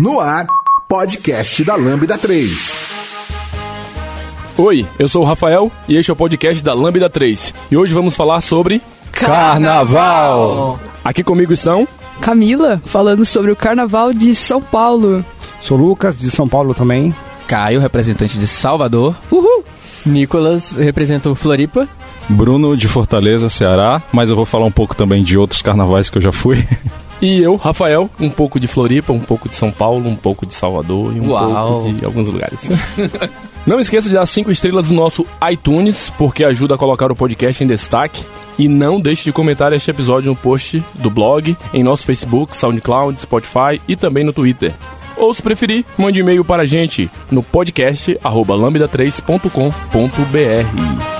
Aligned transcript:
No 0.00 0.18
ar, 0.18 0.46
podcast 0.88 1.62
da 1.62 1.76
Lambda 1.76 2.16
3. 2.16 2.74
Oi, 4.56 4.86
eu 4.98 5.06
sou 5.06 5.20
o 5.20 5.26
Rafael 5.26 5.70
e 5.86 5.94
este 5.94 6.10
é 6.10 6.14
o 6.14 6.16
podcast 6.16 6.64
da 6.64 6.72
Lambda 6.72 7.10
3. 7.10 7.52
E 7.70 7.76
hoje 7.76 7.92
vamos 7.92 8.16
falar 8.16 8.40
sobre 8.40 8.80
Carnaval. 9.12 10.80
Aqui 11.04 11.22
comigo 11.22 11.52
estão 11.52 11.86
Camila, 12.18 12.80
falando 12.82 13.26
sobre 13.26 13.50
o 13.50 13.56
Carnaval 13.56 14.14
de 14.14 14.34
São 14.34 14.62
Paulo. 14.62 15.22
Sou 15.60 15.76
Lucas, 15.76 16.16
de 16.16 16.30
São 16.30 16.48
Paulo 16.48 16.72
também. 16.72 17.14
Caio, 17.46 17.78
representante 17.78 18.38
de 18.38 18.46
Salvador. 18.46 19.14
Uhul! 19.30 19.64
Nicolas, 20.06 20.76
representa 20.76 21.28
o 21.28 21.34
Floripa. 21.34 21.86
Bruno, 22.26 22.74
de 22.74 22.88
Fortaleza, 22.88 23.50
Ceará. 23.50 24.00
Mas 24.10 24.30
eu 24.30 24.36
vou 24.36 24.46
falar 24.46 24.64
um 24.64 24.72
pouco 24.72 24.96
também 24.96 25.22
de 25.22 25.36
outros 25.36 25.60
carnavais 25.60 26.08
que 26.08 26.16
eu 26.16 26.22
já 26.22 26.32
fui. 26.32 26.66
E 27.20 27.42
eu, 27.42 27.56
Rafael, 27.56 28.08
um 28.18 28.30
pouco 28.30 28.58
de 28.58 28.66
Floripa, 28.66 29.12
um 29.12 29.20
pouco 29.20 29.48
de 29.48 29.54
São 29.54 29.70
Paulo, 29.70 30.08
um 30.08 30.16
pouco 30.16 30.46
de 30.46 30.54
Salvador 30.54 31.14
e 31.14 31.20
um 31.20 31.30
Uau. 31.30 31.82
pouco 31.82 31.92
de 31.92 32.04
alguns 32.04 32.28
lugares. 32.28 32.60
Não 33.66 33.78
esqueça 33.78 34.08
de 34.08 34.14
dar 34.14 34.24
cinco 34.24 34.50
estrelas 34.50 34.88
no 34.88 34.96
nosso 34.96 35.26
iTunes, 35.50 36.10
porque 36.16 36.42
ajuda 36.44 36.76
a 36.76 36.78
colocar 36.78 37.12
o 37.12 37.16
podcast 37.16 37.62
em 37.62 37.66
destaque. 37.66 38.22
E 38.58 38.68
não 38.68 39.00
deixe 39.00 39.24
de 39.24 39.32
comentar 39.32 39.72
este 39.72 39.90
episódio 39.90 40.30
no 40.30 40.36
post 40.36 40.82
do 40.94 41.10
blog, 41.10 41.56
em 41.72 41.82
nosso 41.82 42.04
Facebook, 42.04 42.56
SoundCloud, 42.56 43.20
Spotify 43.20 43.80
e 43.86 43.96
também 43.96 44.24
no 44.24 44.32
Twitter. 44.32 44.74
Ou 45.16 45.34
se 45.34 45.42
preferir, 45.42 45.84
mande 45.98 46.20
um 46.20 46.24
e-mail 46.24 46.44
para 46.44 46.62
a 46.62 46.66
gente 46.66 47.10
no 47.30 47.42
podcast 47.42 48.18
arroba 48.22 48.54
lambda3.com.br. 48.54 51.19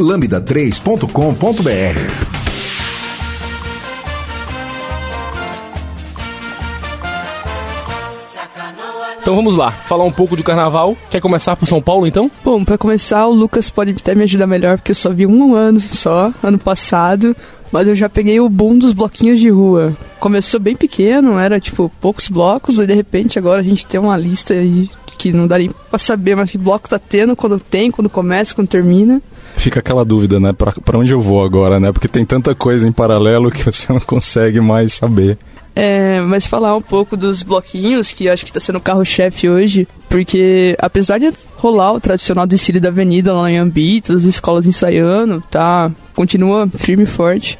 lambda3.com.br. 0.00 2.47
Então 9.28 9.36
vamos 9.36 9.58
lá, 9.58 9.70
falar 9.70 10.04
um 10.04 10.10
pouco 10.10 10.34
do 10.34 10.42
carnaval. 10.42 10.96
Quer 11.10 11.20
começar 11.20 11.54
por 11.54 11.68
São 11.68 11.82
Paulo 11.82 12.06
então? 12.06 12.30
Bom, 12.42 12.64
pra 12.64 12.78
começar, 12.78 13.26
o 13.26 13.34
Lucas 13.34 13.68
pode 13.68 13.90
até 13.90 14.14
me 14.14 14.22
ajudar 14.22 14.46
melhor, 14.46 14.78
porque 14.78 14.92
eu 14.92 14.94
só 14.94 15.10
vi 15.10 15.26
um 15.26 15.54
ano 15.54 15.78
só, 15.78 16.32
ano 16.42 16.58
passado, 16.58 17.36
mas 17.70 17.86
eu 17.86 17.94
já 17.94 18.08
peguei 18.08 18.40
o 18.40 18.48
boom 18.48 18.78
dos 18.78 18.94
bloquinhos 18.94 19.38
de 19.38 19.50
rua. 19.50 19.94
Começou 20.18 20.58
bem 20.58 20.74
pequeno, 20.74 21.38
era 21.38 21.60
tipo 21.60 21.92
poucos 22.00 22.26
blocos, 22.30 22.78
e 22.78 22.86
de 22.86 22.94
repente 22.94 23.38
agora 23.38 23.60
a 23.60 23.62
gente 23.62 23.84
tem 23.84 24.00
uma 24.00 24.16
lista 24.16 24.54
aí 24.54 24.88
que 25.18 25.30
não 25.30 25.46
dá 25.46 25.58
nem 25.58 25.72
pra 25.90 25.98
saber 25.98 26.34
mais 26.34 26.50
que 26.50 26.56
bloco 26.56 26.88
tá 26.88 26.98
tendo, 26.98 27.36
quando 27.36 27.60
tem, 27.60 27.90
quando 27.90 28.08
começa, 28.08 28.54
quando 28.54 28.68
termina. 28.68 29.20
Fica 29.58 29.80
aquela 29.80 30.06
dúvida, 30.06 30.40
né? 30.40 30.54
Pra, 30.54 30.72
pra 30.72 30.98
onde 30.98 31.12
eu 31.12 31.20
vou 31.20 31.44
agora, 31.44 31.78
né? 31.78 31.92
Porque 31.92 32.08
tem 32.08 32.24
tanta 32.24 32.54
coisa 32.54 32.88
em 32.88 32.92
paralelo 32.92 33.50
que 33.50 33.62
você 33.62 33.84
não 33.92 34.00
consegue 34.00 34.58
mais 34.58 34.94
saber. 34.94 35.36
É, 35.80 36.20
mas 36.22 36.44
falar 36.44 36.74
um 36.74 36.82
pouco 36.82 37.16
dos 37.16 37.44
bloquinhos, 37.44 38.10
que 38.10 38.28
acho 38.28 38.44
que 38.44 38.52
tá 38.52 38.58
sendo 38.58 38.78
o 38.78 38.80
carro-chefe 38.80 39.48
hoje, 39.48 39.86
porque 40.08 40.76
apesar 40.76 41.18
de 41.18 41.32
rolar 41.54 41.92
o 41.92 42.00
tradicional 42.00 42.48
desfile 42.48 42.80
da 42.80 42.88
avenida 42.88 43.32
lá 43.32 43.48
em 43.48 43.58
Ambi, 43.58 44.00
todas 44.00 44.22
as 44.22 44.28
escolas 44.28 44.66
ensaiando, 44.66 45.40
tá, 45.48 45.88
continua 46.16 46.68
firme 46.74 47.04
e 47.04 47.06
forte. 47.06 47.56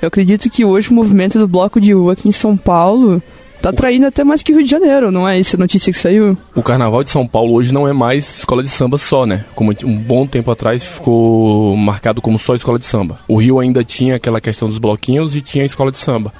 Eu 0.00 0.08
acredito 0.08 0.48
que 0.48 0.64
hoje 0.64 0.88
o 0.88 0.94
movimento 0.94 1.38
do 1.38 1.46
bloco 1.46 1.78
de 1.78 1.92
rua 1.92 2.14
aqui 2.14 2.26
em 2.26 2.32
São 2.32 2.56
Paulo 2.56 3.22
tá 3.68 3.70
atraindo 3.70 4.06
até 4.06 4.24
mais 4.24 4.42
que 4.42 4.52
o 4.52 4.56
Rio 4.56 4.64
de 4.64 4.70
Janeiro, 4.70 5.10
não 5.10 5.28
é 5.28 5.38
essa 5.38 5.56
notícia 5.56 5.92
que 5.92 5.98
saiu? 5.98 6.36
O 6.54 6.62
carnaval 6.62 7.04
de 7.04 7.10
São 7.10 7.26
Paulo 7.26 7.52
hoje 7.54 7.72
não 7.72 7.86
é 7.86 7.92
mais 7.92 8.38
escola 8.38 8.62
de 8.62 8.68
samba 8.68 8.98
só, 8.98 9.26
né? 9.26 9.44
Como 9.54 9.72
um 9.84 9.96
bom 9.96 10.26
tempo 10.26 10.50
atrás 10.50 10.84
ficou 10.84 11.76
marcado 11.76 12.20
como 12.20 12.38
só 12.38 12.54
escola 12.54 12.78
de 12.78 12.86
samba. 12.86 13.18
O 13.28 13.36
Rio 13.36 13.58
ainda 13.58 13.84
tinha 13.84 14.16
aquela 14.16 14.40
questão 14.40 14.68
dos 14.68 14.78
bloquinhos 14.78 15.36
e 15.36 15.40
tinha 15.40 15.64
a 15.64 15.66
escola 15.66 15.92
de 15.92 15.98
samba. 15.98 16.32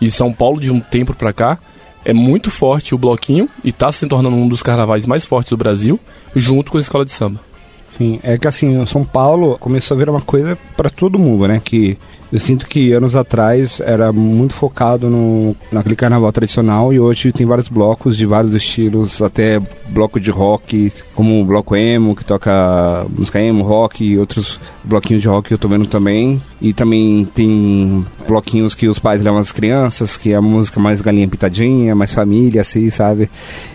E 0.00 0.10
São 0.10 0.32
Paulo, 0.32 0.60
de 0.60 0.70
um 0.70 0.80
tempo 0.80 1.14
pra 1.14 1.32
cá, 1.32 1.58
é 2.04 2.12
muito 2.12 2.50
forte 2.50 2.94
o 2.94 2.98
bloquinho 2.98 3.48
e 3.64 3.72
tá 3.72 3.90
se 3.90 4.06
tornando 4.06 4.36
um 4.36 4.48
dos 4.48 4.62
carnavais 4.62 5.06
mais 5.06 5.24
fortes 5.24 5.50
do 5.50 5.56
Brasil, 5.56 5.98
junto 6.34 6.70
com 6.70 6.78
a 6.78 6.80
escola 6.80 7.04
de 7.04 7.12
samba. 7.12 7.40
Sim, 7.88 8.20
é 8.22 8.36
que 8.36 8.46
assim, 8.46 8.84
São 8.86 9.02
Paulo 9.02 9.56
começou 9.58 9.94
a 9.94 9.98
virar 9.98 10.12
uma 10.12 10.20
coisa 10.20 10.58
para 10.76 10.90
todo 10.90 11.18
mundo, 11.18 11.48
né? 11.48 11.60
Que 11.64 11.98
eu 12.30 12.38
sinto 12.38 12.66
que 12.66 12.92
anos 12.92 13.16
atrás 13.16 13.80
era 13.80 14.12
muito 14.12 14.52
focado 14.52 15.08
no, 15.08 15.56
naquele 15.72 15.96
carnaval 15.96 16.30
tradicional 16.30 16.92
e 16.92 17.00
hoje 17.00 17.32
tem 17.32 17.46
vários 17.46 17.68
blocos 17.68 18.16
de 18.16 18.26
vários 18.26 18.52
estilos, 18.52 19.22
até 19.22 19.58
bloco 19.88 20.20
de 20.20 20.30
rock, 20.30 20.92
como 21.14 21.40
o 21.40 21.44
bloco 21.44 21.74
emo, 21.74 22.14
que 22.14 22.24
toca 22.24 23.06
música 23.16 23.40
emo, 23.40 23.64
rock 23.64 24.04
e 24.04 24.18
outros 24.18 24.60
bloquinhos 24.84 25.22
de 25.22 25.28
rock 25.28 25.48
que 25.48 25.54
eu 25.54 25.58
tô 25.58 25.68
vendo 25.68 25.86
também. 25.86 26.40
E 26.60 26.72
também 26.72 27.24
tem 27.24 28.04
bloquinhos 28.26 28.74
que 28.74 28.88
os 28.88 28.98
pais 28.98 29.22
levam 29.22 29.38
as 29.38 29.52
crianças, 29.52 30.16
que 30.16 30.32
é 30.32 30.36
a 30.36 30.42
música 30.42 30.78
mais 30.78 31.00
galinha 31.00 31.28
pitadinha, 31.28 31.94
mais 31.94 32.12
família, 32.12 32.60
assim, 32.60 32.90
sabe? 32.90 33.30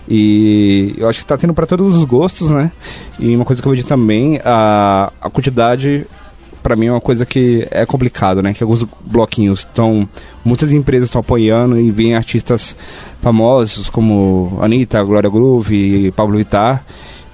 E 0.07 0.93
eu 0.97 1.09
acho 1.09 1.19
que 1.19 1.25
tá 1.25 1.37
tendo 1.37 1.53
para 1.53 1.65
todos 1.65 1.95
os 1.95 2.03
gostos, 2.03 2.51
né? 2.51 2.71
E 3.19 3.35
uma 3.35 3.45
coisa 3.45 3.61
que 3.61 3.67
eu 3.67 3.71
vejo 3.71 3.85
também, 3.85 4.39
a, 4.43 5.11
a 5.19 5.29
quantidade 5.29 6.05
para 6.63 6.75
mim 6.75 6.87
é 6.87 6.91
uma 6.91 7.01
coisa 7.01 7.25
que 7.25 7.67
é 7.69 7.85
complicado, 7.85 8.41
né? 8.41 8.53
Que 8.53 8.63
alguns 8.63 8.87
bloquinhos 9.05 9.59
estão. 9.59 10.07
Muitas 10.43 10.71
empresas 10.71 11.09
estão 11.09 11.19
apoiando 11.19 11.79
e 11.79 11.91
vêm 11.91 12.15
artistas 12.15 12.75
famosos 13.21 13.89
como 13.89 14.57
Anitta, 14.61 15.03
Glória 15.03 15.29
Groove, 15.29 16.11
Pablo 16.15 16.37
Vittar. 16.37 16.83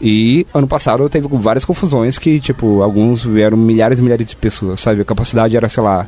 E 0.02 0.48
ano 0.54 0.68
passado 0.68 1.08
teve 1.10 1.28
várias 1.30 1.66
confusões 1.66 2.18
que, 2.18 2.40
tipo, 2.40 2.82
alguns 2.82 3.24
vieram 3.24 3.58
milhares 3.58 4.00
e 4.00 4.02
milhares 4.02 4.26
de 4.26 4.36
pessoas, 4.36 4.80
sabe? 4.80 5.02
A 5.02 5.06
capacidade 5.06 5.56
era, 5.58 5.68
sei 5.68 5.84
lá, 5.84 6.08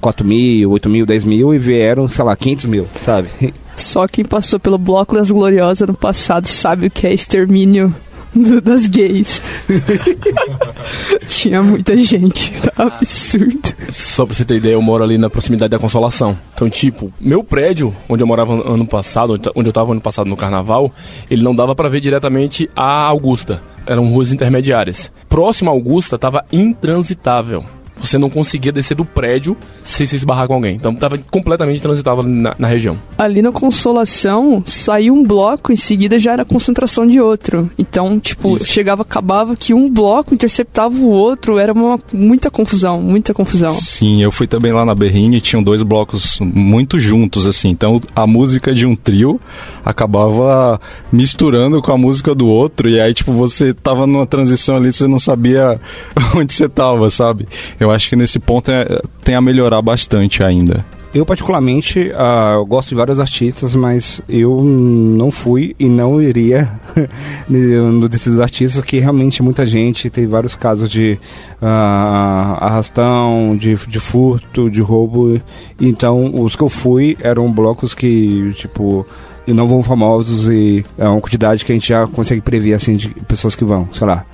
4 0.00 0.26
mil, 0.26 0.70
8 0.70 0.88
mil, 0.90 1.06
10 1.06 1.24
mil 1.24 1.54
e 1.54 1.58
vieram, 1.58 2.08
sei 2.08 2.24
lá, 2.24 2.36
500 2.36 2.66
mil, 2.66 2.86
sabe? 3.00 3.28
Só 3.76 4.06
quem 4.06 4.24
passou 4.26 4.60
pelo 4.60 4.76
Bloco 4.76 5.14
das 5.14 5.30
Gloriosas 5.30 5.88
no 5.88 5.94
passado 5.94 6.46
sabe 6.46 6.86
o 6.86 6.90
que 6.90 7.06
é 7.06 7.14
extermínio 7.14 7.94
do- 8.34 8.60
das 8.60 8.86
gays. 8.86 9.40
Tinha 11.28 11.62
muita 11.62 11.96
gente, 11.96 12.52
tá 12.60 12.72
absurdo. 12.84 13.74
Só 13.92 14.26
pra 14.26 14.34
você 14.34 14.44
ter 14.44 14.56
ideia, 14.56 14.74
eu 14.74 14.82
moro 14.82 15.02
ali 15.02 15.16
na 15.16 15.30
proximidade 15.30 15.70
da 15.70 15.78
Consolação. 15.78 16.36
Então, 16.54 16.68
tipo, 16.68 17.12
meu 17.20 17.42
prédio, 17.42 17.94
onde 18.08 18.22
eu 18.22 18.26
morava 18.26 18.54
ano 18.68 18.86
passado, 18.86 19.40
onde 19.54 19.68
eu 19.68 19.72
tava 19.72 19.92
ano 19.92 20.00
passado 20.00 20.28
no 20.28 20.36
carnaval, 20.36 20.92
ele 21.30 21.42
não 21.42 21.54
dava 21.54 21.74
pra 21.74 21.88
ver 21.88 22.00
diretamente 22.00 22.68
a 22.74 23.06
Augusta. 23.06 23.62
Eram 23.86 24.08
ruas 24.08 24.30
intermediárias. 24.32 25.10
Próximo 25.28 25.70
à 25.70 25.72
Augusta 25.72 26.18
tava 26.18 26.44
intransitável. 26.52 27.64
Você 28.00 28.18
não 28.18 28.30
conseguia 28.30 28.72
descer 28.72 28.96
do 28.96 29.04
prédio 29.04 29.56
sem 29.82 30.06
se 30.06 30.16
esbarrar 30.16 30.46
com 30.46 30.54
alguém. 30.54 30.76
Então 30.76 30.94
tava 30.94 31.18
completamente 31.30 31.80
transitável 31.80 32.22
na, 32.22 32.54
na 32.58 32.68
região. 32.68 32.96
Ali 33.16 33.42
na 33.42 33.52
Consolação, 33.52 34.62
saiu 34.66 35.14
um 35.14 35.24
bloco, 35.24 35.72
em 35.72 35.76
seguida 35.76 36.18
já 36.18 36.32
era 36.32 36.44
concentração 36.44 37.06
de 37.06 37.20
outro. 37.20 37.70
Então, 37.78 38.18
tipo, 38.18 38.56
Isso. 38.56 38.66
chegava, 38.66 39.02
acabava 39.02 39.54
que 39.54 39.74
um 39.74 39.90
bloco 39.90 40.34
interceptava 40.34 40.94
o 40.96 41.08
outro, 41.08 41.58
era 41.58 41.72
uma 41.72 41.98
muita 42.12 42.50
confusão, 42.50 43.00
muita 43.00 43.34
confusão. 43.34 43.72
Sim, 43.72 44.22
eu 44.22 44.32
fui 44.32 44.46
também 44.46 44.72
lá 44.72 44.84
na 44.84 44.94
Berrine 44.94 45.36
e 45.36 45.40
tinham 45.40 45.62
dois 45.62 45.82
blocos 45.82 46.38
muito 46.40 46.98
juntos, 46.98 47.46
assim. 47.46 47.68
Então 47.68 48.00
a 48.14 48.26
música 48.26 48.74
de 48.74 48.86
um 48.86 48.96
trio 48.96 49.40
acabava 49.84 50.80
misturando 51.12 51.82
com 51.82 51.92
a 51.92 51.98
música 51.98 52.34
do 52.34 52.46
outro. 52.46 52.88
E 52.88 53.00
aí, 53.00 53.12
tipo, 53.12 53.32
você 53.32 53.74
tava 53.74 54.06
numa 54.06 54.26
transição 54.26 54.76
ali, 54.76 54.92
você 54.92 55.06
não 55.06 55.18
sabia 55.18 55.80
onde 56.36 56.52
você 56.52 56.68
tava, 56.68 57.10
sabe? 57.10 57.46
Eu 57.78 57.89
acho 57.90 58.08
que 58.08 58.16
nesse 58.16 58.38
ponto 58.38 58.70
é- 58.70 59.00
tem 59.24 59.34
a 59.34 59.40
melhorar 59.40 59.82
bastante 59.82 60.42
ainda. 60.42 60.84
Eu, 61.12 61.26
particularmente, 61.26 62.12
ah, 62.14 62.52
eu 62.54 62.64
gosto 62.64 62.90
de 62.90 62.94
vários 62.94 63.18
artistas, 63.18 63.74
mas 63.74 64.20
eu 64.28 64.62
não 64.62 65.32
fui 65.32 65.74
e 65.76 65.88
não 65.88 66.22
iria 66.22 66.70
no 67.50 68.08
desses 68.08 68.38
artistas, 68.38 68.84
que 68.84 69.00
realmente 69.00 69.42
muita 69.42 69.66
gente, 69.66 70.08
tem 70.08 70.24
vários 70.28 70.54
casos 70.54 70.88
de 70.88 71.18
ah, 71.60 72.58
arrastão, 72.60 73.56
de, 73.58 73.74
de 73.74 73.98
furto, 73.98 74.70
de 74.70 74.80
roubo. 74.80 75.40
Então, 75.80 76.30
os 76.40 76.54
que 76.54 76.62
eu 76.62 76.68
fui 76.68 77.16
eram 77.20 77.50
blocos 77.50 77.92
que, 77.92 78.52
tipo, 78.54 79.04
não 79.48 79.66
vão 79.66 79.82
famosos 79.82 80.48
e 80.48 80.84
é 80.96 81.08
uma 81.08 81.20
quantidade 81.20 81.64
que 81.64 81.72
a 81.72 81.74
gente 81.74 81.88
já 81.88 82.06
consegue 82.06 82.40
prever, 82.40 82.74
assim, 82.74 82.94
de 82.94 83.08
pessoas 83.26 83.56
que 83.56 83.64
vão, 83.64 83.88
sei 83.92 84.06
lá. 84.06 84.24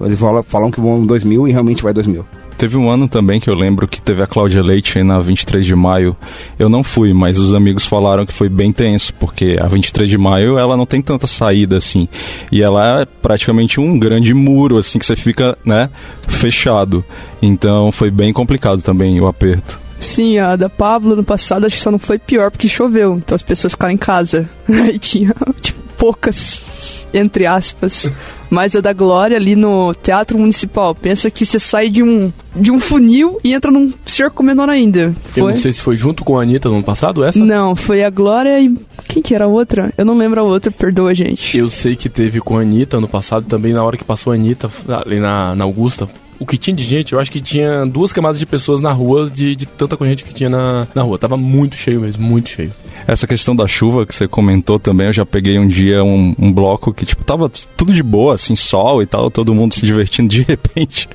Eles 0.00 0.18
falam, 0.18 0.42
falam 0.42 0.70
que 0.72 0.80
vão 0.80 1.06
2 1.06 1.22
mil 1.22 1.46
e 1.46 1.52
realmente 1.52 1.80
vai 1.80 1.92
2 1.92 2.08
mil. 2.08 2.24
Teve 2.56 2.76
um 2.76 2.88
ano 2.88 3.08
também 3.08 3.40
que 3.40 3.50
eu 3.50 3.54
lembro 3.54 3.88
que 3.88 4.00
teve 4.00 4.22
a 4.22 4.26
Cláudia 4.26 4.62
Leite 4.62 5.02
na 5.02 5.20
23 5.20 5.64
de 5.64 5.74
maio. 5.74 6.16
Eu 6.58 6.68
não 6.68 6.84
fui, 6.84 7.12
mas 7.12 7.38
os 7.38 7.52
amigos 7.52 7.84
falaram 7.84 8.24
que 8.24 8.32
foi 8.32 8.48
bem 8.48 8.72
tenso, 8.72 9.12
porque 9.14 9.56
a 9.60 9.66
23 9.66 10.08
de 10.08 10.18
maio 10.18 10.58
ela 10.58 10.76
não 10.76 10.86
tem 10.86 11.02
tanta 11.02 11.26
saída 11.26 11.76
assim. 11.76 12.08
E 12.50 12.62
ela 12.62 13.02
é 13.02 13.04
praticamente 13.04 13.80
um 13.80 13.98
grande 13.98 14.32
muro, 14.32 14.78
assim, 14.78 14.98
que 14.98 15.06
você 15.06 15.16
fica, 15.16 15.58
né, 15.64 15.90
fechado. 16.28 17.04
Então 17.42 17.90
foi 17.90 18.10
bem 18.10 18.32
complicado 18.32 18.82
também 18.82 19.20
o 19.20 19.26
aperto. 19.26 19.80
Sim, 19.98 20.38
a 20.38 20.54
da 20.54 20.68
Pablo 20.68 21.16
no 21.16 21.24
passado 21.24 21.66
acho 21.66 21.76
que 21.76 21.82
só 21.82 21.90
não 21.90 21.98
foi 21.98 22.18
pior 22.18 22.50
porque 22.50 22.68
choveu. 22.68 23.16
Então 23.16 23.34
as 23.34 23.42
pessoas 23.42 23.72
ficaram 23.72 23.94
em 23.94 23.98
casa. 23.98 24.48
E 24.92 24.98
tinha, 24.98 25.34
tipo, 25.60 25.80
poucas, 25.96 27.06
entre 27.12 27.46
aspas. 27.46 28.10
Mas 28.50 28.76
a 28.76 28.80
da 28.80 28.92
Glória 28.92 29.36
ali 29.36 29.56
no 29.56 29.94
Teatro 29.94 30.38
Municipal, 30.38 30.94
pensa 30.94 31.30
que 31.30 31.44
você 31.44 31.58
sai 31.58 31.90
de 31.90 32.02
um, 32.02 32.32
de 32.54 32.70
um 32.70 32.78
funil 32.78 33.38
e 33.42 33.52
entra 33.52 33.70
num 33.70 33.92
cerco 34.06 34.42
menor 34.42 34.68
ainda. 34.68 35.14
Eu 35.36 35.44
Foi? 35.44 35.52
não 35.52 35.60
sei 35.60 35.72
se 35.72 35.80
foi 35.80 35.96
junto 35.96 36.24
com 36.24 36.38
a 36.38 36.42
Anitta 36.42 36.68
no 36.68 36.76
ano 36.76 36.84
passado, 36.84 37.24
essa? 37.24 37.38
Não, 37.38 37.74
foi 37.74 38.04
a 38.04 38.10
Glória 38.10 38.60
e. 38.60 38.74
Quem 39.08 39.22
que 39.22 39.34
era 39.34 39.44
a 39.44 39.48
outra? 39.48 39.92
Eu 39.96 40.04
não 40.04 40.16
lembro 40.16 40.40
a 40.40 40.44
outra, 40.44 40.70
perdoa, 40.70 41.14
gente. 41.14 41.56
Eu 41.58 41.68
sei 41.68 41.94
que 41.94 42.08
teve 42.08 42.40
com 42.40 42.56
a 42.58 42.62
Anitta 42.62 42.96
ano 42.96 43.08
passado, 43.08 43.46
também 43.46 43.72
na 43.72 43.82
hora 43.82 43.96
que 43.96 44.04
passou 44.04 44.32
a 44.32 44.36
Anitta 44.36 44.70
ali 44.88 45.20
na, 45.20 45.54
na 45.54 45.64
Augusta. 45.64 46.08
O 46.38 46.46
que 46.46 46.58
tinha 46.58 46.76
de 46.76 46.84
gente, 46.84 47.12
eu 47.12 47.20
acho 47.20 47.30
que 47.30 47.40
tinha 47.40 47.86
duas 47.86 48.12
camadas 48.12 48.38
de 48.38 48.46
pessoas 48.46 48.80
na 48.80 48.92
rua, 48.92 49.30
de, 49.30 49.54
de 49.54 49.66
tanta 49.66 49.96
gente 50.04 50.24
que 50.24 50.34
tinha 50.34 50.50
na, 50.50 50.86
na 50.94 51.02
rua. 51.02 51.18
Tava 51.18 51.36
muito 51.36 51.76
cheio 51.76 52.00
mesmo, 52.00 52.22
muito 52.22 52.50
cheio. 52.50 52.72
Essa 53.06 53.26
questão 53.26 53.54
da 53.54 53.66
chuva 53.66 54.06
que 54.06 54.14
você 54.14 54.26
comentou 54.26 54.78
também, 54.78 55.08
eu 55.08 55.12
já 55.12 55.26
peguei 55.26 55.58
um 55.58 55.66
dia 55.66 56.02
um, 56.02 56.34
um 56.38 56.52
bloco 56.52 56.92
que, 56.92 57.04
tipo, 57.04 57.24
tava 57.24 57.50
tudo 57.76 57.92
de 57.92 58.02
boa, 58.02 58.34
assim, 58.34 58.54
sol 58.54 59.02
e 59.02 59.06
tal, 59.06 59.30
todo 59.30 59.54
mundo 59.54 59.74
se 59.74 59.84
divertindo. 59.84 60.28
De 60.28 60.42
repente, 60.46 61.08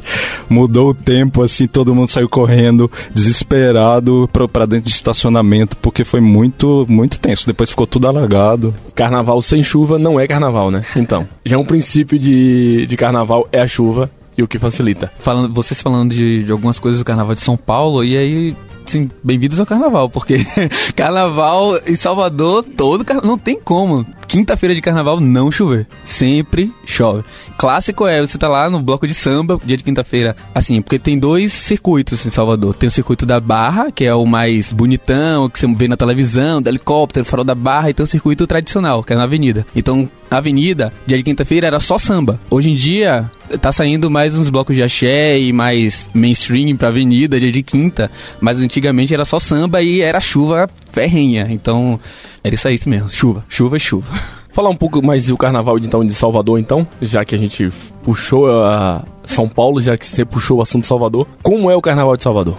mudou 0.50 0.89
o 0.89 0.94
tempo, 0.94 1.42
assim, 1.42 1.68
todo 1.68 1.95
mundo 1.95 2.10
saiu 2.10 2.30
correndo, 2.30 2.89
desesperado, 3.13 4.30
pra, 4.31 4.48
pra 4.48 4.66
dentro 4.66 4.86
de 4.86 4.92
estacionamento, 4.92 5.77
porque 5.77 6.04
foi 6.04 6.19
muito, 6.19 6.86
muito 6.88 7.19
tenso. 7.19 7.48
Depois 7.48 7.69
ficou 7.69 7.88
tudo 7.88 8.07
alagado. 8.07 8.74
Carnaval 8.95 9.42
sem 9.42 9.63
chuva 9.63 9.98
não 9.98 10.19
é 10.19 10.27
carnaval, 10.27 10.69
né? 10.71 10.86
Então, 10.95 11.27
já 11.45 11.56
é 11.56 11.60
um 11.60 11.66
princípio 11.66 12.19
de, 12.19 12.86
de 12.86 12.98
carnaval 12.98 13.48
é 13.51 13.62
a 13.62 13.68
chuva 13.68 14.10
e 14.39 14.44
o 14.44 14.47
que 14.47 14.57
facilita. 14.57 15.12
Falando, 15.19 15.53
vocês 15.53 15.81
falando 15.81 16.13
de, 16.13 16.44
de 16.45 16.51
algumas 16.51 16.80
coisas 16.80 17.00
do 17.00 17.06
Carnaval 17.06 17.36
de 17.36 17.41
São 17.41 17.57
Paulo, 17.57 18.03
e 18.06 18.18
aí, 18.18 18.56
sim, 18.86 19.09
bem-vindos 19.21 19.59
ao 19.59 19.65
Carnaval, 19.65 20.09
porque 20.09 20.38
Carnaval 20.95 21.77
em 21.86 21.95
Salvador, 21.95 22.63
todo 22.63 23.03
carna- 23.03 23.24
não 23.27 23.38
tem 23.38 23.59
como. 23.59 24.06
Quinta-feira 24.30 24.76
de 24.76 24.81
Carnaval 24.81 25.20
não 25.20 25.52
chover. 25.52 25.88
Sempre 26.04 26.72
chove. 26.86 27.24
Clássico 27.58 28.06
é, 28.06 28.22
você 28.22 28.38
tá 28.38 28.48
lá 28.48 28.70
no 28.70 28.80
bloco 28.80 29.08
de 29.08 29.14
samba, 29.16 29.60
dia 29.66 29.76
de 29.76 29.84
quinta-feira, 29.84 30.36
assim, 30.54 30.84
porque 30.84 31.00
tem 31.00 31.18
dois 31.18 31.52
circuitos 31.52 32.24
em 32.28 32.30
Salvador. 32.30 32.76
Tem 32.76 32.88
o 32.88 32.92
circuito 32.92 33.26
da 33.26 33.40
Barra, 33.40 33.92
que 33.92 34.06
é 34.06 34.14
o 34.14 34.28
mais 34.28 34.72
bonitão, 34.72 35.50
que 35.50 35.60
você 35.60 35.66
vê 35.74 35.88
na 35.88 35.98
televisão, 35.98 36.62
do 36.62 36.70
helicóptero, 36.70 37.26
farol 37.26 37.44
da 37.44 37.56
Barra, 37.56 37.90
e 37.90 37.94
tem 37.96 38.04
o 38.04 38.08
circuito 38.08 38.46
tradicional, 38.46 39.04
que 39.04 39.14
é 39.14 39.16
na 39.16 39.24
avenida. 39.24 39.66
Então, 39.76 40.08
a 40.30 40.38
avenida, 40.38 40.94
dia 41.08 41.18
de 41.18 41.24
quinta-feira, 41.24 41.66
era 41.66 41.80
só 41.80 41.98
samba. 41.98 42.40
Hoje 42.52 42.70
em 42.70 42.76
dia, 42.76 43.31
tá 43.60 43.72
saindo 43.72 44.12
mais 44.12 44.36
uns 44.36 44.50
blocos 44.52 44.76
de 44.76 44.84
axé 44.84 45.40
e 45.40 45.52
mais 45.52 46.08
mainstream 46.14 46.78
pra 46.78 46.90
avenida, 46.90 47.40
dia 47.40 47.52
de 47.52 47.64
quinta. 47.64 48.12
Mas 48.40 48.62
antigamente 48.62 49.12
era 49.12 49.26
só 49.26 49.40
samba 49.40 49.81
e 49.81 50.02
era 50.02 50.22
chuva 50.22 50.70
ferrenha. 50.92 51.48
Então, 51.50 52.00
era 52.44 52.56
isso 52.56 52.68
aí 52.68 52.80
mesmo. 52.88 53.09
Chuva, 53.12 53.44
chuva 53.50 53.80
chuva. 53.80 54.07
Falar 54.51 54.69
um 54.69 54.75
pouco 54.75 55.01
mais 55.06 55.27
do 55.27 55.38
carnaval 55.38 55.77
então, 55.77 56.03
de 56.06 56.13
Salvador, 56.13 56.59
então, 56.59 56.86
já 57.01 57.24
que 57.24 57.36
a 57.36 57.38
gente 57.38 57.71
puxou 58.03 58.50
a 58.63 59.03
São 59.24 59.47
Paulo, 59.47 59.80
já 59.80 59.95
que 59.95 60.06
você 60.06 60.25
puxou 60.25 60.57
o 60.57 60.62
assunto 60.62 60.88
Salvador. 60.88 61.27
Como 61.44 61.69
é 61.69 61.75
o 61.75 61.81
carnaval 61.81 62.18
de 62.18 62.24
Salvador? 62.24 62.57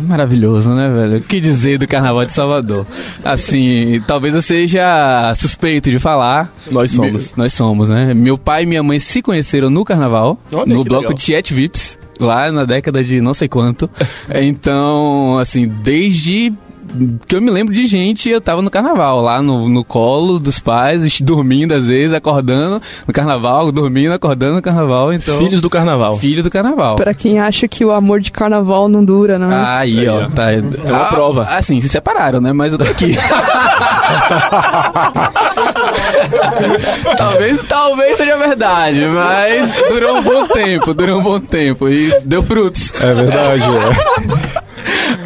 Maravilhoso, 0.00 0.70
né, 0.70 0.88
velho? 0.88 1.18
O 1.18 1.20
que 1.22 1.40
dizer 1.40 1.78
do 1.78 1.86
Carnaval 1.86 2.24
de 2.24 2.32
Salvador? 2.32 2.84
Assim, 3.24 4.02
talvez 4.06 4.34
eu 4.34 4.42
seja 4.42 5.32
suspeito 5.36 5.90
de 5.90 5.98
falar. 6.00 6.52
Nós 6.70 6.90
somos. 6.90 7.26
Me- 7.26 7.30
nós 7.36 7.52
somos, 7.52 7.88
né? 7.88 8.12
Meu 8.12 8.36
pai 8.36 8.64
e 8.64 8.66
minha 8.66 8.82
mãe 8.82 8.98
se 8.98 9.22
conheceram 9.22 9.70
no 9.70 9.84
Carnaval, 9.84 10.36
Olha 10.50 10.74
no 10.74 10.82
bloco. 10.82 11.14
Tiet 11.14 11.52
Vips, 11.52 11.98
lá 12.18 12.50
na 12.50 12.64
década 12.64 13.04
de 13.04 13.20
não 13.20 13.34
sei 13.34 13.48
quanto. 13.48 13.88
então, 14.34 15.38
assim, 15.38 15.68
desde 15.68 16.52
que 17.26 17.36
eu 17.36 17.40
me 17.40 17.50
lembro 17.50 17.74
de 17.74 17.86
gente, 17.86 18.28
eu 18.28 18.40
tava 18.40 18.62
no 18.62 18.70
carnaval, 18.70 19.20
lá 19.20 19.42
no, 19.42 19.68
no 19.68 19.84
colo 19.84 20.38
dos 20.38 20.58
pais, 20.58 21.18
dormindo 21.20 21.74
às 21.74 21.86
vezes, 21.86 22.14
acordando 22.14 22.80
no 23.06 23.12
carnaval, 23.12 23.70
dormindo, 23.70 24.12
acordando 24.12 24.54
no 24.54 24.62
carnaval, 24.62 25.12
então... 25.12 25.38
Filhos 25.38 25.60
do 25.60 25.70
carnaval. 25.70 26.18
Filho 26.18 26.42
do 26.42 26.50
carnaval. 26.50 26.96
Pra 26.96 27.14
quem 27.14 27.38
acha 27.38 27.68
que 27.68 27.84
o 27.84 27.92
amor 27.92 28.20
de 28.20 28.32
carnaval 28.32 28.88
não 28.88 29.04
dura, 29.04 29.38
não. 29.38 29.50
Aí, 29.50 30.00
Aí, 30.00 30.08
ó, 30.08 30.24
ó. 30.24 30.28
tá. 30.28 30.52
É 30.52 30.60
uma 30.60 31.04
prova. 31.06 31.42
Assim, 31.44 31.80
se 31.80 31.88
separaram, 31.88 32.40
né? 32.40 32.52
Mas 32.52 32.72
eu 32.72 32.78
tô 32.78 32.84
aqui. 32.84 33.16
talvez, 37.16 37.68
talvez 37.68 38.16
seja 38.16 38.36
verdade, 38.36 39.00
mas 39.06 39.72
durou 39.88 40.18
um 40.18 40.22
bom 40.22 40.46
tempo, 40.46 40.94
durou 40.94 41.20
um 41.20 41.22
bom 41.22 41.40
tempo 41.40 41.88
e 41.88 42.12
deu 42.24 42.42
frutos. 42.42 42.92
É 43.00 43.14
verdade, 43.14 43.62
é. 43.62 44.67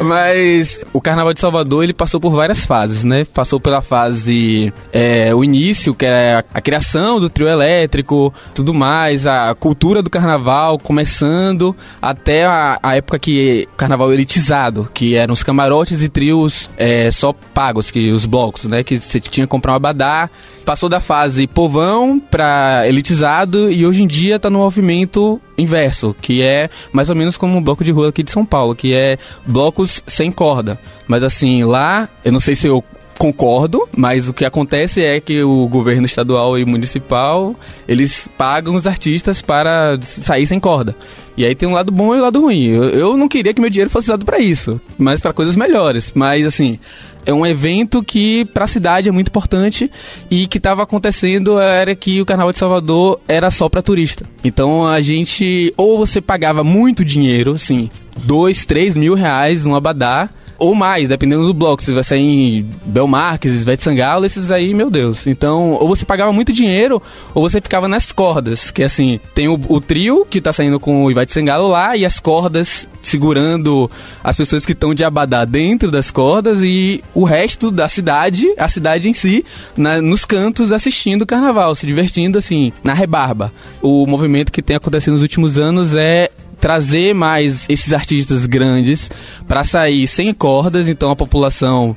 Mas 0.03 0.79
o 0.91 1.01
Carnaval 1.01 1.33
de 1.33 1.39
Salvador 1.39 1.83
ele 1.83 1.93
passou 1.93 2.19
por 2.19 2.31
várias 2.31 2.65
fases, 2.65 3.03
né? 3.03 3.25
Passou 3.25 3.59
pela 3.59 3.81
fase 3.81 4.73
é, 4.91 5.33
o 5.33 5.43
início, 5.43 5.93
que 5.93 6.05
é 6.05 6.43
a, 6.53 6.61
criação 6.61 7.19
do 7.19 7.29
trio 7.29 7.47
elétrico, 7.47 8.33
tudo 8.53 8.73
mais, 8.73 9.27
a 9.27 9.53
cultura 9.53 10.01
do 10.01 10.09
Carnaval 10.09 10.79
começando 10.79 11.75
até 12.01 12.45
a, 12.45 12.79
a 12.81 12.95
época 12.95 13.19
que 13.19 13.67
Carnaval 13.77 14.13
elitizado, 14.13 14.89
que 14.93 15.15
eram 15.15 15.33
os 15.33 15.43
camarotes 15.43 16.01
e 16.03 16.09
trios 16.09 16.69
é, 16.77 17.11
só 17.11 17.33
pagos, 17.33 17.91
que 17.91 18.11
os 18.11 18.25
blocos, 18.25 18.65
né? 18.65 18.83
Que 18.83 18.97
você 18.97 19.19
tinha 19.19 19.45
que 19.45 19.51
comprar 19.51 19.73
um 19.73 19.75
abadá. 19.75 20.29
Passou 20.65 20.87
da 20.87 21.01
fase 21.01 21.45
povão 21.45 22.19
pra 22.19 22.83
elitizado 22.87 23.69
e 23.69 23.85
hoje 23.85 24.01
em 24.01 24.07
dia 24.07 24.39
tá 24.39 24.49
no 24.49 24.59
movimento 24.59 25.41
inverso, 25.57 26.15
que 26.21 26.41
é 26.41 26.69
mais 26.91 27.09
ou 27.09 27.15
menos 27.15 27.37
como 27.37 27.57
um 27.57 27.61
bloco 27.61 27.83
de 27.83 27.91
rua 27.91 28.09
aqui 28.09 28.23
de 28.23 28.31
São 28.31 28.45
Paulo, 28.45 28.75
que 28.75 28.93
é 28.93 29.17
blocos 29.63 30.03
sem 30.05 30.31
corda. 30.31 30.77
Mas 31.07 31.23
assim, 31.23 31.63
lá, 31.63 32.09
eu 32.25 32.31
não 32.31 32.39
sei 32.39 32.55
se 32.55 32.67
eu 32.67 32.83
concordo, 33.17 33.87
mas 33.95 34.27
o 34.27 34.33
que 34.33 34.43
acontece 34.43 35.01
é 35.01 35.21
que 35.21 35.41
o 35.43 35.67
governo 35.67 36.05
estadual 36.05 36.57
e 36.57 36.65
municipal, 36.65 37.55
eles 37.87 38.27
pagam 38.37 38.75
os 38.75 38.85
artistas 38.85 39.41
para 39.41 39.97
sair 40.01 40.45
sem 40.45 40.59
corda. 40.59 40.95
E 41.37 41.45
aí 41.45 41.55
tem 41.55 41.69
um 41.69 41.73
lado 41.73 41.91
bom 41.91 42.13
e 42.13 42.17
um 42.17 42.21
lado 42.21 42.41
ruim. 42.41 42.65
Eu, 42.65 42.83
eu 42.89 43.17
não 43.17 43.29
queria 43.29 43.53
que 43.53 43.61
meu 43.61 43.69
dinheiro 43.69 43.89
fosse 43.89 44.07
usado 44.07 44.25
para 44.25 44.39
isso, 44.39 44.81
mas 44.97 45.21
para 45.21 45.31
coisas 45.31 45.55
melhores. 45.55 46.11
Mas 46.13 46.45
assim, 46.45 46.77
é 47.25 47.33
um 47.33 47.45
evento 47.45 48.03
que 48.03 48.45
para 48.45 48.65
a 48.65 48.67
cidade 48.67 49.09
é 49.09 49.11
muito 49.11 49.27
importante 49.27 49.89
e 50.29 50.47
que 50.47 50.57
estava 50.57 50.83
acontecendo 50.83 51.59
era 51.59 51.95
que 51.95 52.21
o 52.21 52.25
Carnaval 52.25 52.51
de 52.51 52.59
Salvador 52.59 53.19
era 53.27 53.49
só 53.49 53.69
para 53.69 53.81
turista. 53.81 54.25
Então 54.43 54.87
a 54.87 55.01
gente 55.01 55.73
ou 55.77 55.97
você 55.97 56.21
pagava 56.21 56.63
muito 56.63 57.03
dinheiro, 57.03 57.53
assim, 57.53 57.89
dois, 58.23 58.65
três 58.65 58.95
mil 58.95 59.13
reais 59.13 59.63
num 59.63 59.75
abadá 59.75 60.29
ou 60.57 60.73
mais, 60.75 61.07
dependendo 61.09 61.45
do 61.45 61.53
bloco. 61.53 61.83
Se 61.83 61.91
vai 61.93 62.03
sair 62.03 62.21
em 62.59 62.69
Belmarques, 62.85 63.61
Ivete 63.61 63.83
Sangalo, 63.83 64.25
esses 64.25 64.51
aí, 64.51 64.73
meu 64.73 64.89
Deus. 64.89 65.27
Então, 65.27 65.71
ou 65.79 65.87
você 65.87 66.05
pagava 66.05 66.31
muito 66.31 66.51
dinheiro, 66.53 67.01
ou 67.33 67.41
você 67.47 67.59
ficava 67.61 67.87
nas 67.87 68.11
cordas. 68.11 68.71
Que 68.71 68.83
assim, 68.83 69.19
tem 69.33 69.47
o, 69.47 69.59
o 69.69 69.81
trio 69.81 70.25
que 70.29 70.39
tá 70.41 70.53
saindo 70.53 70.79
com 70.79 71.03
o 71.03 71.11
Ivete 71.11 71.31
Sangalo 71.33 71.67
lá, 71.67 71.95
e 71.97 72.05
as 72.05 72.19
cordas 72.19 72.87
segurando 73.01 73.91
as 74.23 74.37
pessoas 74.37 74.65
que 74.65 74.71
estão 74.71 74.93
de 74.93 75.03
abadá 75.03 75.43
dentro 75.43 75.91
das 75.91 76.09
cordas, 76.09 76.59
e 76.61 77.03
o 77.13 77.23
resto 77.23 77.69
da 77.69 77.89
cidade, 77.89 78.47
a 78.57 78.67
cidade 78.69 79.09
em 79.09 79.13
si, 79.13 79.43
na- 79.75 80.01
nos 80.01 80.23
cantos 80.23 80.71
assistindo 80.71 81.23
o 81.23 81.25
carnaval, 81.25 81.75
se 81.75 81.85
divertindo 81.85 82.37
assim, 82.37 82.71
na 82.83 82.93
rebarba. 82.93 83.51
O 83.81 84.05
movimento 84.07 84.51
que 84.51 84.61
tem 84.61 84.75
acontecido 84.75 85.13
nos 85.13 85.21
últimos 85.21 85.57
anos 85.57 85.95
é 85.95 86.29
trazer 86.63 87.13
mais 87.13 87.65
esses 87.67 87.91
artistas 87.91 88.45
grandes 88.45 89.11
para 89.49 89.65
sair 89.65 90.07
sem 90.07 90.33
cordas, 90.33 90.87
então 90.87 91.11
a 91.11 91.15
população 91.15 91.93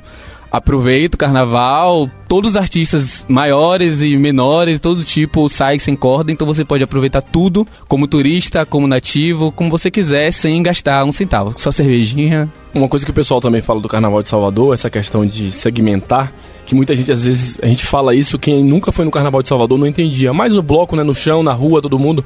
aproveita 0.51 1.15
o 1.15 1.17
carnaval, 1.17 2.09
todos 2.27 2.51
os 2.51 2.57
artistas 2.57 3.25
maiores 3.27 4.01
e 4.01 4.15
menores, 4.17 4.79
todo 4.79 5.03
tipo 5.03 5.49
sai 5.49 5.79
sem 5.79 5.95
corda, 5.95 6.31
então 6.31 6.45
você 6.45 6.65
pode 6.65 6.83
aproveitar 6.83 7.21
tudo 7.21 7.65
como 7.87 8.07
turista, 8.07 8.65
como 8.65 8.87
nativo, 8.87 9.51
como 9.51 9.69
você 9.69 9.89
quiser, 9.89 10.31
sem 10.31 10.61
gastar 10.61 11.03
um 11.05 11.11
centavo. 11.11 11.53
Só 11.55 11.71
cervejinha. 11.71 12.51
Uma 12.73 12.87
coisa 12.87 13.05
que 13.05 13.11
o 13.11 13.13
pessoal 13.13 13.41
também 13.41 13.61
fala 13.61 13.79
do 13.79 13.87
Carnaval 13.87 14.21
de 14.21 14.29
Salvador, 14.29 14.73
essa 14.73 14.89
questão 14.89 15.25
de 15.25 15.51
segmentar, 15.51 16.31
que 16.65 16.75
muita 16.75 16.95
gente, 16.95 17.11
às 17.11 17.25
vezes, 17.25 17.57
a 17.63 17.65
gente 17.65 17.83
fala 17.85 18.13
isso, 18.13 18.37
quem 18.37 18.63
nunca 18.63 18.91
foi 18.91 19.05
no 19.05 19.09
Carnaval 19.09 19.41
de 19.41 19.49
Salvador 19.49 19.77
não 19.79 19.87
entendia. 19.87 20.33
Mais 20.33 20.53
no 20.53 20.61
bloco, 20.61 20.95
né, 20.95 21.01
no 21.01 21.15
chão, 21.15 21.41
na 21.41 21.53
rua, 21.53 21.81
todo 21.81 21.97
mundo. 21.97 22.23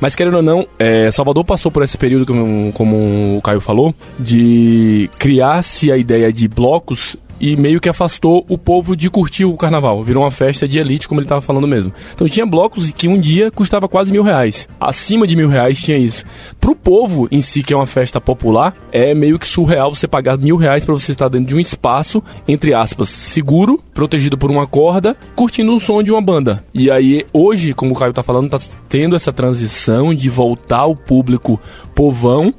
Mas 0.00 0.14
querendo 0.14 0.38
ou 0.38 0.42
não, 0.42 0.66
é, 0.78 1.10
Salvador 1.10 1.44
passou 1.44 1.70
por 1.70 1.82
esse 1.82 1.96
período, 1.96 2.26
como, 2.26 2.72
como 2.72 3.36
o 3.38 3.40
Caio 3.40 3.60
falou, 3.60 3.94
de 4.18 5.08
criar-se 5.18 5.90
a 5.90 5.96
ideia 5.96 6.32
de 6.32 6.48
blocos 6.48 7.16
e 7.40 7.56
meio 7.56 7.80
que 7.80 7.88
afastou 7.88 8.44
o 8.48 8.56
povo 8.56 8.96
de 8.96 9.10
curtir 9.10 9.44
o 9.44 9.56
carnaval. 9.56 10.02
Virou 10.02 10.22
uma 10.22 10.30
festa 10.30 10.66
de 10.66 10.78
elite, 10.78 11.08
como 11.08 11.20
ele 11.20 11.26
estava 11.26 11.40
falando 11.40 11.66
mesmo. 11.66 11.92
Então 12.14 12.28
tinha 12.28 12.46
blocos 12.46 12.90
que 12.90 13.08
um 13.08 13.18
dia 13.18 13.50
custava 13.50 13.88
quase 13.88 14.12
mil 14.12 14.22
reais. 14.22 14.68
Acima 14.80 15.26
de 15.26 15.36
mil 15.36 15.48
reais 15.48 15.80
tinha 15.80 15.96
isso. 15.96 16.24
Pro 16.60 16.74
povo 16.74 17.28
em 17.30 17.42
si, 17.42 17.62
que 17.62 17.72
é 17.72 17.76
uma 17.76 17.86
festa 17.86 18.20
popular, 18.20 18.74
é 18.92 19.14
meio 19.14 19.38
que 19.38 19.46
surreal 19.46 19.94
você 19.94 20.06
pagar 20.06 20.38
mil 20.38 20.56
reais 20.56 20.84
para 20.84 20.94
você 20.94 21.12
estar 21.12 21.28
dentro 21.28 21.48
de 21.48 21.54
um 21.54 21.60
espaço, 21.60 22.22
entre 22.46 22.74
aspas, 22.74 23.08
seguro, 23.08 23.82
protegido 23.94 24.36
por 24.36 24.50
uma 24.50 24.66
corda, 24.66 25.16
curtindo 25.36 25.74
o 25.74 25.80
som 25.80 26.02
de 26.02 26.10
uma 26.10 26.20
banda. 26.20 26.64
E 26.74 26.90
aí, 26.90 27.24
hoje, 27.32 27.72
como 27.72 27.92
o 27.92 27.96
Caio 27.96 28.12
tá 28.12 28.22
falando, 28.22 28.50
tá 28.50 28.60
tendo 28.88 29.14
essa 29.14 29.32
transição 29.32 30.12
de 30.12 30.28
voltar 30.28 30.80
ao 30.80 30.94
público 30.94 31.60
povão 31.94 32.52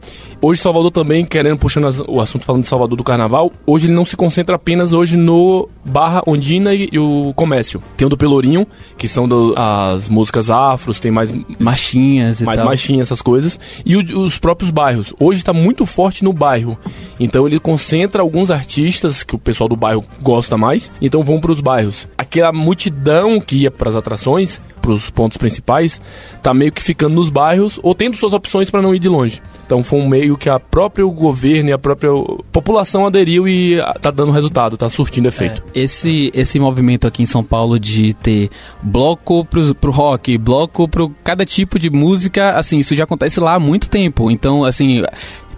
Hoje 0.47 0.61
Salvador 0.61 0.91
também, 0.91 1.25
querendo 1.25 1.57
puxando 1.57 2.05
o 2.07 2.21
assunto 2.21 2.45
falando 2.45 2.61
de 2.61 2.69
Salvador 2.69 2.95
do 2.95 3.03
Carnaval, 3.03 3.51
hoje 3.65 3.87
ele 3.87 3.93
não 3.93 4.05
se 4.05 4.15
concentra 4.15 4.55
apenas 4.55 4.93
hoje 4.93 5.17
no 5.17 5.67
Barra 5.83 6.21
Ondina 6.27 6.71
e, 6.71 6.87
e 6.91 6.99
o 6.99 7.33
Comércio. 7.35 7.81
Tem 7.97 8.05
o 8.05 8.09
do 8.09 8.15
Pelourinho, 8.15 8.67
que 8.95 9.07
são 9.07 9.27
do, 9.27 9.55
as 9.57 10.07
músicas 10.07 10.51
afros, 10.51 10.99
tem 10.99 11.09
mais 11.09 11.33
machinhas 11.59 12.41
e 12.41 12.43
mais 12.43 12.59
tal. 12.59 12.67
machinhas, 12.67 13.07
essas 13.07 13.23
coisas, 13.23 13.59
e 13.83 13.95
o, 13.95 14.19
os 14.19 14.37
próprios 14.37 14.69
bairros. 14.69 15.15
Hoje 15.19 15.39
está 15.39 15.51
muito 15.51 15.83
forte 15.83 16.23
no 16.23 16.31
bairro. 16.31 16.77
Então 17.19 17.47
ele 17.47 17.59
concentra 17.59 18.21
alguns 18.21 18.51
artistas 18.51 19.23
que 19.23 19.35
o 19.35 19.39
pessoal 19.39 19.67
do 19.67 19.75
bairro 19.75 20.03
gosta 20.21 20.55
mais, 20.55 20.91
então 21.01 21.23
vão 21.25 21.41
para 21.41 21.51
os 21.51 21.59
bairros. 21.59 22.07
Aquela 22.17 22.53
multidão 22.53 23.39
que 23.41 23.57
ia 23.57 23.71
para 23.71 23.89
as 23.89 23.95
atrações, 23.95 24.61
para 24.81 24.91
os 24.91 25.09
pontos 25.09 25.37
principais, 25.37 25.99
tá 26.43 26.53
meio 26.53 26.71
que 26.71 26.81
ficando 26.81 27.15
nos 27.15 27.29
bairros 27.29 27.79
ou 27.81 27.95
tendo 27.95 28.15
suas 28.15 28.33
opções 28.33 28.69
para 28.69 28.81
não 28.81 28.93
ir 28.93 28.99
de 28.99 29.09
longe. 29.09 29.41
Então 29.65 29.83
foi 29.83 29.99
um 29.99 30.07
meio 30.07 30.37
que 30.37 30.47
a 30.47 30.59
própria 30.59 31.03
governo 31.05 31.69
e 31.69 31.73
a 31.73 31.77
própria 31.77 32.11
população 32.51 33.07
aderiu 33.07 33.47
e 33.47 33.81
ah, 33.81 33.95
tá 33.99 34.11
dando 34.11 34.31
resultado, 34.31 34.77
tá 34.77 34.87
surtindo 34.87 35.27
efeito. 35.27 35.63
É, 35.73 35.79
esse, 35.81 36.31
esse 36.35 36.59
movimento 36.59 37.07
aqui 37.07 37.23
em 37.23 37.25
São 37.25 37.43
Paulo 37.43 37.79
de 37.79 38.13
ter 38.13 38.51
bloco 38.81 39.43
pro, 39.43 39.73
pro 39.73 39.91
rock, 39.91 40.37
bloco 40.37 40.87
pro 40.87 41.09
cada 41.23 41.45
tipo 41.45 41.79
de 41.79 41.89
música, 41.89 42.51
assim, 42.51 42.77
isso 42.77 42.95
já 42.95 43.05
acontece 43.05 43.39
lá 43.39 43.55
há 43.55 43.59
muito 43.59 43.89
tempo. 43.89 44.29
Então, 44.29 44.63
assim, 44.63 45.03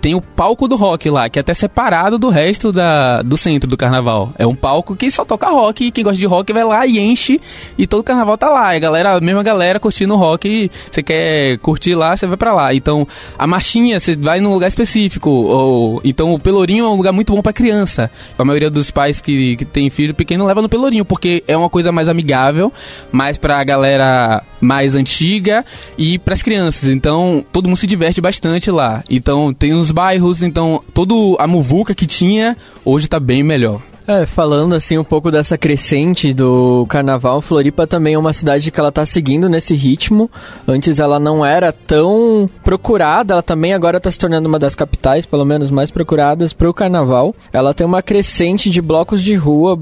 tem 0.07 0.15
o 0.15 0.21
palco 0.21 0.69
do 0.69 0.77
rock 0.77 1.09
lá, 1.09 1.27
que 1.27 1.37
é 1.37 1.41
até 1.41 1.53
separado 1.53 2.17
do 2.17 2.29
resto 2.29 2.71
da, 2.71 3.21
do 3.21 3.35
centro 3.35 3.69
do 3.69 3.75
carnaval. 3.75 4.31
É 4.39 4.47
um 4.47 4.55
palco 4.55 4.95
que 4.95 5.11
só 5.11 5.25
toca 5.25 5.49
rock, 5.49 5.91
quem 5.91 6.01
gosta 6.01 6.17
de 6.17 6.25
rock 6.25 6.53
vai 6.53 6.63
lá 6.63 6.87
e 6.87 6.97
enche, 6.97 7.41
e 7.77 7.85
todo 7.85 8.05
carnaval 8.05 8.37
tá 8.37 8.47
lá. 8.49 8.73
A 8.73 8.79
galera, 8.79 9.17
a 9.17 9.19
mesma 9.19 9.43
galera 9.43 9.81
curtindo 9.81 10.15
rock, 10.15 10.71
você 10.89 11.03
quer 11.03 11.57
curtir 11.57 11.93
lá, 11.93 12.15
você 12.15 12.25
vai 12.25 12.37
para 12.37 12.53
lá. 12.53 12.73
Então, 12.73 13.05
a 13.37 13.45
marchinha, 13.45 13.99
você 13.99 14.15
vai 14.15 14.39
num 14.39 14.53
lugar 14.53 14.69
específico. 14.69 15.29
Ou, 15.29 15.99
então, 16.05 16.33
o 16.33 16.39
Pelourinho 16.39 16.85
é 16.85 16.89
um 16.89 16.95
lugar 16.95 17.11
muito 17.11 17.33
bom 17.33 17.41
para 17.41 17.51
criança. 17.51 18.09
A 18.37 18.45
maioria 18.45 18.69
dos 18.69 18.89
pais 18.89 19.19
que, 19.19 19.57
que 19.57 19.65
tem 19.65 19.89
filho 19.89 20.13
pequeno 20.13 20.45
leva 20.45 20.61
no 20.61 20.69
Pelourinho, 20.69 21.03
porque 21.03 21.43
é 21.49 21.57
uma 21.57 21.69
coisa 21.69 21.91
mais 21.91 22.07
amigável, 22.07 22.71
mais 23.11 23.37
pra 23.37 23.61
galera 23.61 24.41
mais 24.61 24.95
antiga 24.95 25.65
e 25.97 26.17
pras 26.17 26.41
crianças. 26.41 26.89
Então, 26.89 27.45
todo 27.51 27.67
mundo 27.67 27.77
se 27.77 27.85
diverte 27.87 28.21
bastante 28.21 28.71
lá. 28.71 29.03
Então, 29.09 29.53
tem 29.53 29.73
uns 29.73 29.91
bairros, 29.97 30.43
então 30.43 30.79
todo 30.93 31.35
a 31.39 31.47
muvuca 31.47 31.95
que 31.95 32.05
tinha 32.05 32.55
hoje 32.85 33.07
tá 33.07 33.19
bem 33.19 33.41
melhor. 33.41 33.81
É, 34.07 34.27
falando 34.27 34.75
assim 34.75 34.95
um 34.95 35.03
pouco 35.03 35.31
dessa 35.31 35.57
crescente 35.57 36.35
do 36.35 36.85
carnaval, 36.87 37.41
Floripa 37.41 37.87
também 37.87 38.13
é 38.13 38.17
uma 38.17 38.31
cidade 38.31 38.69
que 38.69 38.79
ela 38.79 38.91
tá 38.91 39.07
seguindo 39.07 39.49
nesse 39.49 39.73
ritmo. 39.73 40.29
Antes 40.67 40.99
ela 40.99 41.19
não 41.19 41.43
era 41.43 41.71
tão 41.71 42.47
procurada, 42.63 43.33
ela 43.33 43.41
também 43.41 43.73
agora 43.73 43.99
tá 43.99 44.11
se 44.11 44.19
tornando 44.19 44.47
uma 44.47 44.59
das 44.59 44.75
capitais, 44.75 45.25
pelo 45.25 45.43
menos 45.43 45.71
mais 45.71 45.89
procuradas 45.89 46.53
para 46.53 46.69
o 46.69 46.73
carnaval. 46.75 47.33
Ela 47.51 47.73
tem 47.73 47.85
uma 47.85 48.03
crescente 48.03 48.69
de 48.69 48.83
blocos 48.83 49.23
de 49.23 49.33
rua 49.33 49.79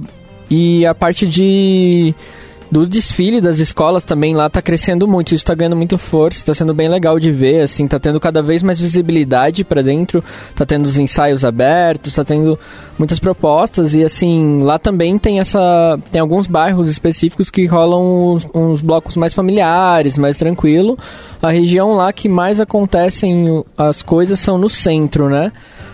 e 0.50 0.86
a 0.86 0.96
parte 0.96 1.28
de 1.28 2.16
do 2.72 2.86
desfile 2.86 3.40
das 3.40 3.60
escolas 3.60 4.04
também 4.04 4.36
lá 4.36 4.50
tá 4.50 4.62
crescendo 4.62 5.08
muito, 5.08 5.36
isso 5.36 5.46
tá 5.46 5.54
ganhando 5.54 5.76
muito 5.76 5.98
força, 5.98 6.46
tá 6.46 6.54
sendo 6.54 6.74
bem 6.74 6.90
legal 6.90 7.20
de 7.20 7.32
ver, 7.32 7.62
assim, 7.62 7.88
tá 7.88 8.00
tendo 8.00 8.20
cada 8.20 8.42
vez 8.42 8.64
mais 8.64 8.80
visibilidade 8.80 9.64
para 9.64 9.82
dentro, 9.82 10.24
tá 10.56 10.66
tendo 10.66 10.86
os 10.86 10.98
ensaios 10.98 11.46
abertos, 11.46 12.16
tá 12.16 12.24
tendo 12.24 12.58
muitas 12.98 13.20
propostas 13.20 13.94
e 13.94 14.04
assim, 14.04 14.62
lá 14.62 14.80
também 14.80 15.18
tem 15.18 15.40
essa 15.40 16.00
tem 16.12 16.20
alguns 16.22 16.48
bairros 16.48 16.90
específicos 16.90 17.50
que 17.50 17.66
rolam 17.66 18.34
uns, 18.34 18.48
uns 18.54 18.82
blocos 18.82 19.16
mais 19.16 19.34
familiares, 19.34 20.18
mais 20.18 20.38
tranquilo. 20.38 20.98
A 21.42 21.52
região 21.52 21.94
lá 21.94 22.12
que 22.12 22.28
mais 22.28 22.60
acontecem 22.60 23.64
as 23.78 24.02
coisas 24.02 24.40
são 24.40 24.58
no 24.58 24.70
centro, 24.70 25.30
né? 25.30 25.52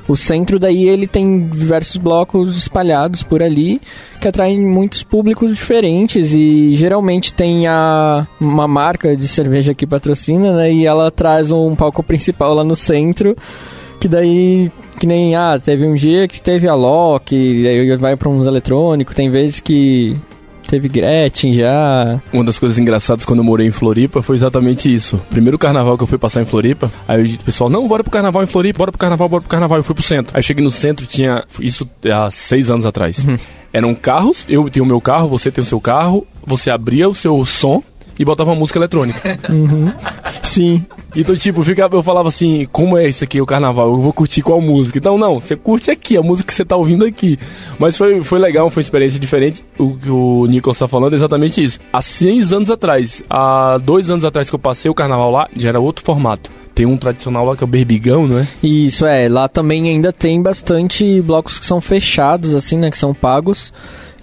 O 0.08 0.16
centro 0.16 0.60
daí 0.60 0.88
ele 0.88 1.08
tem 1.08 1.48
diversos 1.48 1.98
blocos 1.98 2.58
espalhados 2.58 3.24
por 3.24 3.42
ali 3.42 3.80
que 4.20 4.28
atraem 4.28 4.60
muitos 4.60 5.04
públicos 5.04 5.52
diferentes 5.56 6.34
e 6.34 6.74
geralmente 6.76 7.34
tem 7.34 7.68
a, 7.68 8.28
uma 8.40 8.68
marca 8.68 9.16
de 9.16 9.28
cerveja 9.28 9.74
que 9.74 9.88
patrocina, 9.88 10.56
né? 10.56 10.74
E 10.74 10.86
ela 10.86 11.10
traz 11.12 11.52
um 11.52 11.76
palco 11.76 12.04
principal 12.04 12.54
lá 12.54 12.64
no 12.64 12.76
centro 12.76 13.36
que 14.00 14.08
daí 14.08 14.72
que 15.00 15.06
nem 15.08 15.36
ah 15.36 15.60
teve 15.64 15.86
um 15.86 15.96
dia 15.96 16.28
que 16.28 16.42
teve 16.42 16.68
a 16.68 16.76
Loki, 16.76 17.68
aí 17.68 17.98
vai 17.98 18.16
para 18.16 18.30
uns 18.30 18.46
eletrônicos, 18.46 19.16
tem 19.16 19.30
vezes 19.30 19.60
que 19.60 20.16
teve 20.72 20.88
Gretchen 20.88 21.54
já. 21.54 22.22
Uma 22.32 22.46
das 22.46 22.58
coisas 22.58 22.78
engraçadas 22.78 23.26
quando 23.26 23.40
eu 23.40 23.44
morei 23.44 23.68
em 23.68 23.72
Floripa 23.72 24.22
foi 24.22 24.38
exatamente 24.38 24.92
isso. 24.92 25.20
Primeiro 25.30 25.60
carnaval 25.60 25.98
que 25.98 26.04
eu 26.04 26.08
fui 26.08 26.18
passar 26.18 26.42
em 26.42 26.46
Floripa, 26.46 26.90
aí 27.06 27.22
o 27.22 27.40
pessoal, 27.40 27.70
não, 27.70 27.86
bora 27.90 28.04
pro 28.04 28.12
carnaval 28.12 28.42
em 28.42 28.48
Floripa, 28.48 28.78
bora 28.78 28.92
pro 28.92 28.98
carnaval, 28.98 29.28
bora 29.28 29.42
pro 29.42 29.50
carnaval. 29.50 29.78
Eu 29.80 29.84
fui 29.84 29.94
pro 29.94 30.04
centro. 30.04 30.32
Aí 30.34 30.40
eu 30.40 30.44
cheguei 30.44 30.64
no 30.64 30.72
centro, 30.72 31.06
tinha. 31.06 31.44
Isso 31.60 31.88
há 32.10 32.32
seis 32.32 32.72
anos 32.72 32.86
atrás. 32.86 33.18
Uhum. 33.20 33.38
Eram 33.74 33.94
carros, 33.94 34.46
eu 34.48 34.70
tenho 34.70 34.86
o 34.86 34.88
meu 34.88 35.02
carro, 35.02 35.28
você 35.28 35.52
tem 35.52 35.62
o 35.62 35.68
seu 35.68 35.82
carro, 35.82 36.26
você 36.46 36.72
abria 36.72 37.10
o 37.10 37.14
seu 37.14 37.44
som 37.44 37.84
e 38.18 38.24
botava 38.24 38.52
uma 38.52 38.56
música 38.56 38.80
eletrônica. 38.80 39.40
Uhum. 39.50 39.92
Sim. 40.42 40.86
Então, 41.16 41.36
tipo, 41.36 41.64
fica, 41.64 41.90
eu 41.92 42.04
falava 42.04 42.30
assim, 42.30 42.68
como 42.72 42.98
é 42.98 43.08
isso 43.08 43.24
aqui, 43.24 43.42
o 43.42 43.46
carnaval? 43.46 43.88
Eu 43.88 44.02
vou 44.02 44.14
curtir 44.14 44.42
qual 44.42 44.62
música? 44.62 44.98
Então, 44.98 45.18
não, 45.18 45.40
você 45.40 45.56
curte 45.56 45.92
aqui, 45.92 46.16
a 46.18 46.22
música 46.22 46.48
que 46.48 46.54
você 46.54 46.64
tá 46.64 46.76
ouvindo 46.76 47.06
aqui. 47.06 47.38
Mas 47.78 47.98
foi, 47.98 48.24
foi 48.24 48.40
legal, 48.40 48.70
foi 48.70 48.82
uma 48.82 48.86
experiência 48.86 49.20
diferente. 49.20 49.64
O 49.78 49.98
que 49.98 50.10
o 50.10 50.46
Nicolas 50.48 50.80
tá 50.80 50.88
falando 50.88 51.14
é 51.14 51.16
exatamente 51.16 51.62
isso. 51.62 51.80
Há 51.92 52.02
seis 52.02 52.54
anos 52.54 52.72
atrás, 52.72 53.22
há 53.30 53.78
dois 53.78 54.10
anos 54.10 54.24
atrás 54.24 54.50
que 54.50 54.56
eu 54.56 54.60
passei 54.60 54.90
o 54.90 54.94
carnaval 54.94 55.32
lá, 55.32 55.50
já 55.58 55.70
era 55.70 55.80
outro 55.80 56.06
formato. 56.06 56.50
Tem 56.74 56.86
um 56.86 56.96
tradicional 56.98 57.46
lá 57.46 57.56
que 57.56 57.64
é 57.64 57.66
o 57.66 57.68
Berbigão, 57.68 58.28
não 58.28 58.40
é? 58.40 58.48
Isso, 58.64 59.06
é. 59.06 59.28
Lá 59.28 59.50
também 59.50 59.90
ainda 59.90 60.14
tem 60.14 60.42
bastante 60.42 61.22
blocos 61.22 61.60
que 61.60 61.66
são 61.66 61.82
fechados, 61.82 62.56
assim, 62.56 62.78
né? 62.78 62.90
Que 62.90 62.98
são 62.98 63.14
pagos. 63.14 63.74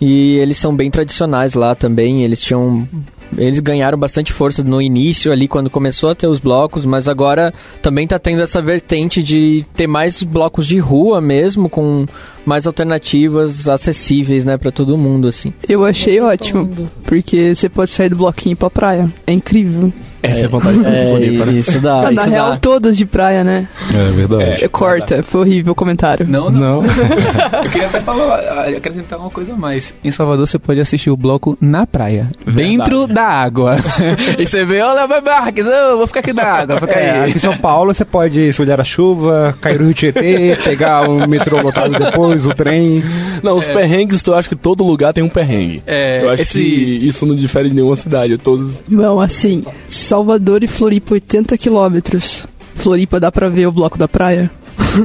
E 0.01 0.37
eles 0.39 0.57
são 0.57 0.75
bem 0.75 0.91
tradicionais 0.91 1.55
lá 1.55 1.75
também. 1.75 2.25
Eles 2.25 2.41
tinham 2.41 2.89
eles 3.37 3.61
ganharam 3.61 3.99
bastante 3.99 4.33
força 4.33 4.63
no 4.63 4.81
início 4.81 5.33
ali, 5.33 5.47
quando 5.49 5.69
começou 5.69 6.11
a 6.11 6.15
ter 6.15 6.27
os 6.27 6.41
blocos, 6.41 6.87
mas 6.87 7.09
agora 7.09 7.53
também 7.83 8.07
tá 8.07 8.19
tendo 8.19 8.43
essa 8.43 8.63
vertente 8.63 9.23
de 9.23 9.65
ter 9.75 9.87
mais 9.87 10.23
blocos 10.23 10.67
de 10.67 10.79
rua 10.79 11.21
mesmo, 11.21 11.69
com 11.69 12.07
mais 12.49 12.67
alternativas 12.67 13.69
acessíveis, 13.69 14.45
né, 14.45 14.57
para 14.57 14.71
todo 14.71 14.97
mundo, 14.97 15.29
assim. 15.29 15.53
Eu 15.69 15.85
achei 15.85 16.19
ótimo, 16.21 16.89
porque 17.05 17.55
você 17.55 17.69
pode 17.69 17.91
sair 17.91 18.09
do 18.09 18.17
bloquinho 18.17 18.57
pra 18.57 18.71
praia. 18.71 19.13
É 19.27 19.33
incrível. 19.33 19.93
Essa 20.23 20.41
é, 20.41 20.45
a 20.47 20.49
vantagem 20.49 20.83
do 20.83 20.89
é, 20.89 21.09
Floripa, 21.09 21.47
né? 21.47 21.53
Isso 21.53 21.81
dá. 21.81 22.09
Ah, 22.09 22.11
na 22.11 22.23
isso 22.23 22.31
real, 22.31 22.51
dá. 22.51 22.57
todas 22.57 22.97
de 22.97 23.07
praia, 23.07 23.45
né? 23.45 23.69
É 23.95 24.11
verdade. 24.11 24.65
É, 24.65 24.69
corta, 24.69 25.23
foi 25.23 25.43
horrível 25.43 25.73
o 25.73 25.77
comentário. 25.77 26.27
Não, 26.27 26.51
não. 26.51 26.83
Não. 26.83 26.85
Eu 27.63 27.71
queria 27.71 27.87
até 27.87 28.01
falar, 28.01 28.67
acrescentar 28.77 29.19
uma 29.19 29.31
coisa 29.31 29.53
a 29.53 29.57
mais. 29.57 29.95
Em 30.03 30.11
Salvador 30.11 30.47
você 30.47 30.59
pode 30.59 30.81
assistir 30.81 31.11
o 31.11 31.17
bloco 31.17 31.57
na 31.61 31.87
praia, 31.87 32.29
dentro 32.47 33.07
da 33.07 33.18
água. 33.23 33.77
e 34.39 34.47
você 34.47 34.65
vê, 34.65 34.81
olha, 34.81 35.07
vai 35.07 35.21
Marques, 35.21 35.67
eu 35.67 35.97
vou 35.99 36.07
ficar 36.07 36.21
aqui 36.21 36.33
na 36.33 36.43
água, 36.45 36.81
fica 36.81 36.93
É, 36.99 37.11
aí. 37.11 37.29
aqui 37.31 37.37
em 37.39 37.41
São 37.41 37.57
Paulo 37.57 37.93
você 37.93 38.05
pode 38.05 38.53
se 38.53 38.61
olhar 38.63 38.81
a 38.81 38.85
chuva, 38.85 39.57
cair 39.61 39.79
no 39.79 39.87
Rio 39.87 39.95
Tietê, 39.95 40.57
pegar 40.65 41.09
o 41.09 41.27
metrô 41.29 41.61
lotado 41.61 41.91
depois, 41.99 42.47
o 42.47 42.55
trem. 42.55 43.03
Não, 43.43 43.57
os 43.57 43.65
perrengues, 43.67 44.23
eu 44.27 44.35
acho 44.35 44.49
que 44.49 44.57
todo 44.57 44.85
lugar 44.85 45.13
tem 45.13 45.23
um 45.25 45.29
perrengue. 45.29 45.83
É, 45.87 46.21
eu 46.23 46.31
acho 46.31 46.43
esse- 46.43 46.59
que 46.59 47.07
isso 47.07 47.25
não 47.27 47.35
difere 47.35 47.69
de 47.69 47.75
nenhuma 47.75 47.97
cidade. 47.97 48.37
Todos. 48.39 48.75
Não, 48.89 49.21
assim, 49.21 49.65
Salvador 49.89 50.63
e 50.63 50.67
Floripa, 50.67 51.15
80 51.15 51.57
quilômetros. 51.57 52.47
Floripa 52.75 53.19
dá 53.19 53.33
pra 53.33 53.49
ver 53.49 53.67
o 53.67 53.73
bloco 53.73 53.99
da 53.99 54.07
praia? 54.07 54.51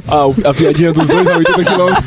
Ah, 0.07 0.49
a 0.49 0.53
piadinha 0.53 0.91
dos 0.91 1.07
dois 1.07 1.27
a 1.27 1.37
80 1.37 1.63
quilômetros. 1.65 2.05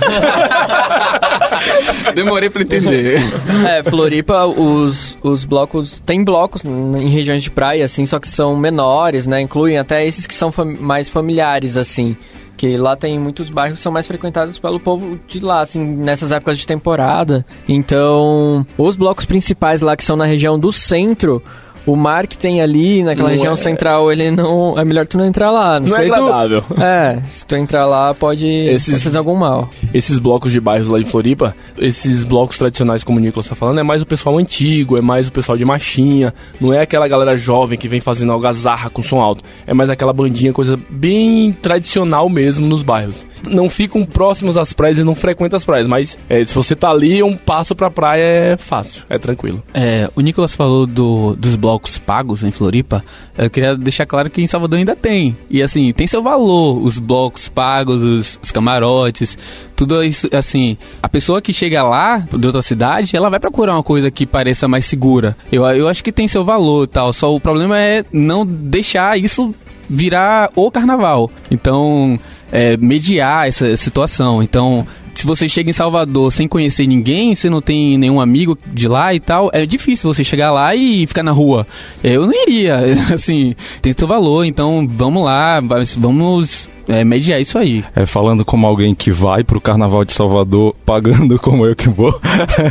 Demorei 2.14 2.50
pra 2.50 2.62
entender. 2.62 3.20
É, 3.66 3.82
Floripa, 3.82 4.46
os, 4.46 5.16
os 5.23 5.44
blocos. 5.44 6.00
Tem 6.04 6.23
blocos 6.25 6.64
em 6.64 7.08
regiões 7.08 7.42
de 7.42 7.50
praia, 7.50 7.85
assim, 7.85 8.06
só 8.06 8.18
que 8.18 8.28
são 8.28 8.56
menores, 8.56 9.26
né? 9.26 9.40
Incluem 9.40 9.78
até 9.78 10.06
esses 10.06 10.26
que 10.26 10.35
são 10.35 10.50
fam- 10.52 10.76
mais 10.80 11.08
familiares, 11.08 11.76
assim. 11.76 12.16
Que 12.56 12.76
lá 12.78 12.96
tem 12.96 13.18
muitos 13.18 13.50
bairros 13.50 13.78
que 13.78 13.82
são 13.82 13.92
mais 13.92 14.06
frequentados 14.06 14.58
pelo 14.58 14.80
povo 14.80 15.18
de 15.28 15.40
lá, 15.40 15.61
assim, 15.61 15.85
nessas 15.85 16.32
épocas 16.32 16.56
de 16.58 16.66
temporada. 16.66 17.44
Então, 17.68 18.66
os 18.78 18.96
blocos 18.96 19.26
principais 19.26 19.82
lá 19.82 19.94
que 19.96 20.04
são 20.04 20.16
na 20.16 20.25
região 20.25 20.58
do 20.58 20.73
centro. 20.73 21.42
O 21.87 21.95
mar 21.97 22.26
que 22.26 22.37
tem 22.37 22.61
ali 22.61 23.02
naquela 23.02 23.28
Não 23.28 23.37
região 23.37 23.52
é- 23.55 23.57
central, 23.57 24.11
ele 24.12 24.31
não. 24.31 24.78
É 24.78 24.85
melhor 24.85 25.07
tu 25.07 25.16
não 25.16 25.25
entrar 25.25 25.50
lá. 25.50 25.78
Não, 25.81 25.88
Não 25.88 25.97
é 25.97 26.00
sei 26.00 26.11
agradável. 26.11 26.62
Tu, 26.62 26.83
é, 26.83 27.23
se 27.28 27.47
tu 27.47 27.57
entrar 27.57 27.87
lá, 27.87 28.12
pode, 28.14 28.47
Esses- 28.47 28.90
pode 28.95 29.05
fazer 29.05 29.19
algum 29.19 29.35
mal. 29.37 29.71
Esses 29.95 30.19
blocos 30.19 30.50
de 30.52 30.61
bairros 30.61 30.88
lá 30.88 30.99
de 30.99 31.05
Floripa, 31.05 31.55
esses 31.78 32.25
blocos 32.25 32.59
tradicionais, 32.59 33.05
como 33.05 33.19
o 33.19 33.23
Nicolas 33.23 33.47
tá 33.49 33.55
falando, 33.55 33.78
é 33.78 33.83
mais 33.83 34.02
o 34.02 34.07
pessoal 34.07 34.37
antigo, 34.38 34.97
é 34.97 35.00
mais 35.00 35.28
o 35.28 35.33
pessoal 35.33 35.57
de 35.57 35.64
marchinha, 35.64 36.35
não 36.61 36.73
é 36.73 36.81
aquela 36.81 37.07
galera 37.09 37.37
jovem 37.37 37.78
que 37.78 37.88
vem 37.88 38.00
fazendo 38.00 38.33
algazarra 38.33 38.90
com 38.90 39.02
som 39.02 39.21
alto. 39.21 39.43
É 39.66 39.73
mais 39.73 39.88
aquela 39.88 40.12
bandinha, 40.12 40.52
coisa 40.52 40.78
bem 40.90 41.52
tradicional 41.52 42.28
mesmo 42.28 42.66
nos 42.66 42.83
bairros. 42.83 43.26
Não 43.47 43.69
ficam 43.71 44.05
próximos 44.05 44.57
às 44.57 44.73
praias 44.73 44.99
e 44.99 45.05
não 45.05 45.14
frequentam 45.14 45.57
as 45.57 45.64
praias, 45.64 45.87
mas 45.87 46.19
é, 46.28 46.45
se 46.45 46.55
você 46.55 46.75
tá 46.75 46.90
ali, 46.90 47.23
um 47.23 47.37
passo 47.37 47.75
pra 47.76 47.90
praia 47.90 48.23
é 48.23 48.57
fácil, 48.57 49.05
é 49.09 49.19
tranquilo. 49.19 49.62
É, 49.73 50.11
o 50.16 50.21
Nicolas 50.21 50.57
falou 50.57 50.87
do, 50.87 51.37
dos 51.37 51.55
blocos 51.55 51.75
pagos 51.99 52.42
em 52.45 52.50
Floripa. 52.50 53.04
Eu 53.37 53.50
queria 53.50 53.76
deixar 53.76 54.06
claro 54.06 54.30
que 54.30 54.40
em 54.40 54.47
Salvador 54.47 54.78
ainda 54.78 54.97
tem. 54.97 55.37
E 55.50 55.62
assim, 55.62 55.92
tem 55.92 56.06
seu 56.06 56.23
valor, 56.23 56.83
os 56.83 56.99
blocos 56.99 57.49
pagos, 57.49 58.02
os, 58.02 58.38
os 58.42 58.52
camarotes, 58.52 59.37
tudo 59.75 60.02
isso, 60.02 60.28
assim. 60.33 60.76
A 61.02 61.09
pessoa 61.09 61.42
que 61.42 61.52
chega 61.52 61.83
lá, 61.83 62.18
de 62.18 62.47
outra 62.47 62.62
cidade, 62.62 63.16
ela 63.16 63.30
vai 63.30 63.38
procurar 63.38 63.75
uma 63.75 63.83
coisa 63.83 64.11
que 64.11 64.26
pareça 64.26 64.66
mais 64.66 64.85
segura. 64.87 65.37
Eu, 65.52 65.64
eu 65.66 65.88
acho 65.88 66.02
que 66.02 66.12
tem 66.12 66.26
seu 66.26 66.45
valor 66.45 66.85
e 66.85 66.88
tal. 66.88 67.12
Só 67.12 67.35
o 67.35 67.40
problema 67.40 67.78
é 67.78 68.04
não 68.12 68.47
deixar 68.47 69.18
isso 69.18 69.54
virar 69.88 70.50
o 70.54 70.71
carnaval. 70.71 71.30
Então, 71.50 72.18
é, 72.50 72.76
mediar 72.76 73.49
essa 73.49 73.76
situação. 73.76 74.42
Então, 74.42 74.87
se 75.16 75.26
você 75.26 75.49
chega 75.49 75.70
em 75.70 75.73
Salvador 75.73 76.30
sem 76.30 76.46
conhecer 76.46 76.87
ninguém, 76.87 77.35
você 77.35 77.49
não 77.49 77.62
tem 77.62 77.96
nenhum 77.96 78.20
amigo 78.20 78.56
de 78.73 78.87
lá 78.87 79.14
e 79.14 79.18
tal, 79.18 79.50
é 79.52 79.64
difícil 79.64 80.12
você 80.12 80.23
chegar 80.23 80.52
lá 80.52 80.75
e 80.75 81.06
ficar 81.06 81.23
na 81.23 81.32
rua. 81.32 81.66
Eu 82.04 82.26
não 82.26 82.35
iria, 82.35 82.76
assim, 83.12 83.56
tem 83.80 83.94
seu 83.96 84.06
valor, 84.06 84.44
então 84.44 84.87
vamos 84.87 85.25
lá, 85.25 85.61
vamos 85.99 86.68
é, 86.88 87.05
mediar 87.05 87.40
isso 87.40 87.59
aí. 87.59 87.85
É, 87.95 88.07
falando 88.07 88.45
como 88.45 88.66
alguém 88.66 88.95
que 88.95 89.11
vai 89.11 89.43
pro 89.45 89.61
Carnaval 89.61 90.05
de 90.05 90.12
Salvador, 90.12 90.75
pagando 90.85 91.38
como 91.38 91.66
eu 91.66 91.75
que 91.75 91.88
vou, 91.88 92.19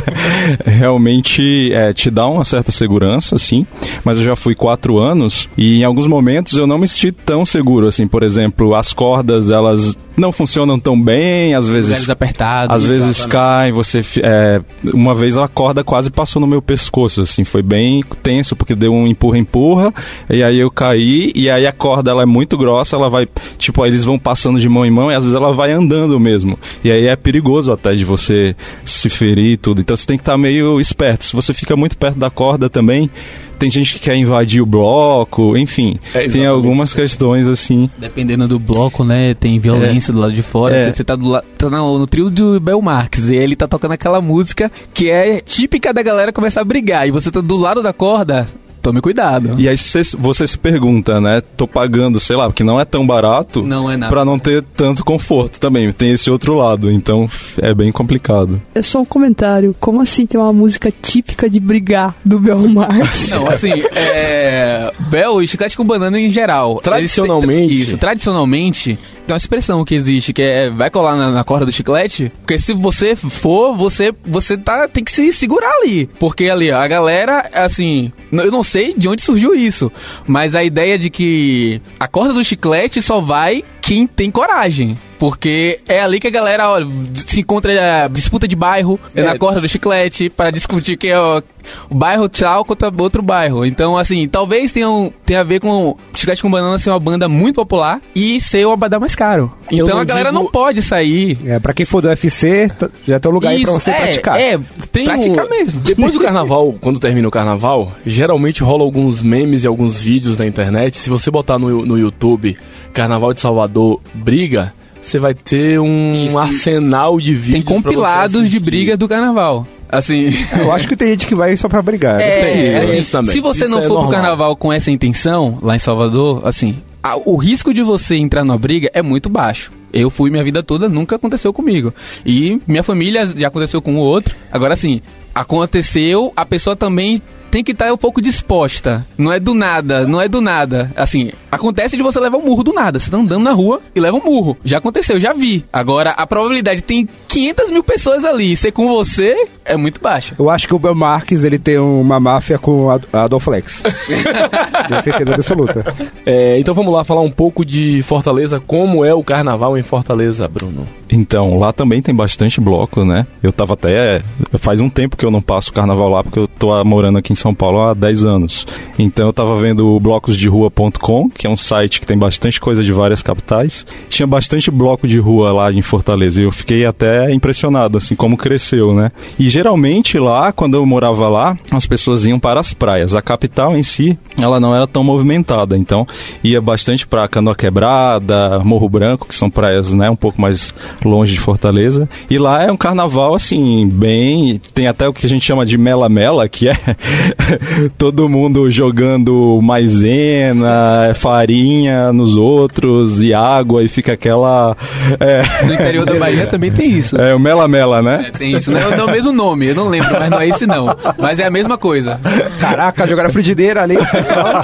realmente 0.64 1.72
é, 1.72 1.92
te 1.92 2.10
dá 2.10 2.26
uma 2.26 2.44
certa 2.44 2.72
segurança, 2.72 3.38
sim. 3.38 3.66
Mas 4.04 4.18
eu 4.18 4.24
já 4.24 4.36
fui 4.36 4.54
quatro 4.54 4.98
anos 4.98 5.48
e 5.56 5.80
em 5.80 5.84
alguns 5.84 6.06
momentos 6.06 6.54
eu 6.54 6.66
não 6.66 6.78
me 6.78 6.88
senti 6.88 7.12
tão 7.12 7.44
seguro, 7.44 7.86
assim. 7.86 8.06
Por 8.06 8.22
exemplo, 8.22 8.74
as 8.74 8.92
cordas, 8.92 9.50
elas 9.50 9.96
não 10.16 10.32
funcionam 10.32 10.78
tão 10.78 11.00
bem, 11.00 11.54
às 11.54 11.68
vezes... 11.68 12.08
Apertados. 12.08 12.74
Às 12.74 12.82
vezes 12.82 13.26
cai, 13.26 13.70
você. 13.70 14.02
É, 14.22 14.60
uma 14.94 15.14
vez 15.14 15.36
a 15.36 15.46
corda 15.46 15.84
quase 15.84 16.10
passou 16.10 16.40
no 16.40 16.46
meu 16.46 16.62
pescoço, 16.62 17.20
assim, 17.20 17.44
foi 17.44 17.62
bem 17.62 18.02
tenso, 18.22 18.56
porque 18.56 18.74
deu 18.74 18.92
um 18.92 19.06
empurra-empurra, 19.06 19.92
e 20.30 20.42
aí 20.42 20.58
eu 20.58 20.70
caí, 20.70 21.32
e 21.34 21.50
aí 21.50 21.66
a 21.66 21.72
corda 21.72 22.10
ela 22.10 22.22
é 22.22 22.26
muito 22.26 22.56
grossa, 22.56 22.96
ela 22.96 23.10
vai. 23.10 23.28
Tipo, 23.58 23.84
eles 23.84 24.04
vão 24.06 24.18
passando 24.18 24.58
de 24.58 24.68
mão 24.68 24.86
em 24.86 24.90
mão, 24.90 25.10
e 25.10 25.14
às 25.14 25.24
vezes 25.24 25.36
ela 25.36 25.52
vai 25.52 25.72
andando 25.72 26.18
mesmo. 26.18 26.58
E 26.82 26.90
aí 26.90 27.06
é 27.06 27.16
perigoso 27.16 27.70
até 27.72 27.94
de 27.94 28.04
você 28.04 28.56
se 28.84 29.08
ferir 29.10 29.52
e 29.52 29.56
tudo. 29.56 29.80
Então 29.82 29.96
você 29.96 30.06
tem 30.06 30.16
que 30.16 30.22
estar 30.22 30.38
meio 30.38 30.80
esperto. 30.80 31.24
Se 31.26 31.34
você 31.36 31.52
fica 31.52 31.76
muito 31.76 31.96
perto 31.98 32.18
da 32.18 32.30
corda 32.30 32.70
também. 32.70 33.10
Tem 33.58 33.70
gente 33.70 33.94
que 33.94 34.00
quer 34.00 34.14
invadir 34.14 34.60
o 34.60 34.66
bloco, 34.66 35.56
enfim. 35.56 35.98
É, 36.12 36.26
tem 36.28 36.44
algumas 36.44 36.92
questões 36.92 37.48
assim. 37.48 37.88
Dependendo 37.96 38.46
do 38.46 38.58
bloco, 38.58 39.02
né? 39.02 39.32
Tem 39.32 39.58
violência 39.58 40.12
do 40.12 40.20
lado 40.20 40.34
de 40.34 40.42
fora. 40.42 40.76
É. 40.76 40.90
Você 40.90 41.02
tá, 41.02 41.16
do 41.16 41.26
la- 41.26 41.42
tá 41.56 41.70
no, 41.70 41.98
no 41.98 42.06
trio 42.06 42.28
do 42.28 42.60
Bel 42.60 42.82
Marques 42.82 43.30
e 43.30 43.34
ele 43.34 43.56
tá 43.56 43.66
tocando 43.66 43.92
aquela 43.92 44.20
música 44.20 44.70
que 44.92 45.08
é 45.10 45.40
típica 45.40 45.94
da 45.94 46.02
galera 46.02 46.34
começar 46.34 46.60
a 46.60 46.64
brigar. 46.64 47.08
E 47.08 47.10
você 47.10 47.30
tá 47.30 47.40
do 47.40 47.56
lado 47.56 47.82
da 47.82 47.94
corda, 47.94 48.46
tome 48.86 49.00
cuidado. 49.00 49.56
E 49.58 49.68
aí 49.68 49.76
você, 49.76 50.02
você 50.16 50.46
se 50.46 50.56
pergunta, 50.56 51.20
né? 51.20 51.42
Tô 51.56 51.66
pagando, 51.66 52.20
sei 52.20 52.36
lá, 52.36 52.46
porque 52.46 52.62
não 52.62 52.80
é 52.80 52.84
tão 52.84 53.04
barato. 53.04 53.64
Não 53.64 53.90
é 53.90 53.96
nada. 53.96 54.12
Pra 54.12 54.24
não 54.24 54.38
ter 54.38 54.62
tanto 54.76 55.04
conforto 55.04 55.58
também. 55.58 55.90
Tem 55.90 56.12
esse 56.12 56.30
outro 56.30 56.54
lado, 56.54 56.90
então 56.90 57.28
é 57.60 57.74
bem 57.74 57.90
complicado. 57.90 58.62
É 58.76 58.82
só 58.82 59.00
um 59.00 59.04
comentário. 59.04 59.74
Como 59.80 60.00
assim 60.00 60.24
tem 60.24 60.40
uma 60.40 60.52
música 60.52 60.92
típica 61.02 61.50
de 61.50 61.58
brigar 61.58 62.14
do 62.24 62.38
Bel 62.38 62.68
Marx? 62.68 63.30
Não, 63.30 63.48
assim, 63.48 63.72
é. 63.92 64.92
Bel 65.10 65.42
e 65.42 65.48
chiclete 65.48 65.76
com 65.76 65.84
banana 65.84 66.20
em 66.20 66.30
geral. 66.30 66.80
Tradicionalmente. 66.80 67.74
Isso, 67.74 67.98
tradicionalmente. 67.98 68.96
Tem 69.26 69.34
uma 69.34 69.38
expressão 69.38 69.84
que 69.84 69.94
existe, 69.94 70.32
que 70.32 70.40
é 70.40 70.70
vai 70.70 70.88
colar 70.88 71.16
na, 71.16 71.32
na 71.32 71.42
corda 71.42 71.66
do 71.66 71.72
chiclete, 71.72 72.32
porque 72.38 72.58
se 72.58 72.72
você 72.72 73.16
for, 73.16 73.76
você 73.76 74.14
você 74.24 74.56
tá 74.56 74.86
tem 74.86 75.02
que 75.02 75.10
se 75.10 75.32
segurar 75.32 75.70
ali, 75.80 76.08
porque 76.20 76.48
ali 76.48 76.70
a 76.70 76.86
galera, 76.86 77.48
assim, 77.52 78.12
eu 78.30 78.52
não 78.52 78.62
sei 78.62 78.94
de 78.96 79.08
onde 79.08 79.22
surgiu 79.22 79.54
isso, 79.54 79.90
mas 80.26 80.54
a 80.54 80.62
ideia 80.62 80.96
de 80.96 81.10
que 81.10 81.82
a 81.98 82.06
corda 82.06 82.32
do 82.32 82.44
chiclete 82.44 83.02
só 83.02 83.20
vai 83.20 83.64
quem 83.86 84.04
tem 84.04 84.32
coragem. 84.32 84.98
Porque 85.18 85.78
é 85.88 86.02
ali 86.02 86.20
que 86.20 86.26
a 86.26 86.30
galera 86.30 86.68
ó, 86.68 86.78
se 87.26 87.40
encontra 87.40 87.72
é, 87.72 88.06
disputa 88.06 88.46
de 88.46 88.54
bairro, 88.54 89.00
é, 89.14 89.20
É. 89.20 89.24
na 89.24 89.38
corda 89.38 89.62
do 89.62 89.66
chiclete, 89.68 90.28
para 90.28 90.50
discutir 90.50 90.98
quem 90.98 91.08
é 91.10 91.18
o, 91.18 91.42
o 91.88 91.94
bairro 91.94 92.28
tal 92.28 92.66
contra 92.66 92.92
outro 93.00 93.22
bairro. 93.22 93.64
Então, 93.64 93.96
assim, 93.96 94.28
talvez 94.28 94.72
tenha, 94.72 94.90
um- 94.90 95.10
tenha 95.24 95.40
a 95.40 95.44
ver 95.44 95.58
com 95.60 95.96
Chiclete 96.14 96.42
com 96.42 96.50
Banana 96.50 96.78
ser 96.78 96.90
uma 96.90 96.98
banda 97.00 97.30
muito 97.30 97.54
popular 97.56 97.98
e 98.14 98.38
ser 98.40 98.66
o 98.66 98.72
abadá 98.72 99.00
mais 99.00 99.14
caro. 99.14 99.50
Eu 99.72 99.86
Então 99.86 99.98
a 99.98 100.04
galera 100.04 100.28
digo- 100.30 100.42
não 100.42 100.50
pode 100.50 100.82
sair. 100.82 101.38
É, 101.46 101.58
pra 101.58 101.72
quem 101.72 101.86
for 101.86 102.02
do 102.02 102.08
UFC, 102.08 102.70
já 103.08 103.18
tem 103.18 103.30
um 103.30 103.34
lugar 103.34 103.50
aí 103.52 103.62
pra 103.62 103.70
Isso, 103.72 103.80
você 103.80 103.90
é, 103.92 103.98
praticar. 104.02 104.38
É, 104.38 104.60
Tem 104.92 105.06
praticar 105.06 105.46
um- 105.46 105.50
mesmo. 105.50 105.80
Depois 105.80 106.12
do 106.12 106.20
carnaval, 106.20 106.74
quando 106.78 107.00
termina 107.00 107.26
o 107.26 107.30
carnaval, 107.30 107.90
geralmente 108.04 108.62
rola 108.62 108.82
alguns 108.84 109.22
memes 109.22 109.64
e 109.64 109.66
alguns 109.66 110.02
vídeos 110.02 110.36
na 110.36 110.44
internet. 110.46 110.98
Se 110.98 111.08
você 111.08 111.30
botar 111.30 111.58
no, 111.58 111.86
no 111.86 111.98
YouTube 111.98 112.54
Carnaval 112.92 113.32
de 113.32 113.40
Salvador 113.40 113.75
Briga, 114.14 114.72
você 115.00 115.18
vai 115.18 115.34
ter 115.34 115.78
um 115.78 116.26
Isso. 116.26 116.38
arsenal 116.38 117.20
de 117.20 117.34
vídeos. 117.34 117.52
Tem 117.52 117.62
compilados 117.62 118.42
de 118.50 118.56
assistir. 118.56 118.60
briga 118.64 118.96
do 118.96 119.08
carnaval. 119.08 119.66
Assim. 119.88 120.30
Eu 120.58 120.72
acho 120.72 120.88
que 120.88 120.96
tem 120.96 121.08
gente 121.10 121.26
que 121.26 121.34
vai 121.34 121.56
só 121.56 121.68
pra 121.68 121.80
brigar. 121.82 122.20
É, 122.20 122.42
Sim, 122.52 122.58
é 122.58 122.78
assim, 122.80 122.98
isso 122.98 123.12
também. 123.12 123.32
se 123.32 123.40
você 123.40 123.64
Isso 123.64 123.70
não 123.70 123.78
é 123.78 123.82
for 123.82 123.88
pro 123.88 123.94
normal. 124.02 124.10
carnaval 124.12 124.56
com 124.56 124.72
essa 124.72 124.90
intenção, 124.90 125.58
lá 125.62 125.76
em 125.76 125.78
Salvador, 125.78 126.42
assim, 126.44 126.76
a- 127.02 127.16
o 127.24 127.36
risco 127.36 127.72
de 127.72 127.82
você 127.82 128.16
entrar 128.16 128.44
numa 128.44 128.58
briga 128.58 128.90
é 128.92 129.00
muito 129.02 129.28
baixo. 129.28 129.70
Eu 129.92 130.10
fui 130.10 130.28
minha 130.28 130.42
vida 130.42 130.60
toda, 130.62 130.88
nunca 130.88 131.14
aconteceu 131.16 131.52
comigo. 131.52 131.94
E 132.24 132.60
minha 132.66 132.82
família 132.82 133.26
já 133.36 133.46
aconteceu 133.46 133.80
com 133.80 133.94
o 133.94 133.98
outro. 134.00 134.34
Agora, 134.50 134.74
assim, 134.74 135.00
aconteceu, 135.32 136.32
a 136.36 136.44
pessoa 136.44 136.74
também 136.74 137.18
tem 137.50 137.62
que 137.62 137.72
estar 137.72 137.92
um 137.92 137.96
pouco 137.96 138.20
disposta. 138.20 139.06
Não 139.16 139.32
é 139.32 139.38
do 139.40 139.54
nada, 139.54 140.06
não 140.06 140.20
é 140.20 140.28
do 140.28 140.40
nada. 140.40 140.90
Assim, 140.96 141.30
acontece 141.56 141.96
de 141.96 142.02
você 142.02 142.20
levar 142.20 142.38
um 142.38 142.44
murro 142.44 142.62
do 142.62 142.72
nada. 142.72 142.98
Você 142.98 143.10
tá 143.10 143.16
andando 143.16 143.42
na 143.42 143.52
rua 143.52 143.80
e 143.94 144.00
leva 144.00 144.16
um 144.16 144.24
murro. 144.24 144.56
Já 144.64 144.78
aconteceu, 144.78 145.18
já 145.18 145.32
vi. 145.32 145.64
Agora, 145.72 146.10
a 146.10 146.26
probabilidade 146.26 146.80
de 146.80 146.86
tem 146.86 147.08
500 147.28 147.70
mil 147.70 147.82
pessoas 147.82 148.24
ali 148.24 148.52
e 148.52 148.56
ser 148.56 148.72
com 148.72 148.88
você 148.88 149.48
é 149.64 149.76
muito 149.76 150.00
baixa. 150.00 150.34
Eu 150.38 150.48
acho 150.48 150.68
que 150.68 150.74
o 150.74 150.78
Bel 150.78 150.94
Marques 150.94 151.44
ele 151.44 151.58
tem 151.58 151.78
uma 151.78 152.20
máfia 152.20 152.58
com 152.58 152.90
a 152.90 153.24
Adolflex. 153.24 153.82
Tenho 154.88 155.02
certeza 155.02 155.34
absoluta. 155.34 155.94
É, 156.24 156.58
então 156.58 156.74
vamos 156.74 156.92
lá 156.92 157.04
falar 157.04 157.20
um 157.22 157.30
pouco 157.30 157.64
de 157.64 158.02
Fortaleza. 158.02 158.60
Como 158.60 159.04
é 159.04 159.12
o 159.12 159.24
carnaval 159.24 159.76
em 159.76 159.82
Fortaleza, 159.82 160.46
Bruno? 160.48 160.86
Então, 161.10 161.58
lá 161.58 161.72
também 161.72 162.02
tem 162.02 162.14
bastante 162.14 162.60
bloco, 162.60 163.04
né? 163.04 163.26
Eu 163.42 163.52
tava 163.52 163.74
até. 163.74 164.22
Faz 164.58 164.80
um 164.80 164.88
tempo 164.88 165.16
que 165.16 165.24
eu 165.24 165.30
não 165.30 165.40
passo 165.40 165.72
carnaval 165.72 166.08
lá, 166.08 166.22
porque 166.22 166.38
eu 166.38 166.48
tô 166.48 166.82
morando 166.84 167.18
aqui 167.18 167.32
em 167.32 167.36
São 167.36 167.54
Paulo 167.54 167.80
há 167.80 167.94
10 167.94 168.24
anos. 168.24 168.66
Então 168.98 169.26
eu 169.26 169.32
tava 169.32 169.58
vendo 169.58 169.94
o 169.94 170.00
blocosderrua.com, 170.00 171.30
que 171.30 171.45
é 171.46 171.50
um 171.50 171.56
site 171.56 172.00
que 172.00 172.06
tem 172.06 172.18
bastante 172.18 172.60
coisa 172.60 172.82
de 172.82 172.92
várias 172.92 173.22
capitais. 173.22 173.86
Tinha 174.08 174.26
bastante 174.26 174.70
bloco 174.70 175.06
de 175.06 175.18
rua 175.18 175.52
lá 175.52 175.72
em 175.72 175.82
Fortaleza. 175.82 176.40
E 176.40 176.44
eu 176.44 176.52
fiquei 176.52 176.84
até 176.84 177.32
impressionado, 177.32 177.98
assim, 177.98 178.14
como 178.14 178.36
cresceu, 178.36 178.94
né? 178.94 179.10
E 179.38 179.48
geralmente 179.48 180.18
lá, 180.18 180.52
quando 180.52 180.74
eu 180.74 180.84
morava 180.84 181.28
lá, 181.28 181.56
as 181.70 181.86
pessoas 181.86 182.26
iam 182.26 182.38
para 182.38 182.60
as 182.60 182.72
praias. 182.72 183.14
A 183.14 183.22
capital 183.22 183.76
em 183.76 183.82
si, 183.82 184.18
ela 184.40 184.60
não 184.60 184.74
era 184.74 184.86
tão 184.86 185.02
movimentada. 185.02 185.76
Então, 185.76 186.06
ia 186.42 186.60
bastante 186.60 187.06
pra 187.06 187.28
Canoa 187.28 187.54
Quebrada, 187.54 188.60
Morro 188.60 188.88
Branco, 188.88 189.28
que 189.28 189.34
são 189.34 189.50
praias, 189.50 189.92
né, 189.92 190.10
um 190.10 190.16
pouco 190.16 190.40
mais 190.40 190.74
longe 191.04 191.32
de 191.32 191.40
Fortaleza. 191.40 192.08
E 192.28 192.38
lá 192.38 192.62
é 192.64 192.72
um 192.72 192.76
carnaval, 192.76 193.34
assim, 193.34 193.88
bem. 193.88 194.60
Tem 194.74 194.86
até 194.86 195.08
o 195.08 195.12
que 195.12 195.26
a 195.26 195.28
gente 195.28 195.44
chama 195.44 195.64
de 195.64 195.78
mela-mela, 195.78 196.48
que 196.48 196.68
é 196.68 196.76
todo 197.96 198.28
mundo 198.28 198.70
jogando 198.70 199.60
maisena, 199.62 201.14
farinha 201.26 202.12
nos 202.12 202.36
outros 202.36 203.20
e 203.20 203.34
água, 203.34 203.82
e 203.82 203.88
fica 203.88 204.12
aquela. 204.12 204.76
É, 205.18 205.42
No 205.66 205.74
interior 205.74 206.06
da 206.06 206.14
Bahia 206.14 206.46
também 206.48 206.70
tem 206.70 206.88
isso. 206.88 207.16
é 207.20 207.34
o 207.34 207.38
mela-mela, 207.40 208.00
né? 208.00 208.26
É, 208.28 208.30
tem 208.30 208.56
isso. 208.56 208.70
Não 208.70 208.78
é, 208.78 208.96
não 208.96 209.04
é 209.06 209.08
o 209.08 209.10
mesmo 209.10 209.32
nome, 209.32 209.66
eu 209.66 209.74
não 209.74 209.88
lembro, 209.88 210.08
mas 210.12 210.30
não 210.30 210.40
é 210.40 210.48
esse 210.48 210.66
não. 210.68 210.86
Mas 211.18 211.40
é 211.40 211.46
a 211.46 211.50
mesma 211.50 211.76
coisa. 211.76 212.20
Caraca, 212.60 213.08
jogaram 213.08 213.28
a 213.28 213.32
frigideira 213.32 213.82
ali. 213.82 213.96
pessoal. 213.96 214.62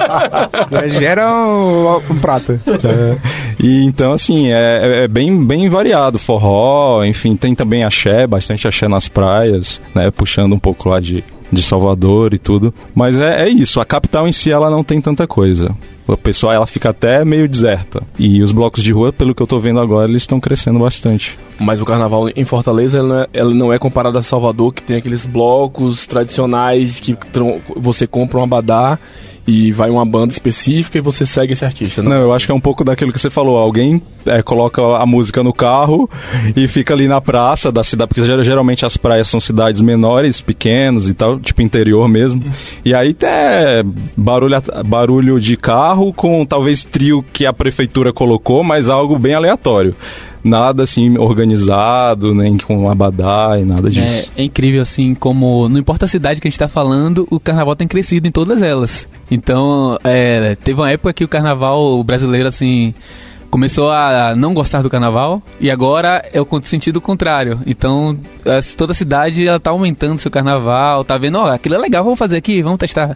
Já 0.71 0.87
gera 0.87 1.29
um, 1.33 1.97
um 2.09 2.17
prato. 2.19 2.57
E 3.59 3.83
então, 3.83 4.13
assim, 4.13 4.49
é, 4.53 5.03
é 5.03 5.07
bem, 5.09 5.45
bem 5.45 5.67
variado. 5.67 6.17
Forró, 6.17 7.03
enfim, 7.03 7.35
tem 7.35 7.53
também 7.53 7.83
axé, 7.83 8.25
bastante 8.25 8.65
axé 8.69 8.87
nas 8.87 9.09
praias, 9.09 9.81
né? 9.93 10.09
Puxando 10.11 10.53
um 10.53 10.59
pouco 10.59 10.87
lá 10.87 11.01
de, 11.01 11.23
de 11.53 11.63
Salvador 11.63 12.33
e 12.33 12.37
tudo. 12.37 12.73
Mas 12.93 13.17
é, 13.17 13.43
é 13.43 13.49
isso, 13.49 13.79
a 13.79 13.85
capital 13.85 14.27
em 14.27 14.31
si 14.31 14.51
ela 14.51 14.69
não 14.69 14.83
tem 14.83 14.99
tanta 14.99 15.27
coisa. 15.27 15.75
A 16.07 16.17
pessoa 16.17 16.53
ela 16.53 16.67
fica 16.67 16.89
até 16.89 17.23
meio 17.23 17.47
deserta. 17.47 18.03
E 18.19 18.41
os 18.43 18.51
blocos 18.51 18.83
de 18.83 18.91
rua, 18.91 19.13
pelo 19.13 19.33
que 19.33 19.41
eu 19.41 19.47
tô 19.47 19.59
vendo 19.59 19.79
agora, 19.79 20.09
eles 20.09 20.23
estão 20.23 20.39
crescendo 20.39 20.79
bastante. 20.79 21.37
Mas 21.61 21.79
o 21.79 21.85
carnaval 21.85 22.27
em 22.35 22.43
Fortaleza 22.43 22.99
ele 22.99 23.07
não, 23.07 23.19
é, 23.19 23.27
ele 23.33 23.53
não 23.53 23.73
é 23.73 23.79
comparado 23.79 24.17
a 24.17 24.23
Salvador, 24.23 24.73
que 24.73 24.83
tem 24.83 24.97
aqueles 24.97 25.25
blocos 25.25 26.05
tradicionais 26.05 26.99
que 26.99 27.17
você 27.77 28.05
compra 28.05 28.39
um 28.39 28.43
abadá 28.43 28.99
e 29.45 29.71
vai 29.71 29.89
uma 29.89 30.05
banda 30.05 30.31
específica 30.31 30.97
e 30.97 31.01
você 31.01 31.25
segue 31.25 31.53
esse 31.53 31.65
artista. 31.65 32.01
Não, 32.01 32.15
eu 32.15 32.33
acho 32.33 32.45
que 32.45 32.51
é 32.51 32.55
um 32.55 32.59
pouco 32.59 32.83
daquilo 32.83 33.11
que 33.11 33.19
você 33.19 33.29
falou. 33.29 33.57
Alguém 33.57 34.01
é, 34.25 34.41
coloca 34.41 34.81
a 34.97 35.05
música 35.05 35.43
no 35.43 35.53
carro 35.53 36.09
e 36.55 36.67
fica 36.67 36.93
ali 36.93 37.07
na 37.07 37.19
praça 37.21 37.71
da 37.71 37.83
cidade, 37.83 38.09
porque 38.09 38.23
ger- 38.23 38.43
geralmente 38.43 38.85
as 38.85 38.97
praias 38.97 39.27
são 39.27 39.39
cidades 39.39 39.81
menores, 39.81 40.41
pequenos 40.41 41.07
e 41.07 41.13
tal, 41.13 41.39
tipo 41.39 41.61
interior 41.61 42.07
mesmo. 42.07 42.41
E 42.83 42.93
aí 42.93 43.15
é 43.23 43.83
barulho, 44.15 44.55
barulho 44.85 45.39
de 45.39 45.55
carro 45.57 46.13
com 46.13 46.45
talvez 46.45 46.83
trio 46.83 47.23
que 47.33 47.45
a 47.45 47.53
prefeitura 47.53 48.11
colocou, 48.13 48.63
mas 48.63 48.89
algo 48.89 49.17
bem 49.17 49.33
aleatório. 49.33 49.95
Nada 50.43 50.83
assim 50.83 51.17
organizado, 51.17 52.33
nem 52.35 52.57
com 52.57 52.89
abadá 52.89 53.57
e 53.57 53.63
nada 53.63 53.89
disso. 53.89 54.29
É, 54.35 54.41
é 54.41 54.45
incrível, 54.45 54.81
assim, 54.81 55.15
como 55.15 55.69
não 55.69 55.79
importa 55.79 56.03
a 56.03 56.07
cidade 56.07 56.41
que 56.41 56.47
a 56.47 56.51
gente 56.51 56.59
tá 56.59 56.67
falando, 56.67 57.25
o 57.31 57.39
carnaval 57.39 57.75
tem 57.77 57.87
crescido 57.87 58.27
em 58.27 58.31
todas 58.31 58.61
elas. 58.61 59.07
Então, 59.31 59.97
é, 60.03 60.55
teve 60.55 60.79
uma 60.81 60.91
época 60.91 61.13
que 61.13 61.23
o 61.23 61.29
carnaval 61.29 62.03
brasileiro, 62.03 62.47
assim, 62.49 62.93
começou 63.53 63.91
a 63.91 64.33
não 64.35 64.51
gostar 64.51 64.81
do 64.81 64.89
carnaval 64.89 65.39
e 65.59 65.69
agora 65.69 66.27
é 66.33 66.41
o 66.41 66.47
sentido 66.63 66.99
contrário. 66.99 67.59
Então, 67.67 68.17
toda 68.75 68.95
cidade 68.95 69.47
ela 69.47 69.59
tá 69.59 69.69
aumentando 69.69 70.17
seu 70.17 70.31
carnaval, 70.31 71.03
tá 71.03 71.19
vendo, 71.19 71.37
ó, 71.37 71.51
aquilo 71.51 71.75
é 71.75 71.77
legal, 71.77 72.03
vamos 72.03 72.17
fazer 72.17 72.37
aqui, 72.37 72.63
vamos 72.63 72.79
testar. 72.79 73.15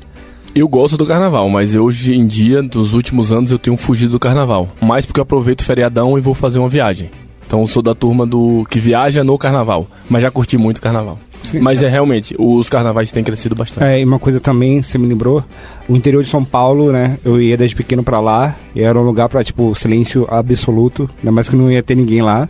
Eu 0.53 0.67
gosto 0.67 0.95
do 0.95 1.07
carnaval, 1.07 1.49
mas 1.49 1.75
hoje 1.75 2.13
em 2.13 2.27
dia, 2.27 2.61
dos 2.61 2.93
últimos 2.93 3.33
anos, 3.33 3.49
eu 3.49 3.57
tenho 3.57 3.75
fugido 3.75 4.11
do 4.11 4.19
carnaval. 4.19 4.69
Mais 4.79 5.07
porque 5.07 5.19
eu 5.19 5.23
aproveito 5.23 5.61
o 5.61 5.65
feriadão 5.65 6.19
e 6.19 6.21
vou 6.21 6.35
fazer 6.35 6.59
uma 6.59 6.69
viagem. 6.69 7.09
Então 7.47 7.61
eu 7.61 7.67
sou 7.67 7.81
da 7.81 7.95
turma 7.95 8.23
do 8.23 8.63
que 8.69 8.79
viaja 8.79 9.23
no 9.23 9.39
carnaval, 9.39 9.87
mas 10.07 10.21
já 10.21 10.29
curti 10.29 10.55
muito 10.55 10.77
o 10.77 10.81
carnaval. 10.81 11.17
Mas 11.61 11.81
é 11.81 11.87
realmente, 11.87 12.35
os 12.37 12.69
carnavais 12.69 13.11
têm 13.11 13.23
crescido 13.23 13.55
bastante. 13.55 13.85
É, 13.85 13.99
e 13.99 14.05
uma 14.05 14.19
coisa 14.19 14.39
também, 14.39 14.81
você 14.81 14.97
me 14.97 15.07
lembrou, 15.07 15.43
o 15.87 15.95
interior 15.95 16.23
de 16.23 16.29
São 16.29 16.43
Paulo, 16.43 16.91
né? 16.91 17.17
Eu 17.23 17.41
ia 17.41 17.57
desde 17.57 17.75
pequeno 17.75 18.03
pra 18.03 18.19
lá, 18.19 18.55
e 18.75 18.81
era 18.81 18.97
um 18.97 19.03
lugar 19.03 19.29
pra, 19.29 19.43
tipo, 19.43 19.73
silêncio 19.75 20.27
absoluto, 20.29 21.09
ainda 21.19 21.31
mais 21.31 21.49
que 21.49 21.55
não 21.55 21.71
ia 21.71 21.83
ter 21.83 21.95
ninguém 21.95 22.21
lá. 22.21 22.47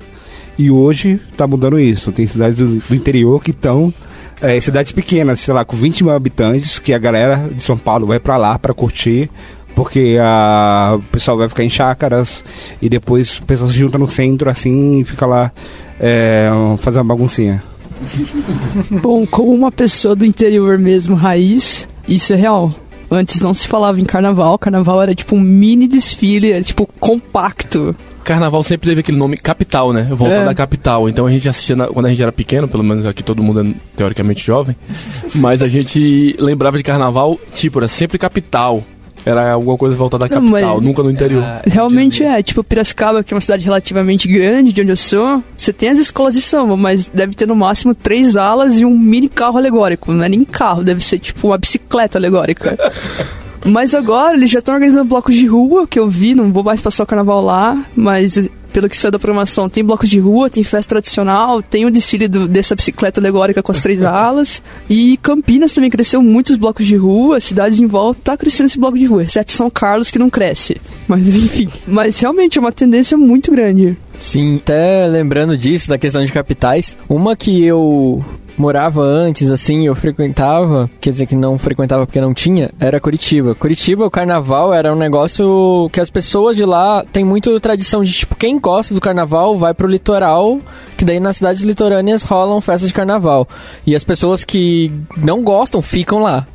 E 0.57 0.71
hoje 0.71 1.19
tá 1.35 1.45
mudando 1.45 1.79
isso. 1.79 2.11
Tem 2.11 2.25
cidades 2.25 2.57
do, 2.57 2.67
do 2.67 2.95
interior 2.95 3.41
que 3.41 3.51
estão. 3.51 3.93
É, 4.41 4.59
cidades 4.59 4.91
pequenas, 4.91 5.39
sei 5.39 5.53
lá, 5.53 5.65
com 5.65 5.75
20 5.75 6.03
mil 6.03 6.13
habitantes, 6.13 6.77
que 6.79 6.93
a 6.93 6.97
galera 6.97 7.49
de 7.51 7.61
São 7.63 7.77
Paulo 7.77 8.05
vai 8.05 8.19
pra 8.19 8.37
lá 8.37 8.57
pra 8.57 8.73
curtir, 8.73 9.29
porque 9.75 10.17
a, 10.21 10.93
o 10.95 11.01
pessoal 11.11 11.37
vai 11.37 11.49
ficar 11.49 11.63
em 11.63 11.69
chácaras 11.69 12.43
e 12.79 12.87
depois 12.87 13.37
o 13.37 13.45
pessoal 13.45 13.69
se 13.69 13.77
junta 13.77 13.97
no 13.97 14.07
centro 14.07 14.49
assim 14.49 14.99
e 14.99 15.03
fica 15.03 15.25
lá 15.25 15.51
é, 15.99 16.49
fazer 16.79 16.99
uma 16.99 17.15
baguncinha. 17.15 17.63
Bom, 19.01 19.25
como 19.25 19.51
uma 19.53 19.71
pessoa 19.71 20.15
do 20.15 20.25
interior 20.25 20.77
mesmo, 20.77 21.15
raiz, 21.15 21.87
isso 22.07 22.33
é 22.33 22.35
real. 22.35 22.73
Antes 23.09 23.39
não 23.39 23.53
se 23.53 23.67
falava 23.67 23.99
em 24.01 24.05
carnaval, 24.05 24.57
carnaval 24.57 25.01
era 25.01 25.15
tipo 25.15 25.35
um 25.35 25.39
mini 25.39 25.87
desfile, 25.87 26.51
era 26.51 26.63
tipo 26.63 26.87
compacto. 26.99 27.95
Carnaval 28.23 28.61
sempre 28.61 28.89
teve 28.89 28.99
aquele 28.99 29.17
nome 29.17 29.37
capital, 29.37 29.93
né? 29.93 30.03
Volta 30.11 30.33
É. 30.33 30.43
da 30.45 30.53
capital. 30.53 31.07
Então 31.07 31.25
a 31.25 31.31
gente 31.31 31.47
assistia 31.47 31.77
na- 31.77 31.87
quando 31.87 32.07
a 32.07 32.09
gente 32.09 32.21
era 32.21 32.31
pequeno, 32.33 32.67
pelo 32.67 32.83
menos 32.83 33.05
aqui 33.05 33.23
todo 33.23 33.41
mundo 33.41 33.61
é 33.61 33.73
teoricamente 33.95 34.45
jovem. 34.45 34.75
mas 35.35 35.61
a 35.63 35.69
gente 35.69 36.35
lembrava 36.37 36.75
de 36.75 36.83
carnaval, 36.83 37.39
tipo, 37.53 37.79
era 37.79 37.87
sempre 37.87 38.17
capital. 38.17 38.83
Era 39.27 39.51
alguma 39.53 39.77
coisa 39.77 39.95
voltada 39.95 40.27
da 40.27 40.35
Não, 40.39 40.49
capital, 40.51 40.75
mas- 40.75 40.83
nunca 40.83 41.03
no 41.03 41.11
interior. 41.11 41.43
Realmente 41.65 42.23
é, 42.23 42.41
tipo 42.41 42.63
Piracicaba, 42.63 43.23
que 43.23 43.33
é 43.33 43.35
uma 43.35 43.41
cidade 43.41 43.63
relativamente 43.65 44.27
grande, 44.27 44.71
de 44.71 44.81
onde 44.81 44.91
eu 44.91 44.95
sou, 44.97 45.43
você 45.57 45.73
tem 45.73 45.89
as 45.89 45.97
escolas 45.97 46.33
de 46.33 46.41
samba, 46.41 46.75
mas 46.77 47.09
deve 47.09 47.33
ter 47.33 47.47
no 47.47 47.55
máximo 47.55 47.93
três 47.93 48.35
alas 48.37 48.77
e 48.77 48.85
um 48.85 48.97
mini 48.97 49.29
carro 49.29 49.57
alegórico. 49.57 50.13
Não 50.13 50.23
é 50.23 50.29
nem 50.29 50.43
carro, 50.43 50.83
deve 50.83 51.03
ser 51.03 51.19
tipo 51.19 51.47
uma 51.47 51.57
bicicleta 51.57 52.17
alegórica. 52.17 52.77
Mas 53.67 53.93
agora 53.93 54.35
eles 54.35 54.49
já 54.49 54.59
estão 54.59 54.73
organizando 54.75 55.05
blocos 55.05 55.35
de 55.35 55.45
rua, 55.45 55.87
que 55.87 55.99
eu 55.99 56.07
vi, 56.09 56.33
não 56.33 56.51
vou 56.51 56.63
mais 56.63 56.81
passar 56.81 57.03
o 57.03 57.07
carnaval 57.07 57.43
lá, 57.43 57.83
mas 57.95 58.37
eh, 58.37 58.49
pelo 58.71 58.87
que 58.89 58.95
saiu 58.95 59.11
da 59.11 59.17
programação, 59.19 59.67
tem 59.69 59.83
blocos 59.83 60.07
de 60.09 60.19
rua, 60.19 60.49
tem 60.49 60.63
festa 60.63 60.89
tradicional, 60.89 61.61
tem 61.63 61.85
o 61.85 61.89
desfile 61.91 62.27
do- 62.27 62.47
dessa 62.47 62.75
bicicleta 62.75 63.19
alegórica 63.19 63.61
com 63.63 63.71
as 63.71 63.81
três 63.81 64.01
alas. 64.03 64.61
E 64.89 65.17
Campinas 65.17 65.73
também 65.73 65.89
cresceu 65.89 66.21
muitos 66.21 66.57
blocos 66.57 66.85
de 66.85 66.95
rua, 66.95 67.39
cidades 67.39 67.79
em 67.79 67.85
volta 67.87 68.19
tá 68.23 68.37
crescendo 68.37 68.67
esse 68.67 68.79
bloco 68.79 68.97
de 68.97 69.05
rua, 69.05 69.23
exceto 69.23 69.51
São 69.51 69.69
Carlos 69.69 70.09
que 70.11 70.19
não 70.19 70.29
cresce. 70.29 70.77
Mas 71.07 71.27
enfim, 71.35 71.67
mas 71.87 72.19
realmente 72.19 72.57
é 72.57 72.61
uma 72.61 72.71
tendência 72.71 73.17
muito 73.17 73.51
grande. 73.51 73.97
Sim, 74.15 74.57
até 74.57 75.07
lembrando 75.07 75.57
disso, 75.57 75.89
da 75.89 75.97
questão 75.97 76.23
de 76.23 76.31
capitais, 76.31 76.95
uma 77.09 77.35
que 77.35 77.63
eu 77.63 78.23
morava 78.57 79.01
antes, 79.01 79.51
assim, 79.51 79.85
eu 79.85 79.95
frequentava, 79.95 80.89
quer 80.99 81.11
dizer 81.11 81.25
que 81.27 81.35
não 81.35 81.57
frequentava 81.57 82.05
porque 82.05 82.19
não 82.19 82.33
tinha, 82.33 82.71
era 82.79 82.99
Curitiba. 82.99 83.53
Curitiba, 83.53 84.05
o 84.05 84.11
carnaval 84.11 84.73
era 84.73 84.91
um 84.91 84.97
negócio 84.97 85.89
que 85.93 86.01
as 86.01 86.09
pessoas 86.09 86.55
de 86.55 86.65
lá 86.65 87.05
têm 87.11 87.23
muito 87.23 87.57
tradição 87.59 88.03
de, 88.03 88.11
tipo, 88.11 88.35
quem 88.35 88.59
gosta 88.59 88.93
do 88.93 89.01
carnaval 89.01 89.57
vai 89.57 89.73
pro 89.73 89.87
litoral, 89.87 90.59
que 90.97 91.05
daí 91.05 91.19
nas 91.19 91.37
cidades 91.37 91.61
litorâneas 91.61 92.23
rolam 92.23 92.59
festas 92.59 92.89
de 92.89 92.93
carnaval. 92.93 93.47
E 93.85 93.95
as 93.95 94.03
pessoas 94.03 94.43
que 94.43 94.91
não 95.15 95.43
gostam 95.43 95.81
ficam 95.81 96.19
lá. 96.19 96.47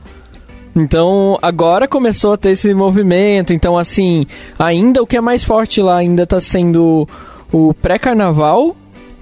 Então, 0.75 1.39
agora 1.43 1.87
começou 1.87 2.33
a 2.33 2.37
ter 2.37 2.51
esse 2.51 2.73
movimento. 2.73 3.53
Então, 3.53 3.77
assim, 3.77 4.27
ainda 4.59 5.03
o 5.03 5.07
que 5.07 5.17
é 5.17 5.21
mais 5.21 5.45
forte 5.45 5.83
lá 5.83 5.97
ainda 5.97 6.27
tá 6.27 6.41
sendo 6.41 7.07
o 7.53 7.75
pré-carnaval. 7.75 8.75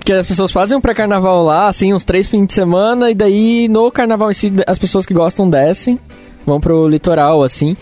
Que 0.05 0.15
as 0.15 0.27
pessoas 0.27 0.51
fazem 0.51 0.77
um 0.77 0.81
pré-carnaval 0.81 1.45
lá, 1.45 1.69
assim, 1.69 1.93
uns 1.93 2.05
três 2.05 2.27
fins 2.27 2.47
de 2.47 2.53
semana. 2.53 3.11
E 3.11 3.15
daí, 3.15 3.69
no 3.69 3.91
carnaval 3.91 4.31
em 4.31 4.35
si, 4.35 4.53
as 4.67 4.79
pessoas 4.79 5.07
que 5.07 5.15
gostam 5.15 5.49
descem. 5.49 5.99
Vão 6.47 6.61
pro 6.61 6.89
litoral, 6.89 7.43
assim. 7.43 7.77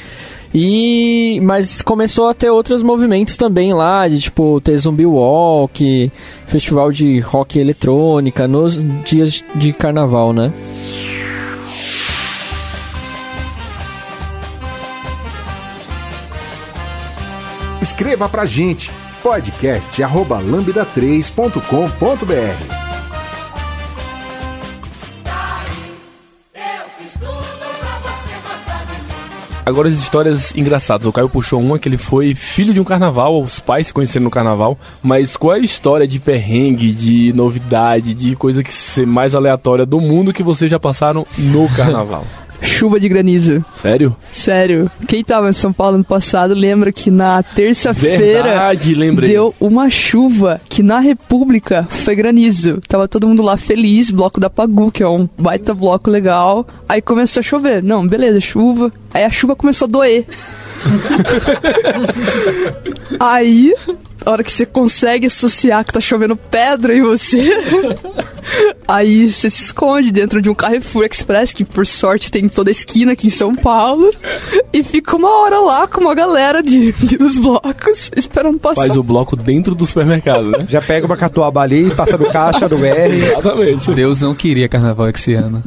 E... 0.52 1.40
Mas 1.42 1.81
começou 1.81 2.28
a 2.28 2.35
ter 2.35 2.50
outros 2.50 2.83
movimentos 2.83 3.37
também 3.37 3.72
lá. 3.72 4.09
De, 4.09 4.20
tipo, 4.20 4.61
ter 4.61 4.76
zumbi 4.76 5.07
walk, 5.07 6.12
festival 6.46 6.90
de 6.90 7.20
rock 7.20 7.59
eletrônica. 7.59 8.48
Nos 8.48 8.76
dias 9.04 9.44
de 9.54 9.72
carnaval, 9.72 10.33
né? 10.33 10.52
Escreva 17.81 18.28
pra 18.28 18.44
gente 18.44 18.90
podcast 19.22 20.02
arroba 20.02 20.40
lambda3.com.br 20.40 22.88
Agora 29.68 29.87
as 29.87 29.98
histórias 29.98 30.54
engraçadas. 30.54 31.07
O 31.07 31.12
Caio 31.12 31.28
puxou 31.28 31.61
uma 31.61 31.78
que 31.78 31.87
ele 31.87 31.98
foi 31.98 32.35
filho 32.35 32.72
de 32.72 32.81
um 32.81 32.85
carnaval, 32.85 33.42
os 33.42 33.61
pais 33.61 33.88
se 33.88 33.92
conheceram 33.92 34.24
no 34.24 34.31
carnaval. 34.31 34.78
Mas 35.02 35.37
qual 35.37 35.54
é 35.54 35.59
a 35.59 35.62
história 35.62 36.09
de 36.09 36.18
perrengue, 36.18 36.90
de 36.90 37.35
novidade, 37.35 38.14
de 38.14 38.35
coisa 38.35 38.62
que 38.62 38.72
ser 38.72 39.07
mais 39.07 39.35
aleatória 39.35 39.85
do 39.85 40.00
mundo 40.00 40.33
que 40.33 40.42
vocês 40.42 40.70
já 40.70 40.81
passaram 40.81 41.26
no 41.37 41.68
carnaval? 41.68 42.24
Chuva 42.61 42.99
de 42.99 43.09
granizo. 43.09 43.64
Sério? 43.75 44.16
Sério. 44.33 44.90
Quem 45.07 45.25
tava 45.25 45.49
em 45.49 45.53
São 45.53 45.73
Paulo 45.73 45.97
ano 45.97 46.05
passado 46.05 46.55
lembra 46.55 46.92
que 46.92 47.11
na 47.11 47.42
terça-feira 47.42 48.73
deu 49.21 49.55
uma 49.61 49.88
chuva 49.88 50.61
que 50.68 50.83
na 50.83 50.99
República 50.99 51.87
foi 51.88 52.14
granizo. 52.14 52.81
Tava 52.88 53.09
todo 53.09 53.29
mundo 53.29 53.42
lá 53.42 53.57
feliz, 53.57 54.11
bloco 54.11 54.40
da 54.40 54.51
Pagu, 54.51 54.90
que 54.90 55.03
é 55.03 55.09
um 55.09 55.29
baita 55.38 55.75
bloco 55.75 56.11
legal. 56.11 56.66
Aí 56.88 57.01
começou 57.01 57.40
a 57.40 57.42
chover. 57.42 57.83
Não, 57.83 58.07
beleza, 58.07 58.40
chuva. 58.40 58.92
Aí 59.12 59.25
a 59.25 59.31
chuva 59.31 59.57
começou 59.57 59.87
a 59.87 59.90
doer. 59.90 60.27
Aí, 63.18 63.75
a 64.24 64.31
hora 64.31 64.44
que 64.44 64.52
você 64.52 64.66
consegue 64.66 65.26
associar 65.26 65.85
que 65.85 65.92
tá 65.92 66.00
chovendo 66.00 66.37
pedra 66.37 66.94
em 66.94 67.02
você, 67.02 67.50
aí 68.87 69.31
você 69.31 69.50
se 69.50 69.64
esconde 69.64 70.11
dentro 70.11 70.40
de 70.42 70.50
um 70.50 70.54
Carrefour 70.54 71.04
Express, 71.04 71.52
que 71.52 71.64
por 71.64 71.87
sorte 71.87 72.31
tem 72.31 72.44
em 72.44 72.48
toda 72.48 72.70
a 72.70 72.72
esquina 72.72 73.12
aqui 73.12 73.26
em 73.26 73.31
São 73.31 73.54
Paulo, 73.54 74.11
e 74.72 74.83
fica 74.83 75.16
uma 75.16 75.31
hora 75.42 75.61
lá 75.61 75.87
com 75.87 76.00
uma 76.00 76.14
galera 76.14 76.62
de, 76.62 76.92
de 76.92 77.22
os 77.22 77.37
blocos 77.38 78.11
esperando 78.16 78.59
passar. 78.59 78.83
Faz 78.83 78.96
o 78.96 79.02
bloco 79.02 79.37
dentro 79.37 79.74
do 79.74 79.87
supermercado, 79.87 80.50
né? 80.50 80.66
Já 80.68 80.81
pega 80.81 81.07
uma 81.07 81.16
catuaba 81.16 81.62
ali, 81.62 81.90
passa 81.90 82.16
do 82.16 82.26
caixa, 82.26 82.68
do 82.68 82.85
R. 82.85 83.16
Exatamente. 83.16 83.92
Deus 83.92 84.20
não 84.20 84.35
queria 84.35 84.68
carnaval 84.68 85.09
esse 85.09 85.35
ano. 85.35 85.62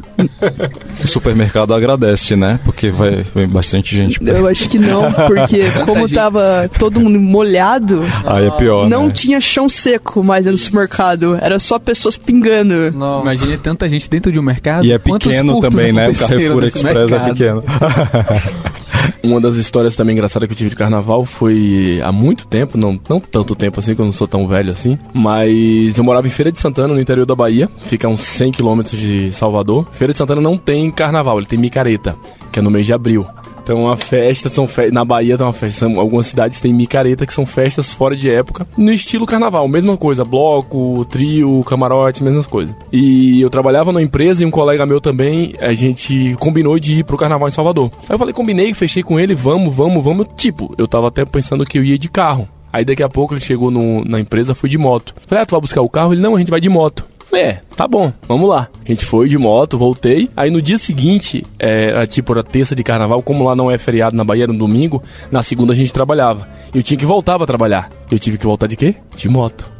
O 1.02 1.08
supermercado 1.08 1.74
agradece, 1.74 2.36
né? 2.36 2.60
Porque 2.64 2.90
vai, 2.90 3.24
vem 3.34 3.48
bastante 3.48 3.96
gente. 3.96 4.20
Eu 4.24 4.46
acho 4.46 4.68
que 4.68 4.78
não, 4.78 5.12
porque 5.12 5.62
como 5.84 6.08
tava 6.08 6.70
todo 6.78 7.00
mundo 7.00 7.18
molhado, 7.18 8.02
Aí 8.24 8.46
é 8.46 8.50
pior, 8.52 8.88
não 8.88 9.06
né? 9.06 9.12
tinha 9.12 9.40
chão 9.40 9.68
seco 9.68 10.22
mais 10.22 10.46
no 10.46 10.56
supermercado. 10.56 11.36
Era 11.40 11.58
só 11.58 11.78
pessoas 11.78 12.16
pingando. 12.16 12.92
Nossa. 12.92 13.22
Imagine 13.22 13.58
tanta 13.58 13.88
gente 13.88 14.08
dentro 14.08 14.30
de 14.32 14.38
um 14.38 14.42
mercado. 14.42 14.84
E 14.84 14.92
é 14.92 14.98
pequeno 14.98 15.60
também, 15.60 15.92
né? 15.92 16.10
O 16.10 16.14
Carrefour 16.14 16.64
Express 16.64 17.10
mercado? 17.10 17.14
é 17.14 17.32
pequeno. 17.32 17.64
Uma 19.22 19.40
das 19.40 19.56
histórias 19.56 19.94
também 19.94 20.14
engraçadas 20.14 20.46
que 20.46 20.52
eu 20.52 20.56
tive 20.56 20.70
de 20.70 20.76
carnaval 20.76 21.24
foi 21.24 22.00
há 22.02 22.10
muito 22.10 22.46
tempo, 22.46 22.76
não, 22.76 23.00
não 23.08 23.20
tanto 23.20 23.54
tempo 23.54 23.78
assim, 23.78 23.94
que 23.94 24.00
eu 24.00 24.04
não 24.04 24.12
sou 24.12 24.26
tão 24.26 24.46
velho 24.46 24.72
assim, 24.72 24.98
mas 25.12 25.96
eu 25.96 26.04
morava 26.04 26.26
em 26.26 26.30
Feira 26.30 26.50
de 26.50 26.58
Santana, 26.58 26.92
no 26.92 27.00
interior 27.00 27.24
da 27.24 27.34
Bahia, 27.34 27.68
fica 27.86 28.06
a 28.06 28.10
uns 28.10 28.20
100 28.20 28.52
quilômetros 28.52 28.98
de 28.98 29.30
Salvador. 29.30 29.86
Feira 29.92 30.12
de 30.12 30.18
Santana 30.18 30.40
não 30.40 30.56
tem 30.56 30.90
carnaval, 30.90 31.38
ele 31.38 31.46
tem 31.46 31.58
micareta, 31.58 32.16
que 32.50 32.58
é 32.58 32.62
no 32.62 32.70
mês 32.70 32.86
de 32.86 32.92
abril. 32.92 33.26
Então 33.62 33.88
a 33.88 33.96
festa 33.96 34.48
são 34.48 34.66
fe... 34.66 34.90
na 34.90 35.04
Bahia 35.04 35.36
tem 35.36 35.46
uma 35.46 35.52
festa, 35.52 35.86
algumas 35.86 36.26
cidades 36.26 36.60
têm 36.60 36.72
micareta 36.74 37.24
que 37.26 37.32
são 37.32 37.46
festas 37.46 37.92
fora 37.92 38.16
de 38.16 38.28
época, 38.30 38.66
no 38.76 38.90
estilo 38.92 39.24
carnaval, 39.26 39.66
mesma 39.68 39.96
coisa, 39.96 40.24
bloco, 40.24 41.04
trio, 41.06 41.62
camarote, 41.64 42.24
mesmas 42.24 42.46
coisas. 42.46 42.74
E 42.92 43.40
eu 43.40 43.48
trabalhava 43.50 43.92
numa 43.92 44.02
empresa 44.02 44.42
e 44.42 44.46
um 44.46 44.50
colega 44.50 44.84
meu 44.84 45.00
também, 45.00 45.54
a 45.60 45.72
gente 45.72 46.36
combinou 46.40 46.78
de 46.78 46.98
ir 47.00 47.04
pro 47.04 47.16
carnaval 47.16 47.48
em 47.48 47.52
Salvador. 47.52 47.90
Aí 48.08 48.14
eu 48.14 48.18
falei, 48.18 48.34
combinei, 48.34 48.74
fechei 48.74 49.02
com 49.02 49.18
ele, 49.20 49.34
vamos, 49.34 49.74
vamos, 49.74 50.02
vamos. 50.02 50.26
Tipo, 50.36 50.74
eu 50.76 50.88
tava 50.88 51.08
até 51.08 51.24
pensando 51.24 51.64
que 51.64 51.78
eu 51.78 51.84
ia 51.84 51.96
de 51.98 52.08
carro. 52.08 52.48
Aí 52.72 52.86
daqui 52.86 53.02
a 53.02 53.08
pouco 53.08 53.34
ele 53.34 53.40
chegou 53.42 53.70
no- 53.70 54.02
na 54.02 54.18
empresa, 54.18 54.54
fui 54.54 54.68
de 54.70 54.78
moto. 54.78 55.14
Falei, 55.26 55.42
ah, 55.42 55.46
tu 55.46 55.50
vai 55.50 55.60
buscar 55.60 55.82
o 55.82 55.90
carro? 55.90 56.14
Ele, 56.14 56.22
não, 56.22 56.34
a 56.34 56.38
gente 56.38 56.50
vai 56.50 56.58
de 56.60 56.70
moto. 56.70 57.04
É, 57.32 57.60
tá 57.74 57.88
bom, 57.88 58.12
vamos 58.28 58.48
lá. 58.48 58.68
A 58.84 58.88
gente 58.88 59.04
foi 59.04 59.28
de 59.28 59.38
moto, 59.38 59.78
voltei. 59.78 60.28
Aí 60.36 60.50
no 60.50 60.60
dia 60.60 60.76
seguinte, 60.76 61.44
é, 61.58 61.86
era 61.86 62.06
tipo, 62.06 62.32
era 62.32 62.42
terça 62.42 62.76
de 62.76 62.82
carnaval, 62.82 63.22
como 63.22 63.44
lá 63.44 63.56
não 63.56 63.70
é 63.70 63.78
feriado 63.78 64.16
na 64.16 64.24
Bahia, 64.24 64.44
era 64.44 64.52
no 64.52 64.58
domingo, 64.58 65.02
na 65.30 65.42
segunda 65.42 65.72
a 65.72 65.76
gente 65.76 65.92
trabalhava. 65.92 66.46
Eu 66.74 66.82
tinha 66.82 66.98
que 66.98 67.06
voltar 67.06 67.38
pra 67.38 67.46
trabalhar. 67.46 67.90
Eu 68.10 68.18
tive 68.18 68.36
que 68.36 68.44
voltar 68.44 68.66
de 68.66 68.76
quê? 68.76 68.94
De 69.16 69.28
moto. 69.28 69.70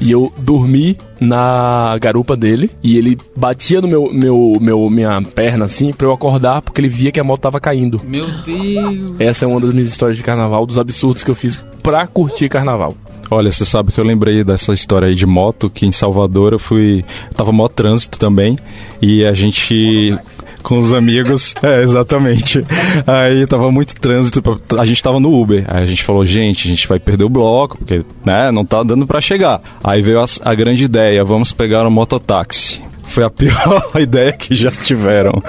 E 0.00 0.10
eu 0.10 0.32
dormi 0.38 0.96
na 1.20 1.96
garupa 2.00 2.36
dele 2.36 2.70
e 2.82 2.96
ele 2.96 3.18
batia 3.34 3.80
no 3.80 3.88
meu, 3.88 4.12
meu, 4.12 4.52
meu 4.60 4.90
minha 4.90 5.20
perna 5.22 5.64
assim 5.64 5.92
pra 5.92 6.06
eu 6.06 6.12
acordar 6.12 6.62
porque 6.62 6.80
ele 6.80 6.88
via 6.88 7.10
que 7.10 7.20
a 7.20 7.24
moto 7.24 7.40
tava 7.40 7.60
caindo. 7.60 8.00
Meu 8.04 8.26
Deus. 8.44 9.20
Essa 9.20 9.44
é 9.44 9.48
uma 9.48 9.60
das 9.60 9.72
minhas 9.72 9.88
histórias 9.88 10.16
de 10.16 10.22
carnaval, 10.22 10.66
dos 10.66 10.78
absurdos 10.78 11.24
que 11.24 11.30
eu 11.30 11.34
fiz 11.34 11.64
pra 11.82 12.06
curtir 12.06 12.48
carnaval. 12.48 12.94
Olha, 13.30 13.50
você 13.52 13.64
sabe 13.64 13.92
que 13.92 14.00
eu 14.00 14.04
lembrei 14.04 14.42
dessa 14.42 14.72
história 14.72 15.08
aí 15.08 15.14
de 15.14 15.26
moto, 15.26 15.68
que 15.68 15.84
em 15.86 15.92
Salvador 15.92 16.52
eu 16.52 16.58
fui. 16.58 17.04
Tava 17.36 17.52
mó 17.52 17.68
trânsito 17.68 18.18
também. 18.18 18.56
E 19.02 19.26
a 19.26 19.32
gente. 19.34 20.16
Com 20.62 20.78
os 20.78 20.92
amigos. 20.92 21.54
É, 21.62 21.82
exatamente. 21.82 22.64
Aí 23.06 23.46
tava 23.46 23.70
muito 23.70 23.94
trânsito. 24.00 24.40
pra- 24.42 24.56
A 24.80 24.84
gente 24.84 25.02
tava 25.02 25.20
no 25.20 25.32
Uber. 25.40 25.64
Aí 25.68 25.82
a 25.82 25.86
gente 25.86 26.02
falou, 26.02 26.24
gente, 26.24 26.66
a 26.66 26.70
gente 26.70 26.88
vai 26.88 26.98
perder 26.98 27.24
o 27.24 27.28
bloco, 27.28 27.76
porque, 27.78 28.02
né, 28.24 28.50
não 28.50 28.64
tá 28.64 28.82
dando 28.82 29.06
pra 29.06 29.20
chegar. 29.20 29.60
Aí 29.84 30.00
veio 30.02 30.20
a, 30.20 30.24
a 30.44 30.54
grande 30.54 30.84
ideia: 30.84 31.22
vamos 31.24 31.52
pegar 31.52 31.86
um 31.86 31.90
mototáxi. 31.90 32.80
Foi 33.04 33.24
a 33.24 33.30
pior 33.30 33.90
ideia 33.98 34.32
que 34.32 34.54
já 34.54 34.70
tiveram. 34.70 35.42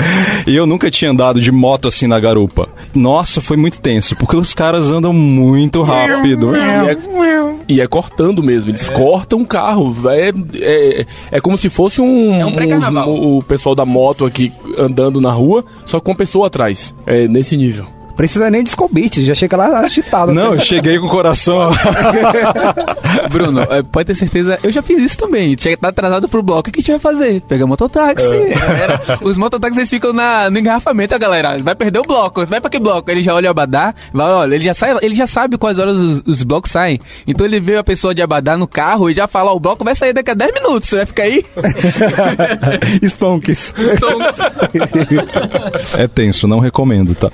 E 0.48 0.56
eu 0.56 0.66
nunca 0.66 0.90
tinha 0.92 1.12
andado 1.12 1.42
de 1.42 1.52
moto 1.52 1.88
assim 1.88 2.08
na 2.08 2.20
garupa. 2.20 2.70
Nossa, 2.94 3.42
foi 3.42 3.58
muito 3.58 3.80
tenso, 3.82 4.16
porque 4.16 4.36
os 4.38 4.54
caras 4.54 4.90
andam 4.92 5.12
muito 5.14 5.82
rápido. 5.82 6.52
E 7.70 7.80
é, 7.80 7.84
é 7.84 7.88
cortando 7.88 8.42
mesmo, 8.44 8.72
eles 8.72 8.88
cortam 8.90 9.42
o 9.42 9.46
carro. 9.46 9.96
É, 10.10 10.34
é, 10.56 11.06
é 11.32 11.40
como 11.40 11.58
se 11.58 11.70
fosse 11.70 12.02
um. 12.02 12.34
É 12.34 12.46
um 12.46 12.52
pré-carnaval. 12.52 13.10
um- 13.10 13.38
o 13.38 13.44
pessoal 13.44 13.76
da 13.76 13.86
moto 13.86 14.26
aqui 14.26 14.52
andando 14.78 15.22
na 15.22 15.32
rua, 15.32 15.64
só 15.86 16.00
com 16.00 16.16
pessoa 16.16 16.48
atrás. 16.48 16.94
É 17.06 17.28
nesse 17.28 17.56
nível. 17.56 17.86
Precisa 18.20 18.52
nem 18.52 18.66
de 18.66 18.76
já 19.24 19.34
chega 19.34 19.56
lá 19.56 19.80
agitado. 19.80 20.34
Não, 20.34 20.48
eu 20.48 20.54
assim. 20.56 20.66
cheguei 20.66 21.00
com 21.00 21.06
o 21.06 21.10
coração. 21.10 21.72
Bruno, 23.32 23.62
é, 23.62 23.82
pode 23.82 24.08
ter 24.08 24.16
certeza, 24.16 24.60
eu 24.62 24.70
já 24.74 24.82
fiz 24.82 25.00
isso 25.00 25.18
também. 25.18 25.56
Chega, 25.58 25.78
tá 25.78 25.88
atrasado 25.88 26.28
pro 26.28 26.44
bloco, 26.44 26.68
o 26.68 26.72
que 26.74 26.80
a 26.80 26.82
gente 26.82 26.92
vai 26.92 27.00
fazer? 27.00 27.40
Pegar 27.44 27.66
mototáxi. 27.66 28.28
Galera, 28.28 29.00
os 29.22 29.38
mototáxis 29.38 29.78
eles 29.78 29.90
ficam 29.90 30.12
na, 30.12 30.50
no 30.50 30.60
engarrafamento, 30.60 31.16
a 31.16 31.18
galera. 31.18 31.60
Vai 31.60 31.74
perder 31.76 32.00
o 32.00 32.02
bloco, 32.02 32.46
vai 32.46 32.60
pra 32.60 32.70
que 32.70 32.78
bloco? 32.78 33.10
Ele 33.10 33.24
já 33.24 33.34
olha 33.34 33.48
o 33.48 33.52
abadá, 33.52 33.96
vai, 34.12 34.30
olha, 34.30 34.56
ele 34.56 34.66
já, 34.66 34.74
sai, 34.74 34.98
ele 35.02 35.16
já 35.16 35.26
sabe 35.26 35.58
quais 35.58 35.80
horas 35.80 35.96
os, 35.96 36.22
os 36.28 36.44
blocos 36.44 36.72
saem. 36.72 37.00
Então 37.26 37.48
ele 37.48 37.62
vê 37.62 37.78
a 37.78 37.86
pessoa 37.86 38.14
de 38.14 38.22
abadá 38.22 38.58
no 38.58 38.68
carro 38.68 39.10
e 39.10 39.14
já 39.14 39.30
fala: 39.30 39.54
ó, 39.54 39.56
o 39.56 39.62
bloco 39.62 39.86
vai 39.86 39.96
sair 39.96 40.12
daqui 40.12 40.32
a 40.32 40.34
10 40.34 40.56
minutos, 40.56 40.90
você 40.90 40.98
vai 40.98 41.06
ficar 41.06 41.24
aí? 41.24 41.46
Stonks. 43.02 43.74
É 45.98 46.06
tenso, 46.06 46.50
não 46.50 46.60
recomendo, 46.60 47.16
tá? 47.16 47.32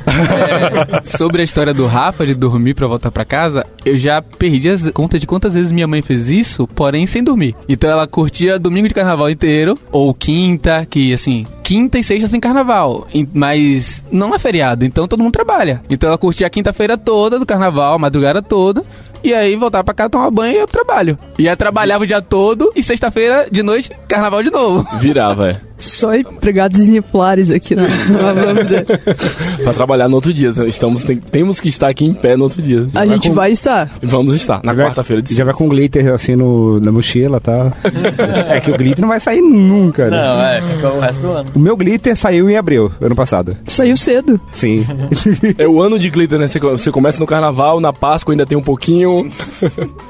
Sobre 1.03 1.41
a 1.41 1.45
história 1.45 1.73
do 1.73 1.87
Rafa 1.87 2.25
de 2.25 2.33
dormir 2.33 2.73
pra 2.73 2.87
voltar 2.87 3.11
pra 3.11 3.25
casa, 3.25 3.65
eu 3.85 3.97
já 3.97 4.21
perdi 4.21 4.69
as 4.69 4.89
contas 4.91 5.19
de 5.19 5.27
quantas 5.27 5.53
vezes 5.53 5.71
minha 5.71 5.87
mãe 5.87 6.01
fez 6.01 6.29
isso, 6.29 6.67
porém 6.67 7.05
sem 7.07 7.23
dormir. 7.23 7.55
Então 7.67 7.89
ela 7.89 8.07
curtia 8.07 8.59
domingo 8.59 8.87
de 8.87 8.93
carnaval 8.93 9.29
inteiro, 9.29 9.77
ou 9.91 10.13
quinta, 10.13 10.85
que 10.89 11.13
assim, 11.13 11.45
quinta 11.63 11.97
e 11.97 12.03
sexta 12.03 12.29
tem 12.29 12.39
carnaval, 12.39 13.07
mas 13.33 14.03
não 14.11 14.33
é 14.33 14.39
feriado, 14.39 14.85
então 14.85 15.07
todo 15.07 15.21
mundo 15.21 15.33
trabalha. 15.33 15.81
Então 15.89 16.07
ela 16.07 16.17
curtia 16.17 16.47
a 16.47 16.49
quinta-feira 16.49 16.97
toda 16.97 17.39
do 17.39 17.45
carnaval, 17.45 17.95
a 17.95 17.99
madrugada 17.99 18.41
toda. 18.41 18.83
E 19.23 19.33
aí 19.33 19.55
voltava 19.55 19.83
pra 19.83 19.93
casa, 19.95 20.09
tomar 20.11 20.29
banho 20.29 20.53
e 20.53 20.59
eu 20.59 20.67
trabalho. 20.67 21.17
E 21.39 21.49
aí 21.49 21.55
trabalhava 21.55 22.03
o 22.03 22.07
dia 22.07 22.21
todo 22.21 22.71
e 22.75 22.83
sexta-feira 22.83 23.47
de 23.51 23.63
noite, 23.63 23.89
carnaval 24.07 24.43
de 24.43 24.51
novo. 24.51 24.87
Virava, 24.99 25.49
é. 25.49 25.61
Só 25.77 26.15
empregados 26.15 26.79
exemplares 26.79 27.51
aqui 27.51 27.75
na, 27.75 27.83
na 27.83 28.31
Lambda. 28.45 28.85
Pra 29.63 29.73
trabalhar 29.73 30.07
no 30.07 30.15
outro 30.15 30.33
dia. 30.33 30.51
Estamos, 30.67 31.03
tem- 31.03 31.17
temos 31.17 31.59
que 31.59 31.67
estar 31.69 31.87
aqui 31.89 32.05
em 32.05 32.13
pé 32.13 32.35
no 32.37 32.43
outro 32.45 32.61
dia. 32.61 32.87
A 32.95 33.05
gente 33.05 33.29
vai 33.29 33.51
estar. 33.51 33.91
Vamos 34.01 34.33
estar, 34.33 34.61
na 34.63 34.73
vai- 34.73 34.85
quarta-feira 34.87 35.21
de 35.21 35.33
Já 35.35 35.43
vai 35.43 35.53
com 35.53 35.67
glitter 35.67 36.13
assim 36.13 36.35
no, 36.35 36.79
na 36.79 36.91
mochila, 36.91 37.39
tá? 37.39 37.71
é 38.49 38.59
que 38.59 38.71
o 38.71 38.77
glitter 38.77 39.01
não 39.01 39.09
vai 39.09 39.19
sair 39.19 39.41
nunca, 39.41 40.09
né? 40.09 40.17
Não, 40.17 40.41
é, 40.41 40.61
fica 40.75 40.89
o 40.89 40.99
resto 40.99 41.21
do 41.21 41.29
ano. 41.31 41.51
O 41.55 41.59
meu 41.59 41.75
glitter 41.75 42.15
saiu 42.15 42.49
em 42.49 42.55
abril, 42.57 42.91
ano 43.01 43.15
passado. 43.15 43.57
Saiu 43.67 43.97
cedo. 43.97 44.39
Sim. 44.51 44.85
É 45.57 45.67
o 45.67 45.81
ano 45.81 45.97
de 45.99 46.09
glitter, 46.09 46.37
né? 46.39 46.47
Você, 46.47 46.91
começa 46.91 47.19
no 47.19 47.25
carnaval, 47.25 47.79
na 47.79 47.91
Páscoa 47.93 48.33
ainda 48.33 48.45
tem 48.45 48.57
um 48.57 48.61
pouquinho. 48.63 49.27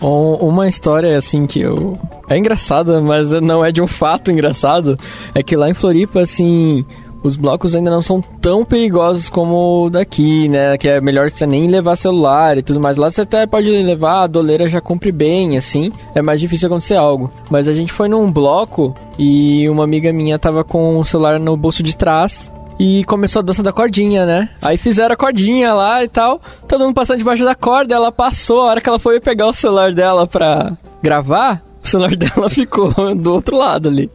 Um- 0.01 0.33
uma 0.35 0.67
história 0.67 1.17
assim 1.17 1.45
que 1.45 1.59
eu. 1.61 1.97
É 2.29 2.37
engraçada, 2.37 3.01
mas 3.01 3.31
não 3.41 3.63
é 3.63 3.71
de 3.71 3.81
um 3.81 3.87
fato 3.87 4.31
engraçado. 4.31 4.97
É 5.33 5.43
que 5.43 5.55
lá 5.55 5.69
em 5.69 5.73
Floripa, 5.73 6.21
assim. 6.21 6.85
Os 7.23 7.35
blocos 7.35 7.73
ainda 7.73 7.89
não 7.89 8.03
são 8.03 8.21
tão 8.21 8.63
perigosos 8.63 9.29
como 9.29 9.89
daqui, 9.89 10.47
né? 10.47 10.77
Que 10.77 10.89
é 10.89 11.01
melhor 11.01 11.31
você 11.31 11.47
nem 11.47 11.67
levar 11.67 11.95
celular 11.95 12.55
e 12.55 12.61
tudo 12.61 12.79
mais. 12.79 12.97
Lá 12.97 13.09
você 13.09 13.21
até 13.21 13.47
pode 13.47 13.67
levar, 13.67 14.21
a 14.21 14.27
doleira 14.27 14.69
já 14.69 14.79
cumpre 14.79 15.11
bem, 15.11 15.57
assim. 15.57 15.91
É 16.13 16.21
mais 16.21 16.39
difícil 16.39 16.67
acontecer 16.67 16.95
algo. 16.95 17.31
Mas 17.49 17.67
a 17.67 17.73
gente 17.73 17.91
foi 17.91 18.07
num 18.07 18.31
bloco 18.31 18.93
e 19.17 19.67
uma 19.69 19.83
amiga 19.83 20.13
minha 20.13 20.37
tava 20.37 20.63
com 20.63 20.99
o 20.99 21.03
celular 21.03 21.39
no 21.39 21.57
bolso 21.57 21.81
de 21.81 21.97
trás. 21.97 22.53
E 22.77 23.03
começou 23.05 23.39
a 23.39 23.43
dança 23.43 23.63
da 23.63 23.71
cordinha, 23.71 24.23
né? 24.25 24.49
Aí 24.61 24.77
fizeram 24.77 25.13
a 25.13 25.17
cordinha 25.17 25.73
lá 25.73 26.03
e 26.03 26.07
tal. 26.07 26.39
Todo 26.67 26.83
mundo 26.83 26.93
passando 26.93 27.17
debaixo 27.17 27.43
da 27.43 27.55
corda. 27.55 27.95
Ela 27.95 28.11
passou. 28.11 28.61
A 28.61 28.65
hora 28.65 28.81
que 28.81 28.89
ela 28.89 28.99
foi 28.99 29.19
pegar 29.19 29.47
o 29.47 29.53
celular 29.53 29.93
dela 29.93 30.27
pra 30.27 30.73
gravar, 31.01 31.61
o 31.85 31.87
celular 31.87 32.13
dela 32.17 32.49
ficou 32.49 32.91
do 33.15 33.31
outro 33.33 33.57
lado 33.57 33.87
ali. 33.89 34.09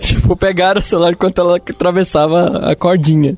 Tipo, 0.00 0.36
pegaram 0.36 0.80
o 0.80 0.84
celular 0.84 1.12
enquanto 1.12 1.40
ela 1.40 1.56
atravessava 1.56 2.70
a 2.70 2.76
cordinha. 2.76 3.36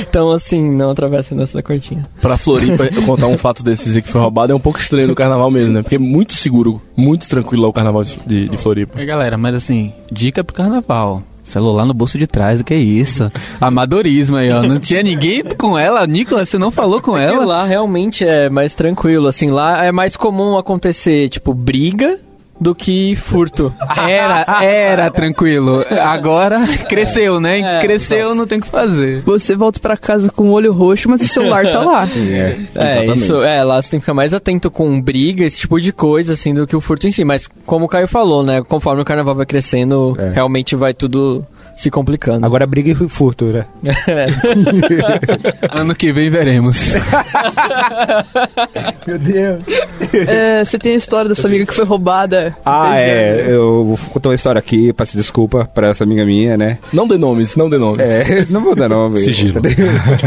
Então, 0.00 0.30
assim, 0.32 0.70
não 0.72 0.90
atravessa 0.90 1.34
a 1.34 1.38
dança 1.38 1.56
da 1.56 1.62
cordinha. 1.62 2.04
Pra 2.20 2.36
Floripa, 2.36 2.84
eu 2.86 3.02
contar 3.02 3.28
um 3.28 3.38
fato 3.38 3.62
desses 3.62 3.94
aí 3.94 4.02
que 4.02 4.08
foi 4.08 4.20
roubado 4.20 4.52
é 4.52 4.56
um 4.56 4.60
pouco 4.60 4.80
estranho 4.80 5.06
no 5.08 5.14
carnaval 5.14 5.50
mesmo, 5.50 5.72
né? 5.72 5.82
Porque 5.82 5.94
é 5.94 5.98
muito 5.98 6.34
seguro, 6.34 6.82
muito 6.96 7.28
tranquilo 7.28 7.62
lá 7.62 7.68
o 7.68 7.72
carnaval 7.72 8.02
de, 8.02 8.48
de 8.48 8.58
Floripa. 8.58 9.00
É, 9.00 9.04
galera, 9.04 9.38
mas 9.38 9.54
assim, 9.54 9.92
dica 10.10 10.42
pro 10.42 10.54
carnaval. 10.54 11.22
Celular 11.44 11.86
no 11.86 11.94
bolso 11.94 12.18
de 12.18 12.26
trás, 12.26 12.60
o 12.60 12.64
que 12.64 12.74
é 12.74 12.78
isso? 12.78 13.32
Amadorismo 13.58 14.36
aí, 14.36 14.50
ó. 14.50 14.62
Não 14.62 14.78
tinha 14.78 15.02
ninguém 15.02 15.42
com 15.56 15.78
ela, 15.78 16.06
Nicolas, 16.06 16.48
você 16.50 16.58
não 16.58 16.70
falou 16.70 17.00
com 17.00 17.12
Porque 17.12 17.24
ela? 17.24 17.44
lá 17.46 17.64
realmente 17.64 18.22
é 18.22 18.50
mais 18.50 18.74
tranquilo, 18.74 19.26
assim, 19.26 19.50
lá 19.50 19.82
é 19.82 19.90
mais 19.90 20.14
comum 20.14 20.58
acontecer, 20.58 21.30
tipo, 21.30 21.54
briga 21.54 22.18
do 22.60 22.74
que 22.74 23.14
furto. 23.16 23.72
Era, 24.08 24.62
era 24.64 25.10
tranquilo. 25.10 25.84
Agora 26.02 26.66
cresceu, 26.88 27.40
né? 27.40 27.60
É, 27.60 27.78
cresceu, 27.80 28.34
não 28.34 28.46
tem 28.46 28.58
o 28.58 28.62
que 28.62 28.68
fazer. 28.68 29.22
Você 29.22 29.54
volta 29.56 29.78
pra 29.80 29.96
casa 29.96 30.30
com 30.30 30.48
o 30.48 30.52
olho 30.52 30.72
roxo, 30.72 31.08
mas 31.08 31.22
o 31.22 31.28
celular 31.28 31.64
tá 31.70 31.80
lá. 31.82 32.06
é. 32.16 32.56
É, 32.74 32.90
Exatamente. 32.92 33.18
isso, 33.18 33.42
é, 33.42 33.62
lá 33.64 33.80
você 33.80 33.90
tem 33.90 34.00
que 34.00 34.04
ficar 34.04 34.14
mais 34.14 34.34
atento 34.34 34.70
com 34.70 35.00
briga, 35.00 35.44
esse 35.44 35.58
tipo 35.58 35.80
de 35.80 35.92
coisa, 35.92 36.32
assim, 36.32 36.52
do 36.54 36.66
que 36.66 36.74
o 36.76 36.80
furto 36.80 37.06
em 37.06 37.10
si. 37.12 37.24
Mas, 37.24 37.48
como 37.66 37.84
o 37.84 37.88
Caio 37.88 38.08
falou, 38.08 38.42
né, 38.42 38.62
conforme 38.66 39.02
o 39.02 39.04
carnaval 39.04 39.34
vai 39.34 39.46
crescendo, 39.46 40.16
É. 40.18 40.32
realmente 40.34 40.74
vai 40.74 40.92
tudo 40.92 41.46
se 41.78 41.92
complicando. 41.92 42.44
Agora 42.44 42.66
briga 42.66 42.90
e 42.90 43.08
furto, 43.08 43.44
né? 43.44 43.64
Ano 45.70 45.94
que 45.94 46.12
vem 46.12 46.28
veremos. 46.28 46.94
Meu 49.06 49.18
Deus. 49.18 49.66
É, 50.12 50.64
você 50.64 50.76
tem 50.76 50.94
a 50.94 50.96
história 50.96 51.28
da 51.28 51.36
sua 51.36 51.48
amiga 51.48 51.64
que 51.64 51.72
foi 51.72 51.84
roubada. 51.84 52.56
Ah, 52.64 52.98
é. 52.98 53.46
Eu 53.48 53.84
vou 53.84 53.98
contar 54.12 54.30
uma 54.30 54.34
história 54.34 54.58
aqui, 54.58 54.92
peço 54.92 55.16
desculpa 55.16 55.70
pra 55.72 55.88
essa 55.88 56.02
amiga 56.02 56.26
minha, 56.26 56.56
né? 56.56 56.78
Não 56.92 57.06
dê 57.06 57.16
nomes, 57.16 57.54
não 57.54 57.70
dê 57.70 57.78
nomes. 57.78 58.04
É, 58.04 58.44
não 58.50 58.60
vou 58.60 58.74
dar 58.74 58.88
nome. 58.88 59.20
Sigilo. 59.20 59.62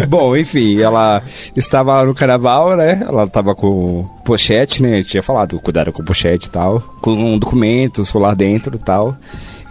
Bom, 0.08 0.38
enfim, 0.38 0.80
ela 0.80 1.22
estava 1.54 2.06
no 2.06 2.16
carnaval, 2.16 2.78
né? 2.78 3.06
Ela 3.06 3.26
estava 3.26 3.54
com 3.54 4.06
pochete, 4.24 4.82
né? 4.82 5.00
Eu 5.00 5.04
tinha 5.04 5.22
falado, 5.22 5.60
cuidado 5.60 5.92
com 5.92 6.02
pochete 6.02 6.48
e 6.48 6.50
tal. 6.50 6.80
Com 7.02 7.12
um 7.12 7.38
documento, 7.38 8.06
celular 8.06 8.36
dentro 8.36 8.78
e 8.78 8.80
tal. 8.80 9.18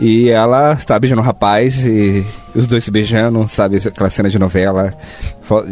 E 0.00 0.30
ela 0.30 0.74
tá 0.76 0.98
beijando 0.98 1.20
o 1.20 1.24
rapaz 1.24 1.84
e 1.84 2.24
os 2.54 2.66
dois 2.66 2.82
se 2.82 2.90
beijando, 2.90 3.46
sabe? 3.46 3.76
Aquela 3.76 4.08
cena 4.08 4.30
de 4.30 4.38
novela. 4.38 4.94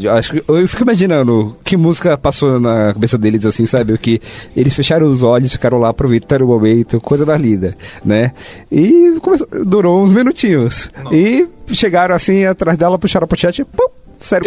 Eu, 0.02 0.12
acho 0.12 0.32
que, 0.32 0.44
eu 0.46 0.68
fico 0.68 0.82
imaginando 0.82 1.56
que 1.64 1.78
música 1.78 2.18
passou 2.18 2.60
na 2.60 2.92
cabeça 2.92 3.16
deles, 3.16 3.46
assim, 3.46 3.64
sabe? 3.64 3.94
O 3.94 3.98
que 3.98 4.20
eles 4.54 4.74
fecharam 4.74 5.10
os 5.10 5.22
olhos, 5.22 5.52
ficaram 5.52 5.78
lá 5.78 5.88
aproveitando 5.88 6.42
o 6.42 6.48
momento, 6.48 7.00
coisa 7.00 7.24
da 7.24 7.38
linda, 7.38 7.74
né? 8.04 8.32
E 8.70 9.16
começou- 9.22 9.48
durou 9.64 10.04
uns 10.04 10.12
minutinhos. 10.12 10.90
E 11.10 11.46
chegaram 11.72 12.14
assim 12.14 12.44
atrás 12.44 12.76
dela, 12.76 12.98
puxaram 12.98 13.24
a 13.24 13.28
pochete 13.28 13.62
e 13.62 13.64
pum, 13.64 13.88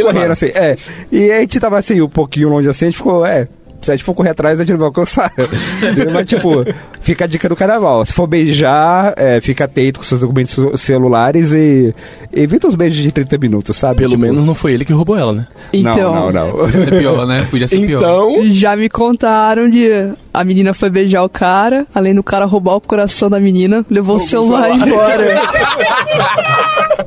E 0.01 0.03
correndo 0.03 0.31
assim. 0.31 0.47
É. 0.53 0.77
E 1.11 1.31
a 1.31 1.39
gente 1.41 1.59
tava 1.59 1.79
assim, 1.79 1.99
um 2.01 2.09
pouquinho 2.09 2.49
longe 2.49 2.69
assim, 2.69 2.85
a 2.85 2.89
gente 2.89 2.97
ficou, 2.97 3.25
é. 3.25 3.47
Se 3.81 3.91
a 3.91 3.95
gente 3.95 4.03
for 4.03 4.13
correr 4.13 4.29
atrás, 4.29 4.59
a 4.59 4.63
gente 4.63 4.71
não 4.73 4.79
vai 4.79 4.87
alcançar. 4.87 5.31
Mas, 6.13 6.25
tipo, 6.25 6.63
fica 6.99 7.25
a 7.25 7.27
dica 7.27 7.49
do 7.49 7.55
carnaval. 7.55 8.05
Se 8.05 8.13
for 8.13 8.27
beijar, 8.27 9.13
é, 9.17 9.41
fica 9.41 9.65
atento 9.65 9.99
com 9.99 10.05
seus 10.05 10.21
documentos 10.21 10.55
celulares 10.79 11.51
e 11.53 11.93
evita 12.31 12.67
os 12.67 12.75
beijos 12.75 13.01
de 13.01 13.11
30 13.11 13.37
minutos, 13.37 13.75
sabe? 13.75 13.97
Pelo 13.97 14.11
Tipo, 14.11 14.21
menos 14.21 14.45
não 14.45 14.55
foi 14.55 14.73
ele 14.73 14.85
que 14.85 14.93
roubou 14.93 15.17
ela, 15.17 15.33
né? 15.33 15.47
Então, 15.73 16.13
Não, 16.13 16.31
não, 16.31 16.47
não. 16.47 16.51
Podia 16.51 16.79
ser 16.79 16.99
pior, 16.99 17.25
né? 17.25 17.47
Podia 17.49 17.67
ser 17.67 17.85
pior. 17.85 17.97
Então, 17.99 18.49
já 18.51 18.75
me 18.75 18.89
contaram 18.89 19.69
de 19.69 19.89
a 20.33 20.43
menina 20.43 20.73
foi 20.73 20.89
beijar 20.89 21.23
o 21.23 21.29
cara, 21.29 21.85
além 21.93 22.15
do 22.15 22.23
cara 22.23 22.45
roubar 22.45 22.75
o 22.75 22.81
coração 22.81 23.29
da 23.29 23.39
menina, 23.39 23.85
levou 23.89 24.15
o 24.15 24.19
celular 24.19 24.71
embora. 24.71 25.41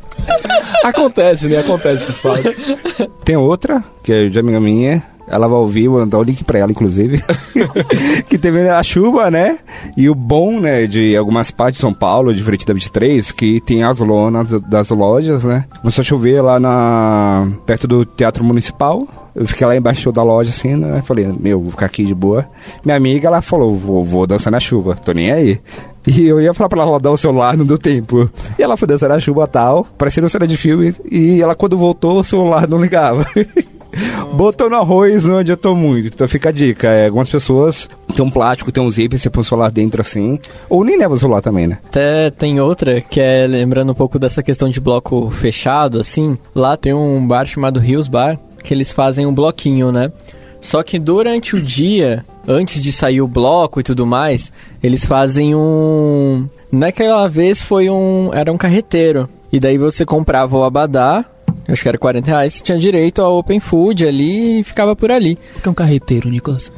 acontece, 0.85 1.47
né? 1.47 1.59
Acontece 1.59 2.05
esses 2.05 2.21
fatos. 2.21 2.55
Tem 3.25 3.37
outra, 3.37 3.83
que 4.03 4.13
é 4.13 4.29
de 4.29 4.39
amiga 4.39 4.61
minha. 4.61 5.03
Ela 5.27 5.49
vai 5.49 5.59
ouvir, 5.59 5.89
vou 5.89 6.05
dar 6.05 6.19
o 6.19 6.23
link 6.23 6.45
pra 6.45 6.59
ela, 6.59 6.71
inclusive. 6.71 7.23
que 8.29 8.39
teve 8.39 8.69
a 8.69 8.83
chuva, 8.83 9.31
né? 9.31 9.59
E 9.97 10.09
o 10.09 10.15
bom, 10.15 10.61
né, 10.61 10.87
de 10.87 11.17
algumas 11.17 11.51
partes 11.51 11.79
de 11.79 11.83
São 11.83 11.95
Paulo, 11.95 12.35
diferente 12.35 12.67
da 12.67 12.75
23, 12.75 13.33
que 13.33 13.61
tem 13.61 13.83
as 13.83 13.99
lonas 13.99 14.51
das 14.63 14.91
lojas, 14.91 15.45
né? 15.45 15.65
Começou 15.81 16.03
a 16.03 16.05
chover 16.05 16.43
lá 16.43 16.61
na 16.61 17.49
perto 17.65 17.87
do 17.87 18.05
Teatro 18.05 18.45
Municipal. 18.45 19.07
Eu 19.35 19.47
fiquei 19.49 19.67
lá 19.67 19.77
embaixo 19.77 20.13
da 20.13 20.23
loja, 20.23 20.51
assim, 20.51 20.77
né? 20.77 21.03
Falei, 21.05 21.27
meu, 21.27 21.61
vou 21.61 21.71
ficar 21.73 21.87
aqui 21.87 22.05
de 22.05 22.15
boa. 22.15 22.47
Minha 22.85 22.97
amiga, 22.97 23.27
ela 23.27 23.43
falou, 23.43 23.75
vou, 23.75 24.05
vou 24.05 24.27
dançar 24.27 24.53
na 24.53 24.61
chuva, 24.61 24.95
tô 24.95 25.13
nem 25.13 25.33
aí. 25.33 25.61
E 26.07 26.23
eu 26.27 26.41
ia 26.41 26.55
falar 26.55 26.69
pra 26.69 26.83
ela 26.83 26.91
rodar 26.91 27.13
o 27.13 27.17
celular, 27.17 27.57
não 27.57 27.65
deu 27.65 27.79
tempo. 27.79 28.31
E 28.59 28.63
ela 28.63 28.77
foi 28.77 28.87
dançar 28.87 29.09
na 29.09 29.19
chuva 29.19 29.47
tal, 29.49 29.87
parecendo 29.99 30.29
cena 30.29 30.47
de 30.47 30.57
filme. 30.57 30.95
E 31.11 31.43
ela, 31.43 31.57
quando 31.57 31.79
voltou, 31.79 32.21
o 32.21 32.25
celular 32.25 32.69
não 32.69 32.81
ligava. 32.81 33.27
Botou 34.35 34.69
no 34.69 34.77
arroz 34.77 35.25
não 35.25 35.39
adiantou 35.39 35.75
muito. 35.75 36.09
Então 36.09 36.27
fica 36.29 36.49
a 36.49 36.53
dica. 36.53 36.89
É, 36.89 37.07
algumas 37.07 37.29
pessoas 37.29 37.89
têm 38.15 38.25
um 38.25 38.31
plástico, 38.31 38.73
tem 38.73 38.83
um 38.83 38.91
zíper, 38.91 39.19
você 39.19 39.31
põe 39.31 39.43
o 39.43 39.45
celular 39.45 39.71
dentro 39.71 40.01
assim. 40.01 40.39
Ou 40.69 40.85
nem 40.85 40.97
leva 40.97 41.15
o 41.15 41.19
celular 41.19 41.41
também, 41.41 41.67
né? 41.67 41.79
Até 41.87 42.31
tem 42.31 42.61
outra 42.61 43.01
que 43.01 43.21
é 43.21 43.47
lembrando 43.47 43.93
um 43.93 43.95
pouco 43.95 44.19
dessa 44.19 44.43
questão 44.43 44.69
de 44.69 44.81
bloco 44.81 45.31
fechado, 45.31 46.01
assim. 46.01 46.39
Lá 46.55 46.77
tem 46.77 46.93
um 46.93 47.27
bar 47.27 47.45
chamado 47.45 47.81
Rios 47.81 48.09
Bar, 48.09 48.39
que 48.63 48.73
eles 48.73 48.93
fazem 48.93 49.27
um 49.27 49.35
bloquinho, 49.35 49.91
né? 49.93 50.11
Só 50.61 50.83
que 50.83 50.99
durante 50.99 51.55
o 51.55 51.61
dia, 51.61 52.25
antes 52.49 52.81
de 52.81 52.91
sair 52.91 53.21
o 53.21 53.29
bloco 53.29 53.81
e 53.81 53.83
tudo 53.83 54.07
mais, 54.07 54.51
eles 54.83 55.05
fazem 55.05 55.55
um. 55.55 56.49
Naquela 56.73 57.29
vez 57.29 57.61
foi 57.61 57.91
um. 57.91 58.31
Era 58.33 58.51
um 58.51 58.57
carreteiro. 58.57 59.29
E 59.53 59.61
daí 59.61 59.77
você 59.77 60.05
comprava 60.05 60.57
o 60.57 60.65
abadá, 60.65 61.25
acho 61.68 61.83
que 61.83 61.88
era 61.88 61.98
40 61.98 62.27
reais, 62.27 62.61
tinha 62.62 62.79
direito 62.79 63.22
ao 63.22 63.37
open 63.38 63.61
food 63.61 64.07
ali 64.07 64.61
e 64.61 64.64
ficava 64.64 64.94
por 64.94 65.11
ali. 65.11 65.38
O 65.57 65.61
que 65.61 65.68
é 65.68 65.70
um 65.70 65.74
carreteiro, 65.74 66.29
Nicolas? 66.29 66.70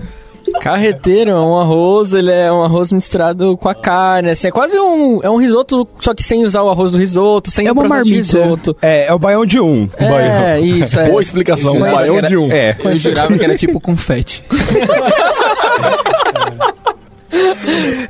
Carreteiro 0.61 1.31
é 1.33 1.35
um 1.41 1.59
arroz, 1.59 2.15
ele 2.15 2.31
é 2.31 2.51
um 2.53 2.63
arroz 2.63 2.93
misturado 2.93 3.57
com 3.57 3.69
a 3.69 3.75
carne, 3.75 4.31
assim, 4.31 4.47
é 4.47 4.51
quase 4.53 4.79
um, 4.79 5.21
é 5.23 5.29
um 5.29 5.39
risoto, 5.39 5.87
só 5.99 6.15
que 6.15 6.23
sem 6.23 6.45
usar 6.45 6.63
o 6.63 6.71
arroz 6.71 6.93
do 6.93 6.99
risoto, 6.99 7.51
sem 7.51 7.67
É 7.67 7.73
o 7.73 7.75
processo 7.75 8.05
de 8.05 8.15
risoto. 8.15 8.77
É, 8.81 9.07
é 9.07 9.13
o 9.13 9.19
baião 9.19 9.45
de 9.45 9.59
um. 9.61 9.89
É, 9.99 10.61
isso, 10.61 11.01
é. 11.01 11.09
Boa 11.11 11.21
explicação, 11.21 11.79
baião 11.81 12.19
era- 12.19 12.29
de 12.29 12.37
um. 12.37 12.51
É. 12.53 12.77
Eu 12.83 12.95
jurava 12.95 13.37
que 13.37 13.45
era 13.45 13.57
tipo 13.57 13.81
confete. 13.81 14.45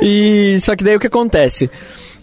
E 0.00 0.58
só 0.60 0.76
que 0.76 0.84
daí 0.84 0.96
o 0.96 1.00
que 1.00 1.06
acontece? 1.06 1.70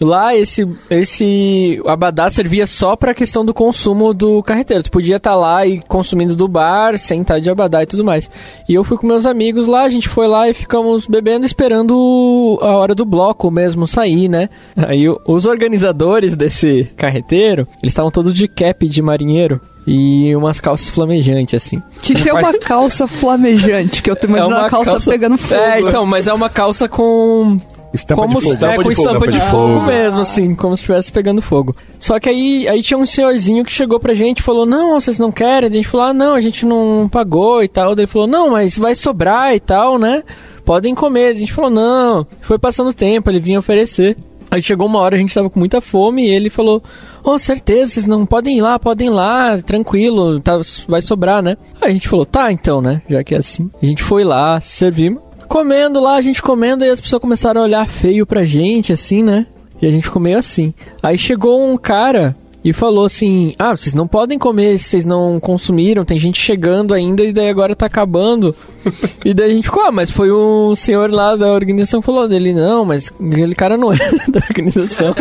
Lá 0.00 0.34
esse 0.34 0.66
esse 0.90 1.80
abadá 1.86 2.30
servia 2.30 2.66
só 2.66 2.96
pra 2.96 3.14
questão 3.14 3.44
do 3.44 3.54
consumo 3.54 4.12
do 4.12 4.42
carreteiro. 4.42 4.82
Tu 4.82 4.90
podia 4.90 5.16
estar 5.16 5.34
lá 5.34 5.66
e 5.66 5.80
consumindo 5.80 6.34
do 6.34 6.48
bar, 6.48 6.98
sem 6.98 7.22
estar 7.22 7.38
de 7.38 7.50
abadá 7.50 7.82
e 7.82 7.86
tudo 7.86 8.04
mais. 8.04 8.30
E 8.68 8.74
eu 8.74 8.84
fui 8.84 8.96
com 8.96 9.06
meus 9.06 9.26
amigos 9.26 9.66
lá, 9.66 9.82
a 9.82 9.88
gente 9.88 10.08
foi 10.08 10.26
lá 10.26 10.48
e 10.48 10.54
ficamos 10.54 11.06
bebendo 11.06 11.46
esperando 11.46 12.58
a 12.62 12.76
hora 12.76 12.94
do 12.94 13.04
bloco 13.04 13.50
mesmo 13.50 13.86
sair, 13.86 14.28
né? 14.28 14.48
Aí 14.76 15.04
os 15.26 15.46
organizadores 15.46 16.34
desse 16.34 16.90
carreteiro, 16.96 17.66
eles 17.82 17.92
estavam 17.92 18.10
todos 18.10 18.32
de 18.32 18.48
cap 18.48 18.88
de 18.88 19.02
marinheiro 19.02 19.60
e 19.86 20.34
umas 20.34 20.60
calças 20.60 20.88
flamejantes 20.88 21.54
assim. 21.54 21.82
Que 22.02 22.14
que 22.14 22.28
é 22.28 22.32
uma 22.32 22.58
calça 22.58 23.06
flamejante, 23.06 24.02
que 24.02 24.10
eu 24.10 24.16
tô 24.16 24.26
imaginando 24.26 24.64
a 24.64 24.70
calça, 24.70 25.10
pegando 25.10 25.36
fogo. 25.36 25.60
É, 25.60 25.80
então, 25.80 26.06
mas 26.06 26.26
é 26.26 26.32
uma 26.32 26.48
calça 26.48 26.88
com 26.88 27.56
Estampa 27.94 28.22
como 28.22 28.40
de 28.40 28.44
fogo. 28.46 28.58
se- 28.58 28.64
é, 28.66 28.76
com 28.76 28.90
estampa 28.90 29.26
de 29.28 29.40
fogo 29.40 29.80
mesmo, 29.82 30.20
assim, 30.20 30.54
como 30.54 30.76
se 30.76 30.82
estivesse 30.82 31.12
pegando 31.12 31.40
fogo. 31.40 31.72
Só 32.00 32.18
que 32.18 32.28
aí, 32.28 32.66
aí 32.68 32.82
tinha 32.82 32.98
um 32.98 33.06
senhorzinho 33.06 33.64
que 33.64 33.70
chegou 33.70 34.00
pra 34.00 34.12
gente 34.12 34.40
e 34.40 34.42
falou: 34.42 34.66
Não, 34.66 35.00
vocês 35.00 35.18
não 35.18 35.30
querem? 35.30 35.68
A 35.68 35.72
gente 35.72 35.86
falou: 35.88 36.06
Ah, 36.08 36.12
não, 36.12 36.34
a 36.34 36.40
gente 36.40 36.66
não 36.66 37.08
pagou 37.10 37.62
e 37.62 37.68
tal. 37.68 37.94
Daí 37.94 38.02
Ele 38.04 38.10
falou: 38.10 38.26
Não, 38.26 38.50
mas 38.50 38.76
vai 38.76 38.94
sobrar 38.96 39.54
e 39.54 39.60
tal, 39.60 39.98
né? 39.98 40.22
Podem 40.64 40.94
comer. 40.94 41.28
A 41.28 41.34
gente 41.34 41.52
falou: 41.52 41.70
Não. 41.70 42.26
Foi 42.40 42.58
passando 42.58 42.90
o 42.90 42.94
tempo, 42.94 43.30
ele 43.30 43.38
vinha 43.38 43.58
oferecer. 43.60 44.16
Aí 44.50 44.62
chegou 44.62 44.86
uma 44.86 44.98
hora, 45.00 45.16
a 45.16 45.18
gente 45.18 45.34
tava 45.34 45.48
com 45.50 45.58
muita 45.58 45.80
fome 45.80 46.26
e 46.26 46.30
ele 46.30 46.50
falou: 46.50 46.82
Oh, 47.22 47.38
certeza, 47.38 47.92
vocês 47.92 48.06
não 48.06 48.26
podem 48.26 48.58
ir 48.58 48.60
lá, 48.60 48.78
podem 48.78 49.06
ir 49.06 49.10
lá, 49.10 49.56
tranquilo, 49.62 50.38
tá, 50.40 50.60
vai 50.88 51.00
sobrar, 51.00 51.42
né? 51.42 51.56
Aí 51.80 51.90
a 51.90 51.92
gente 51.92 52.08
falou: 52.08 52.26
Tá, 52.26 52.50
então, 52.50 52.80
né? 52.80 53.02
Já 53.08 53.22
que 53.24 53.34
é 53.34 53.38
assim. 53.38 53.70
A 53.82 53.86
gente 53.86 54.02
foi 54.02 54.24
lá, 54.24 54.60
servimos. 54.60 55.22
Comendo 55.54 56.00
lá, 56.00 56.16
a 56.16 56.20
gente 56.20 56.42
comendo, 56.42 56.84
e 56.84 56.90
as 56.90 57.00
pessoas 57.00 57.22
começaram 57.22 57.60
a 57.60 57.64
olhar 57.64 57.86
feio 57.86 58.26
pra 58.26 58.44
gente, 58.44 58.92
assim, 58.92 59.22
né? 59.22 59.46
E 59.80 59.86
a 59.86 59.90
gente 59.92 60.02
ficou 60.02 60.20
meio 60.20 60.36
assim. 60.36 60.74
Aí 61.00 61.16
chegou 61.16 61.64
um 61.64 61.76
cara 61.76 62.36
e 62.64 62.72
falou 62.72 63.04
assim: 63.04 63.54
Ah, 63.56 63.70
vocês 63.70 63.94
não 63.94 64.08
podem 64.08 64.36
comer 64.36 64.76
se 64.80 64.86
vocês 64.86 65.06
não 65.06 65.38
consumiram, 65.38 66.04
tem 66.04 66.18
gente 66.18 66.40
chegando 66.40 66.92
ainda 66.92 67.22
e 67.22 67.32
daí 67.32 67.48
agora 67.48 67.72
tá 67.76 67.86
acabando. 67.86 68.52
e 69.24 69.32
daí 69.32 69.52
a 69.52 69.54
gente 69.54 69.66
ficou, 69.66 69.84
ah, 69.84 69.92
mas 69.92 70.10
foi 70.10 70.32
um 70.32 70.74
senhor 70.74 71.08
lá 71.12 71.36
da 71.36 71.52
organização 71.52 72.00
que 72.00 72.06
falou 72.06 72.28
dele, 72.28 72.52
não, 72.52 72.84
mas 72.84 73.12
aquele 73.12 73.54
cara 73.54 73.76
não 73.76 73.92
é 73.94 73.96
da 74.26 74.40
organização. 74.50 75.14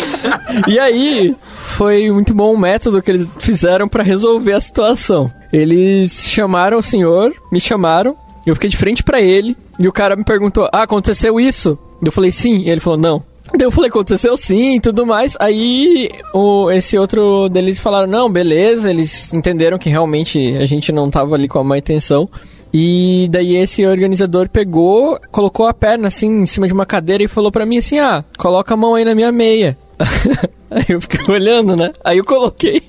e 0.66 0.78
aí 0.78 1.36
foi 1.52 2.10
muito 2.10 2.32
bom 2.32 2.54
o 2.54 2.58
método 2.58 3.02
que 3.02 3.10
eles 3.10 3.28
fizeram 3.38 3.86
pra 3.88 4.02
resolver 4.02 4.54
a 4.54 4.60
situação. 4.60 5.30
Eles 5.52 6.24
chamaram 6.28 6.78
o 6.78 6.82
senhor, 6.82 7.34
me 7.52 7.60
chamaram, 7.60 8.16
eu 8.46 8.54
fiquei 8.54 8.70
de 8.70 8.76
frente 8.78 9.04
pra 9.04 9.20
ele 9.20 9.54
e 9.78 9.88
o 9.88 9.92
cara 9.92 10.16
me 10.16 10.24
perguntou: 10.24 10.68
"Ah, 10.72 10.82
aconteceu 10.82 11.40
isso?" 11.40 11.78
Eu 12.02 12.12
falei: 12.12 12.30
"Sim". 12.30 12.62
E 12.62 12.70
ele 12.70 12.80
falou: 12.80 12.98
"Não". 12.98 13.22
Daí 13.54 13.66
eu 13.66 13.70
falei, 13.70 13.88
aconteceu 13.88 14.36
sim 14.36 14.76
e 14.76 14.80
tudo 14.80 15.06
mais. 15.06 15.36
Aí 15.38 16.10
o, 16.34 16.70
esse 16.70 16.98
outro 16.98 17.48
deles 17.48 17.78
falaram, 17.78 18.06
não, 18.06 18.30
beleza, 18.30 18.90
eles 18.90 19.32
entenderam 19.32 19.78
que 19.78 19.88
realmente 19.88 20.56
a 20.56 20.66
gente 20.66 20.90
não 20.90 21.08
tava 21.08 21.36
ali 21.36 21.46
com 21.46 21.60
a 21.60 21.64
má 21.64 21.78
intenção. 21.78 22.28
E 22.72 23.28
daí 23.30 23.56
esse 23.56 23.86
organizador 23.86 24.48
pegou, 24.48 25.18
colocou 25.30 25.66
a 25.66 25.72
perna 25.72 26.08
assim 26.08 26.42
em 26.42 26.46
cima 26.46 26.66
de 26.66 26.72
uma 26.72 26.84
cadeira 26.84 27.22
e 27.22 27.28
falou 27.28 27.50
pra 27.50 27.64
mim 27.64 27.78
assim, 27.78 27.98
ah, 27.98 28.24
coloca 28.36 28.74
a 28.74 28.76
mão 28.76 28.94
aí 28.94 29.04
na 29.04 29.14
minha 29.14 29.30
meia. 29.30 29.78
Aí 30.70 30.84
eu 30.88 31.00
fiquei 31.00 31.32
olhando, 31.32 31.76
né? 31.76 31.92
Aí 32.04 32.18
eu 32.18 32.24
coloquei. 32.24 32.82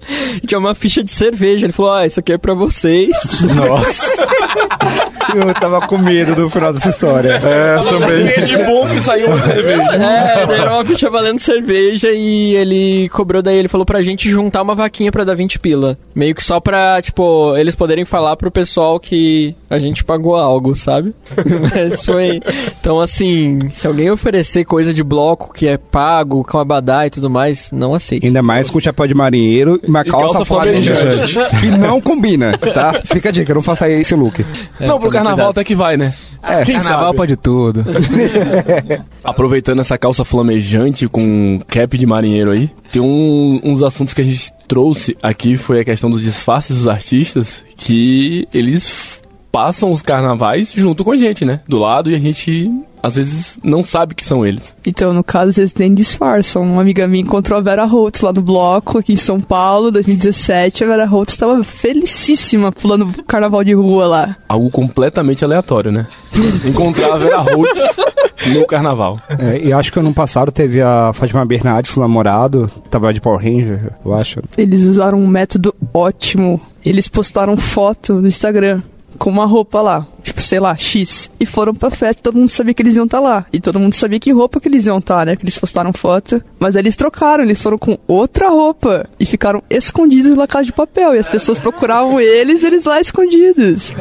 Tinha 0.46 0.60
uma 0.60 0.76
ficha 0.76 1.04
de 1.04 1.12
cerveja. 1.12 1.66
Ele 1.66 1.74
falou: 1.74 1.94
Ah, 1.94 2.06
isso 2.06 2.20
aqui 2.20 2.34
é 2.34 2.38
pra 2.38 2.54
vocês. 2.54 3.16
Nossa. 3.42 4.28
Eu 5.36 5.54
tava 5.56 5.86
com 5.86 5.98
medo 5.98 6.34
do 6.36 6.50
final 6.50 6.72
dessa 6.72 6.90
história. 6.90 7.34
É, 7.34 7.84
também. 7.84 8.46
de 8.46 8.58
bom 8.64 8.88
que 8.88 9.02
saiu 9.02 9.28
uma 9.28 9.42
cerveja. 9.42 9.84
É, 9.94 10.46
daí 10.46 10.60
era 10.60 10.74
uma 10.74 10.86
ficha 10.86 11.10
valendo 11.10 11.40
cerveja 11.40 12.10
e 12.12 12.56
ele 12.56 13.10
cobrou 13.10 13.42
daí, 13.42 13.58
ele 13.58 13.68
falou 13.68 13.86
pra 13.86 14.02
gente 14.02 14.30
juntar 14.30 14.62
uma 14.62 14.74
vaquinha 14.74 15.12
pra 15.12 15.24
dar 15.26 15.36
20 15.36 15.60
pila. 15.60 15.98
Meio 16.16 16.34
que 16.34 16.44
só 16.44 16.60
pra, 16.60 17.02
tipo, 17.02 17.56
eles 17.58 17.76
poderem 17.76 18.06
falar 18.06 18.38
pro 18.38 18.50
pessoal 18.50 19.00
que 19.00 19.54
a 19.70 19.78
gente 19.80 20.04
pagou 20.04 20.36
algo, 20.36 20.74
sabe? 20.76 21.14
Mas 21.74 22.06
foi. 22.06 22.40
Então, 22.80 23.00
assim, 23.00 23.70
se 23.70 23.86
alguém 23.86 24.10
oferecer 24.10 24.64
coisa 24.64 24.94
de 24.94 25.04
bloco 25.04 25.54
que 25.54 25.68
é 25.68 25.78
pago, 25.78 26.44
com 26.44 26.58
abadá 26.58 27.06
e 27.06 27.10
tudo 27.10 27.30
mais, 27.30 27.67
não 27.72 27.94
aceito. 27.94 28.26
Ainda 28.26 28.42
mais 28.42 28.70
com 28.70 28.80
chapéu 28.80 29.08
de 29.08 29.14
marinheiro 29.14 29.80
e 29.84 29.90
uma 29.90 30.04
calça, 30.04 30.34
calça 30.34 30.46
flamejante. 30.46 31.00
flamejante. 31.34 31.60
que 31.60 31.68
não 31.68 32.02
combina, 32.02 32.58
tá? 32.58 33.02
Fica 33.06 33.30
a 33.30 33.32
dica, 33.32 33.54
não 33.54 33.62
faça 33.62 33.90
esse 33.90 34.16
look. 34.16 34.46
não, 34.80 35.00
pro 35.00 35.10
tome 35.10 35.12
carnaval 35.12 35.36
cuidado. 35.36 35.50
até 35.52 35.64
que 35.64 35.76
vai, 35.76 35.98
né? 35.98 36.14
É, 36.44 36.64
Quem 36.64 36.76
Carnaval 36.76 37.06
sabe? 37.06 37.18
pode 37.18 37.36
tudo. 37.36 37.86
Aproveitando 39.24 39.82
essa 39.82 39.98
calça 39.98 40.24
flamejante 40.24 41.08
com 41.08 41.60
cap 41.68 41.98
de 41.98 42.06
marinheiro 42.06 42.52
aí, 42.52 42.70
tem 42.92 43.02
um, 43.02 43.60
um 43.64 43.74
dos 43.74 43.84
assuntos 43.84 44.14
que 44.14 44.22
a 44.22 44.24
gente 44.24 44.52
trouxe 44.68 45.18
aqui 45.22 45.58
foi 45.58 45.80
a 45.80 45.86
questão 45.86 46.10
dos 46.10 46.22
disfarces 46.22 46.78
dos 46.78 46.88
artistas, 46.88 47.64
que 47.76 48.48
eles 48.54 49.17
passam 49.52 49.92
os 49.92 50.02
carnavais 50.02 50.72
junto 50.74 51.04
com 51.04 51.12
a 51.12 51.18
gente, 51.18 51.46
né? 51.46 51.62
Do 51.68 51.78
lado 51.78 52.10
e 52.10 52.16
a 52.16 52.20
gente 52.20 52.72
às 53.02 53.16
vezes 53.16 53.60
não 53.64 53.84
sabe 53.84 54.16
que 54.16 54.26
são 54.26 54.46
eles. 54.46 54.76
Então, 54.86 55.14
no 55.14 55.24
caso, 55.24 55.60
eles 55.60 55.74
nem 55.76 55.94
disfarçam. 55.94 56.64
Uma 56.64 56.82
amiga 56.82 57.08
minha 57.08 57.24
encontrou 57.24 57.58
a 57.58 57.62
Vera 57.62 57.86
Holtz 57.86 58.22
lá 58.22 58.34
no 58.34 58.42
bloco, 58.42 58.98
aqui 58.98 59.14
em 59.14 59.18
São 59.18 59.40
Paulo, 59.40 59.92
2017. 59.92 60.84
A 60.84 60.88
Vera 60.88 61.06
Holtz 61.06 61.34
estava 61.34 61.64
felicíssima 61.64 62.72
pulando 62.72 63.24
carnaval 63.24 63.64
de 63.64 63.74
rua 63.74 64.08
lá. 64.08 64.36
Algo 64.48 64.70
completamente 64.70 65.44
aleatório, 65.46 65.92
né? 65.92 66.08
Encontrar 66.66 67.14
a 67.14 67.18
Vera 67.18 67.38
Holtz 67.38 67.80
no 68.54 68.66
carnaval. 68.66 69.20
É, 69.40 69.60
e 69.60 69.74
acho 69.74 69.92
que 69.92 70.00
ano 70.00 70.14
passado 70.14 70.52
teve 70.52 70.82
a 70.82 71.12
Fátima 71.14 71.46
Bernardes, 71.46 71.96
o 71.96 72.00
namorado, 72.00 72.68
tava 72.90 73.14
de 73.14 73.22
Power 73.22 73.40
Ranger, 73.40 73.92
eu 74.04 74.14
acho. 74.14 74.42
Eles 74.58 74.84
usaram 74.84 75.20
um 75.20 75.28
método 75.28 75.74
ótimo. 75.94 76.60
Eles 76.84 77.08
postaram 77.08 77.56
foto 77.58 78.16
no 78.16 78.28
Instagram 78.28 78.82
com 79.18 79.30
uma 79.30 79.46
roupa 79.46 79.82
lá, 79.82 80.08
tipo, 80.22 80.42
sei 80.42 80.60
lá, 80.60 80.76
X. 80.78 81.30
E 81.40 81.46
foram 81.46 81.74
pra 81.74 81.90
festa, 81.90 82.22
todo 82.22 82.38
mundo 82.38 82.50
sabia 82.50 82.74
que 82.74 82.82
eles 82.82 82.96
iam 82.96 83.06
estar 83.06 83.20
lá. 83.20 83.46
E 83.52 83.60
todo 83.60 83.80
mundo 83.80 83.94
sabia 83.94 84.20
que 84.20 84.32
roupa 84.32 84.60
que 84.60 84.68
eles 84.68 84.86
iam 84.86 85.00
estar, 85.00 85.26
né? 85.26 85.36
Que 85.36 85.44
eles 85.44 85.58
postaram 85.58 85.94
foto. 85.94 86.42
Mas 86.60 86.76
aí 86.76 86.82
eles 86.82 86.96
trocaram, 86.96 87.44
eles 87.44 87.62
foram 87.62 87.78
com 87.78 87.98
outra 88.08 88.50
roupa. 88.50 89.08
E 89.20 89.26
ficaram 89.26 89.64
escondidos 89.70 90.36
na 90.36 90.48
casa 90.48 90.66
de 90.66 90.74
papel. 90.74 91.16
E 91.16 91.20
as 91.20 91.28
pessoas 91.28 91.58
procuravam 91.58 92.20
eles, 92.20 92.64
eles 92.64 92.86
lá 92.86 93.00
escondidos. 93.00 93.94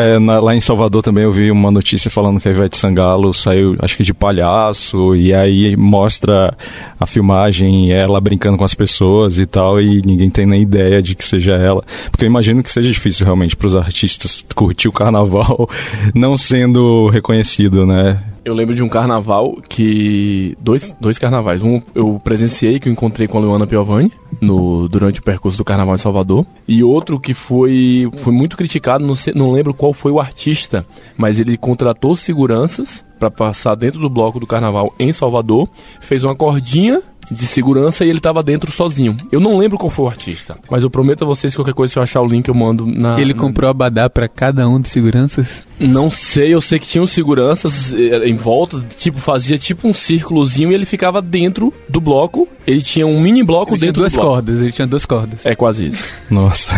É, 0.00 0.18
na- 0.18 0.40
lá 0.40 0.54
em 0.56 0.60
Salvador 0.60 1.02
também 1.02 1.24
eu 1.24 1.30
vi 1.32 1.50
uma 1.50 1.70
notícia 1.70 2.10
falando 2.10 2.40
que 2.40 2.48
a 2.48 2.52
Ivete 2.52 2.74
Sangalo 2.76 3.34
saiu, 3.34 3.76
acho 3.80 3.98
que 3.98 4.02
de 4.02 4.14
palhaço, 4.14 5.14
e 5.14 5.34
aí 5.34 5.76
mostra 5.76 6.56
a 6.98 7.04
filmagem, 7.04 7.92
ela 7.92 8.18
brincando 8.18 8.56
com 8.56 8.64
as 8.64 8.72
pessoas 8.74 9.38
e 9.38 9.44
tal, 9.44 9.78
e 9.78 10.00
ninguém 10.02 10.30
tem 10.30 10.46
nem 10.46 10.62
ideia 10.62 11.02
de 11.02 11.14
que 11.14 11.22
seja 11.24 11.52
ela. 11.52 11.84
Porque 12.10 12.24
eu 12.24 12.28
imagino 12.28 12.62
que 12.62 12.70
seja 12.70 12.88
difícil 12.90 13.26
realmente 13.26 13.54
para 13.54 13.66
os 13.66 13.74
artistas 13.76 14.42
curtir 14.54 14.88
o 14.88 14.92
carnaval 14.92 15.68
não 16.14 16.34
sendo 16.34 17.08
reconhecido, 17.08 17.84
né? 17.84 18.18
Eu 18.44 18.54
lembro 18.54 18.74
de 18.74 18.82
um 18.82 18.88
carnaval 18.88 19.58
que. 19.68 20.56
Dois, 20.60 20.94
dois 20.98 21.18
carnavais. 21.18 21.62
Um 21.62 21.80
eu 21.94 22.20
presenciei, 22.24 22.80
que 22.80 22.88
eu 22.88 22.92
encontrei 22.92 23.28
com 23.28 23.36
a 23.38 23.40
Luana 23.40 23.66
Piovani 23.66 24.10
no, 24.40 24.88
durante 24.88 25.20
o 25.20 25.22
percurso 25.22 25.58
do 25.58 25.64
Carnaval 25.64 25.96
de 25.96 26.00
Salvador. 26.02 26.46
E 26.66 26.82
outro 26.82 27.20
que 27.20 27.34
foi, 27.34 28.08
foi 28.18 28.32
muito 28.32 28.56
criticado, 28.56 29.06
não, 29.06 29.14
sei- 29.14 29.34
não 29.34 29.52
lembro 29.52 29.74
qual 29.74 29.92
foi 29.92 30.10
o 30.10 30.18
artista, 30.20 30.86
mas 31.18 31.38
ele 31.38 31.56
contratou 31.58 32.16
seguranças 32.16 33.04
para 33.18 33.30
passar 33.30 33.74
dentro 33.74 34.00
do 34.00 34.08
bloco 34.08 34.40
do 34.40 34.46
carnaval 34.46 34.94
em 34.98 35.12
Salvador, 35.12 35.68
fez 36.00 36.24
uma 36.24 36.34
cordinha 36.34 37.02
de 37.30 37.46
segurança 37.46 38.04
e 38.04 38.10
ele 38.10 38.20
tava 38.20 38.42
dentro 38.42 38.72
sozinho. 38.72 39.16
Eu 39.30 39.40
não 39.40 39.56
lembro 39.56 39.78
qual 39.78 39.90
foi 39.90 40.04
o 40.04 40.08
artista, 40.08 40.56
mas 40.70 40.82
eu 40.82 40.90
prometo 40.90 41.22
a 41.22 41.26
vocês 41.26 41.52
que 41.52 41.56
qualquer 41.58 41.74
coisa, 41.74 41.92
se 41.92 41.98
eu 41.98 42.02
achar 42.02 42.20
o 42.20 42.26
link, 42.26 42.48
eu 42.48 42.54
mando 42.54 42.86
na. 42.86 43.20
Ele 43.20 43.32
na- 43.34 43.40
comprou 43.40 43.70
abadá 43.70 44.08
pra 44.10 44.28
cada 44.28 44.68
um 44.68 44.80
de 44.80 44.88
seguranças. 44.88 45.62
não 45.78 46.10
sei, 46.10 46.52
eu 46.54 46.60
sei 46.60 46.78
que 46.78 46.86
tinham 46.86 47.06
seguranças 47.06 47.92
eh, 47.92 48.28
em 48.28 48.36
volta, 48.36 48.82
tipo, 48.98 49.18
fazia 49.18 49.56
tipo 49.58 49.86
um 49.88 49.94
círculozinho 49.94 50.70
e 50.72 50.74
ele 50.74 50.86
ficava 50.86 51.22
dentro 51.22 51.72
do 51.88 52.00
bloco. 52.00 52.48
Ele 52.66 52.82
tinha 52.82 53.06
um 53.06 53.20
mini 53.20 53.42
bloco 53.42 53.72
Ele 53.72 53.78
tinha 53.78 53.88
dentro 53.88 54.02
duas 54.02 54.12
do 54.12 54.16
bloco. 54.16 54.30
cordas, 54.34 54.60
ele 54.60 54.72
tinha 54.72 54.86
duas 54.86 55.06
cordas. 55.06 55.46
É 55.46 55.54
quase 55.54 55.86
isso. 55.88 56.04
Nossa. 56.30 56.70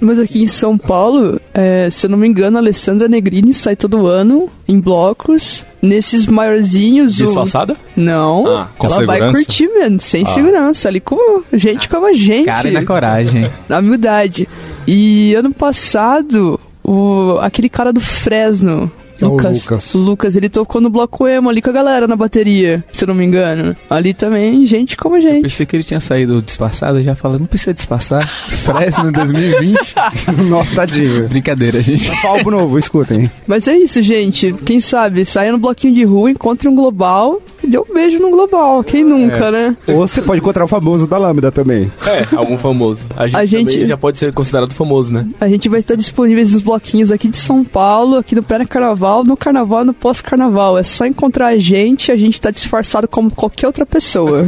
Mas 0.00 0.18
aqui 0.18 0.42
em 0.42 0.46
São 0.46 0.76
Paulo, 0.78 1.40
é, 1.52 1.88
se 1.90 2.06
eu 2.06 2.10
não 2.10 2.18
me 2.18 2.28
engano, 2.28 2.56
a 2.56 2.60
Alessandra 2.60 3.08
Negrini 3.08 3.52
sai 3.54 3.74
todo 3.76 4.06
ano 4.06 4.48
em 4.68 4.78
blocos. 4.78 5.64
Nesses 5.84 6.26
maiorzinhos. 6.26 7.20
o- 7.20 7.26
Disfarçada? 7.26 7.76
Não, 7.96 8.46
Ah, 8.46 8.68
com 8.78 8.86
ela 8.86 9.04
vai 9.06 9.16
segurança? 9.18 9.36
curtir, 9.44 9.68
mano, 9.68 10.00
sem 10.00 10.24
segurança, 10.24 10.88
ali 10.88 11.00
com 11.00 11.42
gente 11.52 11.88
como 11.88 12.06
a 12.06 12.12
gente. 12.12 12.46
Cara 12.46 12.68
e 12.68 12.72
na 12.72 12.84
coragem. 12.84 13.50
na 13.68 13.78
humildade. 13.78 14.48
E 14.86 15.34
ano 15.34 15.52
passado, 15.52 16.58
o, 16.82 17.38
aquele 17.40 17.68
cara 17.68 17.92
do 17.92 18.00
Fresno. 18.00 18.90
É 19.20 19.26
o 19.26 19.30
Lucas. 19.30 19.94
O 19.94 19.98
Lucas, 19.98 20.36
ele 20.36 20.48
tocou 20.48 20.80
no 20.80 20.90
bloco 20.90 21.26
emo 21.26 21.48
ali 21.48 21.62
com 21.62 21.70
a 21.70 21.72
galera 21.72 22.06
na 22.06 22.16
bateria, 22.16 22.84
se 22.92 23.04
eu 23.04 23.08
não 23.08 23.14
me 23.14 23.24
engano. 23.24 23.76
Ali 23.88 24.12
também, 24.12 24.64
gente 24.66 24.96
como 24.96 25.20
gente. 25.20 25.42
Pensei 25.42 25.66
que 25.66 25.76
ele 25.76 25.84
tinha 25.84 26.00
saído 26.00 26.42
disfarçado, 26.42 27.02
já 27.02 27.14
falando, 27.14 27.40
não 27.40 27.46
precisa 27.46 27.74
disfarçar. 27.74 28.28
Fresno 28.48 29.12
2020. 29.12 29.94
Nossa, 30.48 30.74
tadinho. 30.74 31.28
Brincadeira, 31.28 31.80
gente. 31.80 32.10
Álbum 32.26 32.50
novo, 32.50 32.78
escutem. 32.78 33.30
Mas 33.46 33.68
é 33.68 33.76
isso, 33.76 34.02
gente. 34.02 34.52
Quem 34.64 34.80
sabe, 34.80 35.24
saia 35.24 35.52
no 35.52 35.58
bloquinho 35.58 35.94
de 35.94 36.04
rua, 36.04 36.30
encontre 36.30 36.68
um 36.68 36.74
global 36.74 37.40
e 37.64 37.66
dê 37.66 37.78
um 37.78 37.84
beijo 37.92 38.18
no 38.18 38.30
global. 38.30 38.82
Quem 38.84 39.04
nunca, 39.04 39.50
né? 39.50 39.76
Ou 39.86 39.96
você 40.06 40.20
pode 40.22 40.40
encontrar 40.40 40.64
o 40.64 40.68
famoso 40.68 41.06
da 41.06 41.18
Lambda 41.18 41.50
também. 41.50 41.90
É, 42.06 42.36
algum 42.36 42.56
famoso. 42.58 43.00
A 43.16 43.26
gente, 43.26 43.36
A 43.36 43.44
gente- 43.44 43.86
já 43.86 43.96
pode 43.96 44.18
ser 44.18 44.32
considerado 44.32 44.72
famoso, 44.74 45.12
né? 45.12 45.26
A 45.40 45.48
gente 45.48 45.68
vai 45.68 45.78
estar 45.78 45.94
disponíveis 45.94 46.52
nos 46.52 46.62
bloquinhos 46.62 47.10
aqui 47.10 47.28
de 47.28 47.36
São 47.36 47.64
Paulo, 47.64 48.16
aqui 48.16 48.34
no 48.34 48.42
pré-carnaval, 48.42 49.24
no 49.24 49.36
carnaval 49.36 49.82
e 49.82 49.84
no 49.86 49.94
pós-carnaval. 49.94 50.78
É 50.78 50.82
só 50.82 51.06
encontrar 51.06 51.48
a 51.48 51.58
gente, 51.58 52.10
a 52.12 52.16
gente 52.16 52.40
tá 52.40 52.50
disfarçado 52.50 53.06
como 53.08 53.30
qualquer 53.30 53.66
outra 53.66 53.86
pessoa. 53.86 54.46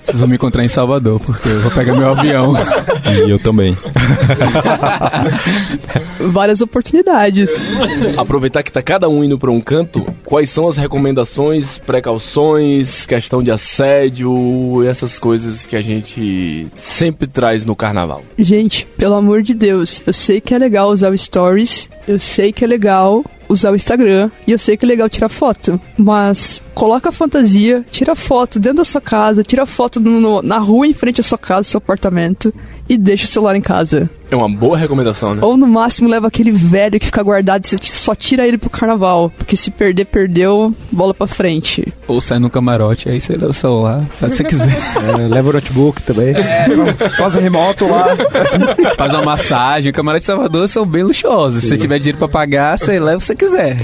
Vocês 0.00 0.18
vão 0.18 0.28
me 0.28 0.34
encontrar 0.36 0.64
em 0.64 0.68
Salvador, 0.68 1.20
porque 1.20 1.48
eu 1.48 1.60
vou 1.60 1.70
pegar 1.70 1.94
meu 1.94 2.08
avião. 2.08 2.54
E 3.26 3.30
eu 3.30 3.38
também. 3.38 3.76
Várias 6.20 6.60
oportunidades. 6.60 7.50
Aproveitar 8.16 8.62
que 8.62 8.72
tá 8.72 8.82
cada 8.82 9.08
um 9.08 9.22
indo 9.24 9.38
pra 9.38 9.50
um 9.50 9.60
canto, 9.60 10.04
quais 10.24 10.50
são 10.50 10.66
as 10.68 10.76
recomendações, 10.76 11.53
precauções, 11.86 13.06
questão 13.06 13.42
de 13.42 13.50
assédio, 13.50 14.84
essas 14.86 15.18
coisas 15.18 15.66
que 15.66 15.76
a 15.76 15.80
gente 15.80 16.66
sempre 16.78 17.26
traz 17.26 17.64
no 17.64 17.74
carnaval. 17.76 18.22
Gente, 18.38 18.86
pelo 18.96 19.14
amor 19.14 19.42
de 19.42 19.54
Deus, 19.54 20.02
eu 20.06 20.12
sei 20.12 20.40
que 20.40 20.54
é 20.54 20.58
legal 20.58 20.88
usar 20.90 21.10
o 21.12 21.18
Stories, 21.18 21.88
eu 22.06 22.18
sei 22.18 22.52
que 22.52 22.64
é 22.64 22.66
legal 22.66 23.24
usar 23.48 23.72
o 23.72 23.76
Instagram 23.76 24.30
e 24.46 24.52
eu 24.52 24.58
sei 24.58 24.76
que 24.76 24.84
é 24.84 24.88
legal 24.88 25.08
tirar 25.08 25.28
foto, 25.28 25.78
mas 25.98 26.62
coloca 26.74 27.10
a 27.10 27.12
fantasia, 27.12 27.84
tira 27.92 28.14
foto 28.14 28.58
dentro 28.58 28.78
da 28.78 28.84
sua 28.84 29.00
casa, 29.00 29.42
tira 29.42 29.66
foto 29.66 30.00
no- 30.00 30.42
na 30.42 30.58
rua 30.58 30.86
em 30.86 30.94
frente 30.94 31.20
à 31.20 31.24
sua 31.24 31.36
casa, 31.38 31.68
seu 31.68 31.78
apartamento 31.78 32.52
e 32.88 32.96
deixa 32.96 33.24
o 33.24 33.28
celular 33.28 33.56
em 33.56 33.60
casa. 33.60 34.08
É 34.30 34.36
uma 34.36 34.48
boa 34.48 34.76
recomendação, 34.76 35.34
né? 35.34 35.40
Ou 35.42 35.56
no 35.56 35.66
máximo 35.66 36.08
leva 36.08 36.26
aquele 36.26 36.50
velho 36.50 36.98
que 36.98 37.06
fica 37.06 37.22
guardado 37.22 37.64
e 37.64 37.68
você 37.68 37.78
só 37.82 38.14
tira 38.14 38.46
ele 38.46 38.58
pro 38.58 38.70
carnaval, 38.70 39.30
porque 39.36 39.56
se 39.56 39.70
perder, 39.70 40.06
perdeu, 40.06 40.74
bola 40.90 41.14
pra 41.14 41.26
frente. 41.26 41.92
Ou 42.08 42.20
sai 42.20 42.38
no 42.38 42.50
camarote, 42.50 43.08
aí 43.08 43.20
você 43.20 43.34
leva 43.34 43.48
o 43.48 43.52
celular, 43.52 44.04
faz 44.14 44.32
o 44.32 44.44
que 44.44 44.54
você 44.54 44.64
quiser. 44.64 44.74
É, 45.04 45.28
leva 45.28 45.50
o 45.50 45.52
notebook 45.52 46.02
também. 46.02 46.34
Faz 47.16 47.34
remoto 47.34 47.86
lá. 47.86 48.06
Faz 48.96 49.12
uma 49.12 49.22
massagem. 49.22 49.90
O 49.90 49.94
camarote 49.94 50.22
de 50.22 50.26
Salvador 50.26 50.68
são 50.68 50.86
bem 50.86 51.02
luxuosos. 51.02 51.62
Se 51.62 51.68
você 51.68 51.76
tiver 51.76 51.98
dinheiro 51.98 52.18
pra 52.18 52.28
pagar, 52.28 52.78
você 52.78 52.98
leva 52.98 53.16
o 53.16 53.20
que 53.20 53.26
você 53.26 53.34
quiser. 53.34 53.76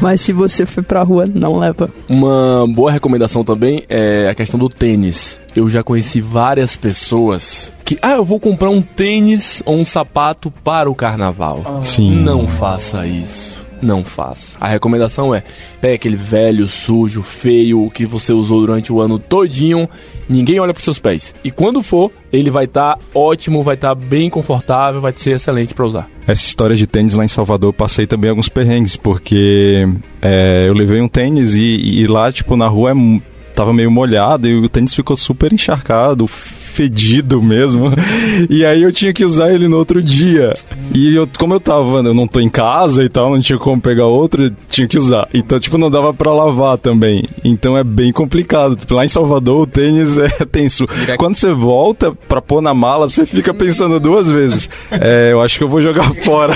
Mas 0.00 0.20
se 0.20 0.32
você 0.32 0.64
for 0.64 0.84
pra 0.84 1.02
rua, 1.02 1.26
não 1.32 1.58
leva. 1.58 1.90
Uma 2.08 2.66
boa 2.68 2.90
recomendação 2.90 3.44
também 3.44 3.82
é 3.88 4.28
a 4.30 4.34
questão 4.34 4.58
do 4.58 4.68
tênis. 4.68 5.38
Eu 5.54 5.68
já 5.68 5.82
conheci 5.82 6.20
várias 6.20 6.76
pessoas 6.76 7.72
que, 7.88 7.98
ah, 8.02 8.16
eu 8.16 8.24
vou 8.24 8.38
comprar 8.38 8.68
um 8.68 8.82
tênis 8.82 9.62
ou 9.64 9.74
um 9.74 9.84
sapato 9.84 10.50
para 10.50 10.90
o 10.90 10.94
carnaval. 10.94 11.80
Sim. 11.82 12.16
Não 12.16 12.46
faça 12.46 13.06
isso. 13.06 13.66
Não 13.80 14.04
faça. 14.04 14.58
A 14.60 14.68
recomendação 14.68 15.34
é: 15.34 15.42
pegue 15.80 15.94
aquele 15.94 16.16
velho, 16.16 16.66
sujo, 16.66 17.22
feio 17.22 17.88
que 17.88 18.04
você 18.04 18.30
usou 18.30 18.60
durante 18.60 18.92
o 18.92 19.00
ano 19.00 19.18
todinho. 19.18 19.88
Ninguém 20.28 20.60
olha 20.60 20.74
para 20.74 20.82
seus 20.82 20.98
pés. 20.98 21.34
E 21.42 21.50
quando 21.50 21.82
for, 21.82 22.12
ele 22.30 22.50
vai 22.50 22.66
estar 22.66 22.98
ótimo, 23.14 23.62
vai 23.62 23.74
estar 23.74 23.94
bem 23.94 24.28
confortável, 24.28 25.00
vai 25.00 25.14
ser 25.16 25.36
excelente 25.36 25.72
para 25.72 25.86
usar. 25.86 26.10
Essa 26.26 26.44
história 26.44 26.76
de 26.76 26.86
tênis 26.86 27.14
lá 27.14 27.24
em 27.24 27.28
Salvador, 27.28 27.70
eu 27.70 27.72
passei 27.72 28.06
também 28.06 28.28
alguns 28.28 28.50
perrengues, 28.50 28.96
porque 28.96 29.88
é, 30.20 30.68
eu 30.68 30.74
levei 30.74 31.00
um 31.00 31.08
tênis 31.08 31.54
e, 31.54 31.62
e 31.62 32.06
lá, 32.06 32.30
tipo, 32.30 32.54
na 32.54 32.68
rua 32.68 32.90
é 32.90 32.94
tava 33.54 33.72
meio 33.72 33.90
molhado 33.90 34.46
e 34.46 34.54
o 34.54 34.68
tênis 34.68 34.94
ficou 34.94 35.16
super 35.16 35.52
encharcado, 35.52 36.28
fedido 36.78 37.42
mesmo. 37.42 37.92
E 38.48 38.64
aí 38.64 38.84
eu 38.84 38.92
tinha 38.92 39.12
que 39.12 39.24
usar 39.24 39.52
ele 39.52 39.66
no 39.66 39.76
outro 39.76 40.00
dia. 40.00 40.54
E 40.94 41.12
eu, 41.16 41.28
como 41.36 41.52
eu 41.54 41.58
tava, 41.58 41.98
eu 41.98 42.14
não 42.14 42.28
tô 42.28 42.38
em 42.38 42.48
casa 42.48 43.02
e 43.02 43.08
tal, 43.08 43.30
não 43.32 43.40
tinha 43.40 43.58
como 43.58 43.80
pegar 43.80 44.06
outro, 44.06 44.48
tinha 44.68 44.86
que 44.86 44.96
usar. 44.96 45.28
Então, 45.34 45.58
tipo, 45.58 45.76
não 45.76 45.90
dava 45.90 46.14
pra 46.14 46.32
lavar 46.32 46.78
também. 46.78 47.24
Então 47.44 47.76
é 47.76 47.82
bem 47.82 48.12
complicado. 48.12 48.76
Tipo, 48.76 48.94
Lá 48.94 49.04
em 49.04 49.08
Salvador 49.08 49.62
o 49.62 49.66
tênis 49.66 50.18
é 50.18 50.28
tenso. 50.46 50.86
Quando 51.18 51.34
você 51.34 51.50
volta 51.52 52.12
pra 52.28 52.40
pôr 52.40 52.60
na 52.60 52.72
mala, 52.74 53.08
você 53.08 53.26
fica 53.26 53.52
pensando 53.52 53.98
duas 53.98 54.30
vezes. 54.30 54.70
É, 54.92 55.32
eu 55.32 55.40
acho 55.40 55.58
que 55.58 55.64
eu 55.64 55.68
vou 55.68 55.80
jogar 55.80 56.14
fora. 56.22 56.54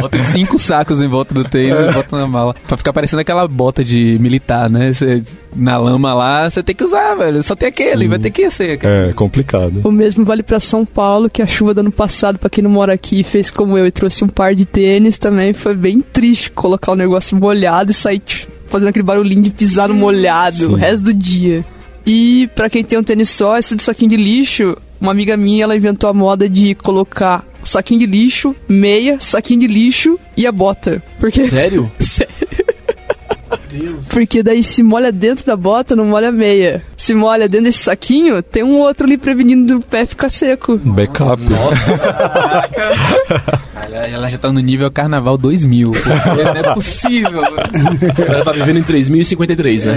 Bota 0.00 0.22
cinco 0.22 0.58
sacos 0.60 1.02
em 1.02 1.08
volta 1.08 1.34
do 1.34 1.42
tênis 1.42 1.76
e 1.78 1.92
bota 1.92 2.16
na 2.16 2.26
mala. 2.28 2.54
Pra 2.68 2.76
ficar 2.76 2.92
parecendo 2.92 3.20
aquela 3.20 3.48
bota 3.48 3.82
de 3.82 4.16
militar, 4.20 4.70
né? 4.70 4.92
Você, 4.92 5.22
na 5.56 5.76
lama 5.76 6.14
lá, 6.14 6.48
você 6.48 6.62
tem 6.62 6.74
que 6.74 6.84
usar, 6.84 7.14
velho. 7.16 7.42
Só 7.42 7.54
tem 7.56 7.68
aquele, 7.68 8.06
vai 8.06 8.18
ter 8.18 8.30
que 8.30 8.48
ser. 8.48 8.78
cara. 8.78 9.10
É 9.10 9.12
complicado. 9.12 9.55
O 9.84 9.90
mesmo 9.90 10.24
vale 10.24 10.42
pra 10.42 10.60
São 10.60 10.84
Paulo, 10.84 11.30
que 11.30 11.42
a 11.42 11.46
chuva 11.46 11.74
do 11.74 11.80
ano 11.80 11.92
passado, 11.92 12.38
pra 12.38 12.50
quem 12.50 12.62
não 12.62 12.70
mora 12.70 12.92
aqui, 12.92 13.22
fez 13.22 13.50
como 13.50 13.76
eu 13.76 13.86
e 13.86 13.90
trouxe 13.90 14.24
um 14.24 14.28
par 14.28 14.54
de 14.54 14.64
tênis 14.64 15.18
também. 15.18 15.52
Foi 15.52 15.74
bem 15.76 16.00
triste 16.00 16.50
colocar 16.50 16.92
o 16.92 16.96
negócio 16.96 17.36
molhado 17.36 17.90
e 17.90 17.94
sair 17.94 18.20
tch, 18.20 18.46
fazendo 18.66 18.88
aquele 18.88 19.04
barulhinho 19.04 19.42
de 19.42 19.50
pisar 19.50 19.88
no 19.88 19.94
molhado 19.94 20.72
o 20.72 20.74
resto 20.74 21.04
do 21.04 21.14
dia. 21.14 21.64
E 22.06 22.48
pra 22.54 22.70
quem 22.70 22.84
tem 22.84 22.98
um 22.98 23.02
tênis 23.02 23.28
só, 23.28 23.58
esse 23.58 23.74
de 23.74 23.82
saquinho 23.82 24.10
de 24.10 24.16
lixo, 24.16 24.76
uma 25.00 25.10
amiga 25.10 25.36
minha, 25.36 25.64
ela 25.64 25.76
inventou 25.76 26.08
a 26.08 26.14
moda 26.14 26.48
de 26.48 26.74
colocar 26.74 27.44
saquinho 27.64 28.00
de 28.00 28.06
lixo, 28.06 28.54
meia, 28.68 29.18
saquinho 29.20 29.60
de 29.60 29.66
lixo 29.66 30.18
e 30.36 30.46
a 30.46 30.52
bota. 30.52 31.02
Porque. 31.18 31.48
Sério? 31.48 31.90
Sério. 31.98 32.32
Porque 34.08 34.42
daí 34.42 34.62
se 34.62 34.82
molha 34.82 35.12
dentro 35.12 35.44
da 35.44 35.56
bota, 35.56 35.94
não 35.94 36.06
molha 36.06 36.28
a 36.28 36.32
meia. 36.32 36.82
Se 36.96 37.14
molha 37.14 37.48
dentro 37.48 37.66
desse 37.66 37.78
saquinho, 37.78 38.42
tem 38.42 38.62
um 38.62 38.78
outro 38.78 39.06
ali 39.06 39.16
prevenindo 39.16 39.74
do 39.74 39.80
pé 39.80 40.06
ficar 40.06 40.28
seco. 40.30 40.78
Backup. 40.78 41.42
Ela, 43.82 44.06
ela 44.06 44.30
já 44.30 44.38
tá 44.38 44.52
no 44.52 44.60
nível 44.60 44.90
Carnaval 44.90 45.36
2000. 45.36 45.90
porque 45.92 46.42
Não 46.42 46.56
é 46.56 46.74
possível. 46.74 47.42
Ela 48.28 48.44
tá 48.44 48.52
vivendo 48.52 48.78
em 48.78 48.82
3053, 48.82 49.84
né? 49.86 49.94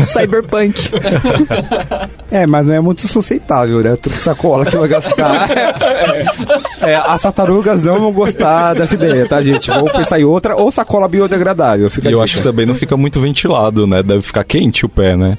Cyberpunk. 0.00 0.80
É, 2.30 2.46
mas 2.46 2.66
não 2.66 2.74
é 2.74 2.80
muito 2.80 3.06
sustentável, 3.06 3.80
né? 3.82 3.96
Tudo 3.96 4.14
sacola 4.16 4.66
que 4.66 4.76
vai 4.76 4.88
gastar. 4.88 5.48
É, 6.82 6.94
as 6.94 7.20
tartarugas 7.22 7.82
não 7.82 7.96
vão 7.96 8.12
gostar 8.12 8.74
dessa 8.74 8.94
ideia, 8.94 9.26
tá, 9.26 9.42
gente? 9.42 9.68
Vamos 9.70 9.90
pensar 9.90 10.20
em 10.20 10.24
outra 10.24 10.54
ou 10.54 10.70
sacola 10.70 11.08
biodegradável. 11.08 11.90
Fica 11.90 12.08
E 12.08 12.12
eu 12.12 12.22
acho 12.22 12.36
que 12.36 12.42
também 12.42 12.64
não 12.64 12.74
fica 12.74 12.96
muito 12.96 13.18
ventilado, 13.18 13.86
né? 13.86 14.02
Deve 14.02 14.22
ficar 14.22 14.44
quente 14.44 14.86
o 14.86 14.88
pé, 14.88 15.16
né? 15.16 15.36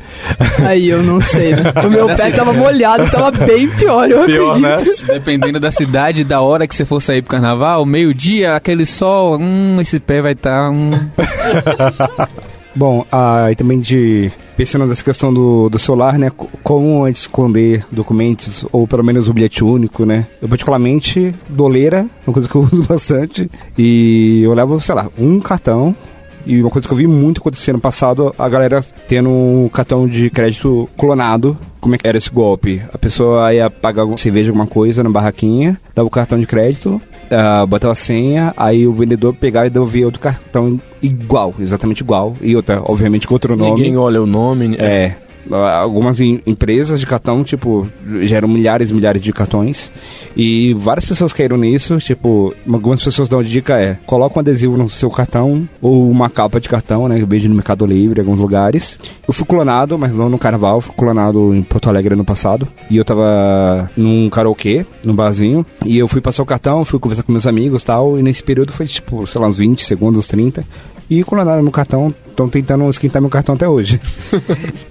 Aí 0.65 0.89
eu 0.89 1.01
não 1.01 1.21
sei. 1.21 1.55
né? 1.55 1.71
O 1.85 1.89
meu 1.89 2.07
pé 2.07 2.31
tava 2.31 2.51
molhado, 2.51 3.09
tava 3.09 3.31
bem 3.31 3.67
pior, 3.69 4.09
eu 4.09 4.25
Pior, 4.25 4.59
né? 4.59 4.73
acredito. 4.75 5.05
Dependendo 5.05 5.59
da 5.59 5.71
cidade, 5.71 6.23
da 6.23 6.41
hora 6.41 6.67
que 6.67 6.75
você 6.75 6.83
for 6.83 7.01
sair 7.01 7.21
pro 7.21 7.31
carnaval, 7.31 7.85
meio-dia, 7.85 8.55
aquele 8.55 8.85
sol, 8.85 9.37
hum, 9.39 9.77
esse 9.79 9.99
pé 9.99 10.21
vai 10.21 10.33
estar. 10.33 10.69
hum. 10.69 10.91
Bom, 12.77 13.03
ah, 13.11 13.47
também 13.57 13.79
de 13.79 14.31
pensando 14.55 14.85
nessa 14.85 15.03
questão 15.03 15.33
do, 15.33 15.67
do 15.67 15.79
celular, 15.79 16.19
né? 16.19 16.29
co- 16.29 16.47
Como 16.61 17.07
esconder 17.07 17.83
documentos, 17.91 18.63
ou 18.71 18.87
pelo 18.87 19.03
menos 19.03 19.27
o 19.27 19.33
bilhete 19.33 19.63
único, 19.63 20.05
né? 20.05 20.27
Eu 20.39 20.47
particularmente, 20.47 21.33
doleira, 21.49 22.07
uma 22.25 22.33
coisa 22.33 22.47
que 22.47 22.53
eu 22.53 22.61
uso 22.71 22.83
bastante. 22.83 23.49
E 23.75 24.41
eu 24.43 24.53
levo, 24.53 24.79
sei 24.79 24.93
lá, 24.93 25.07
um 25.17 25.39
cartão. 25.39 25.95
E 26.47 26.61
uma 26.61 26.69
coisa 26.69 26.87
que 26.87 26.93
eu 26.93 26.97
vi 26.97 27.05
muito 27.05 27.41
acontecer 27.41 27.73
no 27.73 27.79
passado, 27.79 28.33
a 28.39 28.47
galera 28.47 28.81
tendo 29.05 29.29
um 29.29 29.69
cartão 29.71 30.07
de 30.07 30.29
crédito 30.29 30.87
clonado. 30.97 31.57
Como 31.81 31.93
é 31.93 31.97
que 31.97 32.07
era 32.07 32.17
esse 32.17 32.29
golpe? 32.29 32.81
A 32.93 32.97
pessoa 32.97 33.53
ia 33.53 33.69
pagar 33.69 34.05
cerveja, 34.17 34.49
alguma 34.49 34.65
coisa 34.65 35.03
na 35.03 35.09
barraquinha, 35.09 35.79
dava 35.93 36.07
o 36.07 36.11
cartão 36.11 36.39
de 36.39 36.45
crédito, 36.45 37.01
ah, 37.29 37.65
botava 37.65 37.91
a 37.91 37.95
senha, 37.95 38.53
aí 38.55 38.87
o 38.87 38.93
vendedor 38.93 39.33
pegava 39.33 39.67
e 39.67 39.69
devolvia 39.69 40.05
outro 40.05 40.21
cartão 40.21 40.79
igual, 41.01 41.53
exatamente 41.59 42.01
igual. 42.01 42.33
E 42.41 42.55
outra, 42.55 42.81
obviamente, 42.83 43.27
com 43.27 43.33
outro 43.33 43.55
nome. 43.55 43.81
Ninguém 43.81 43.97
olha 43.97 44.21
o 44.21 44.25
nome. 44.25 44.75
É. 44.79 45.15
Algumas 45.51 46.19
em- 46.19 46.41
empresas 46.45 46.99
de 46.99 47.05
cartão, 47.07 47.43
tipo, 47.43 47.87
geram 48.23 48.47
milhares 48.47 48.89
e 48.89 48.93
milhares 48.93 49.21
de 49.21 49.31
cartões. 49.31 49.91
E 50.35 50.73
várias 50.73 51.05
pessoas 51.05 51.33
caíram 51.33 51.57
nisso. 51.57 51.97
Tipo, 51.99 52.53
algumas 52.71 53.03
pessoas 53.03 53.29
dão 53.29 53.41
dica 53.43 53.79
é: 53.79 53.97
coloca 54.05 54.37
um 54.37 54.41
adesivo 54.41 54.77
no 54.77 54.89
seu 54.89 55.09
cartão 55.09 55.67
ou 55.81 56.09
uma 56.09 56.29
capa 56.29 56.59
de 56.59 56.67
cartão, 56.69 57.07
né? 57.07 57.23
Vejo 57.27 57.49
no 57.49 57.55
Mercado 57.55 57.85
Livre, 57.85 58.19
em 58.19 58.23
alguns 58.23 58.39
lugares. 58.39 58.99
Eu 59.27 59.33
fui 59.33 59.45
clonado, 59.45 59.97
mas 59.97 60.13
não 60.15 60.29
no 60.29 60.37
carnaval, 60.37 60.81
fui 60.81 60.93
clonado 60.95 61.53
em 61.53 61.61
Porto 61.63 61.89
Alegre 61.89 62.13
ano 62.13 62.25
passado. 62.25 62.67
E 62.89 62.97
eu 62.97 63.05
tava 63.05 63.89
num 63.95 64.29
karaokê, 64.29 64.85
num 65.03 65.15
barzinho. 65.15 65.65
E 65.85 65.97
eu 65.97 66.07
fui 66.07 66.21
passar 66.21 66.43
o 66.43 66.45
cartão, 66.45 66.83
fui 66.85 66.99
conversar 66.99 67.23
com 67.23 67.31
meus 67.31 67.47
amigos 67.47 67.81
e 67.81 67.85
tal. 67.85 68.19
E 68.19 68.23
nesse 68.23 68.43
período 68.43 68.71
foi 68.71 68.85
tipo, 68.85 69.25
sei 69.27 69.41
lá, 69.41 69.47
uns 69.47 69.57
20 69.57 69.83
segundos, 69.83 70.27
30. 70.27 70.63
E 71.09 71.23
clonaram 71.23 71.63
meu 71.63 71.71
cartão, 71.71 72.13
estão 72.29 72.49
tentando 72.49 72.89
esquentar 72.89 73.21
meu 73.21 73.31
cartão 73.31 73.55
até 73.55 73.67
hoje. 73.67 73.99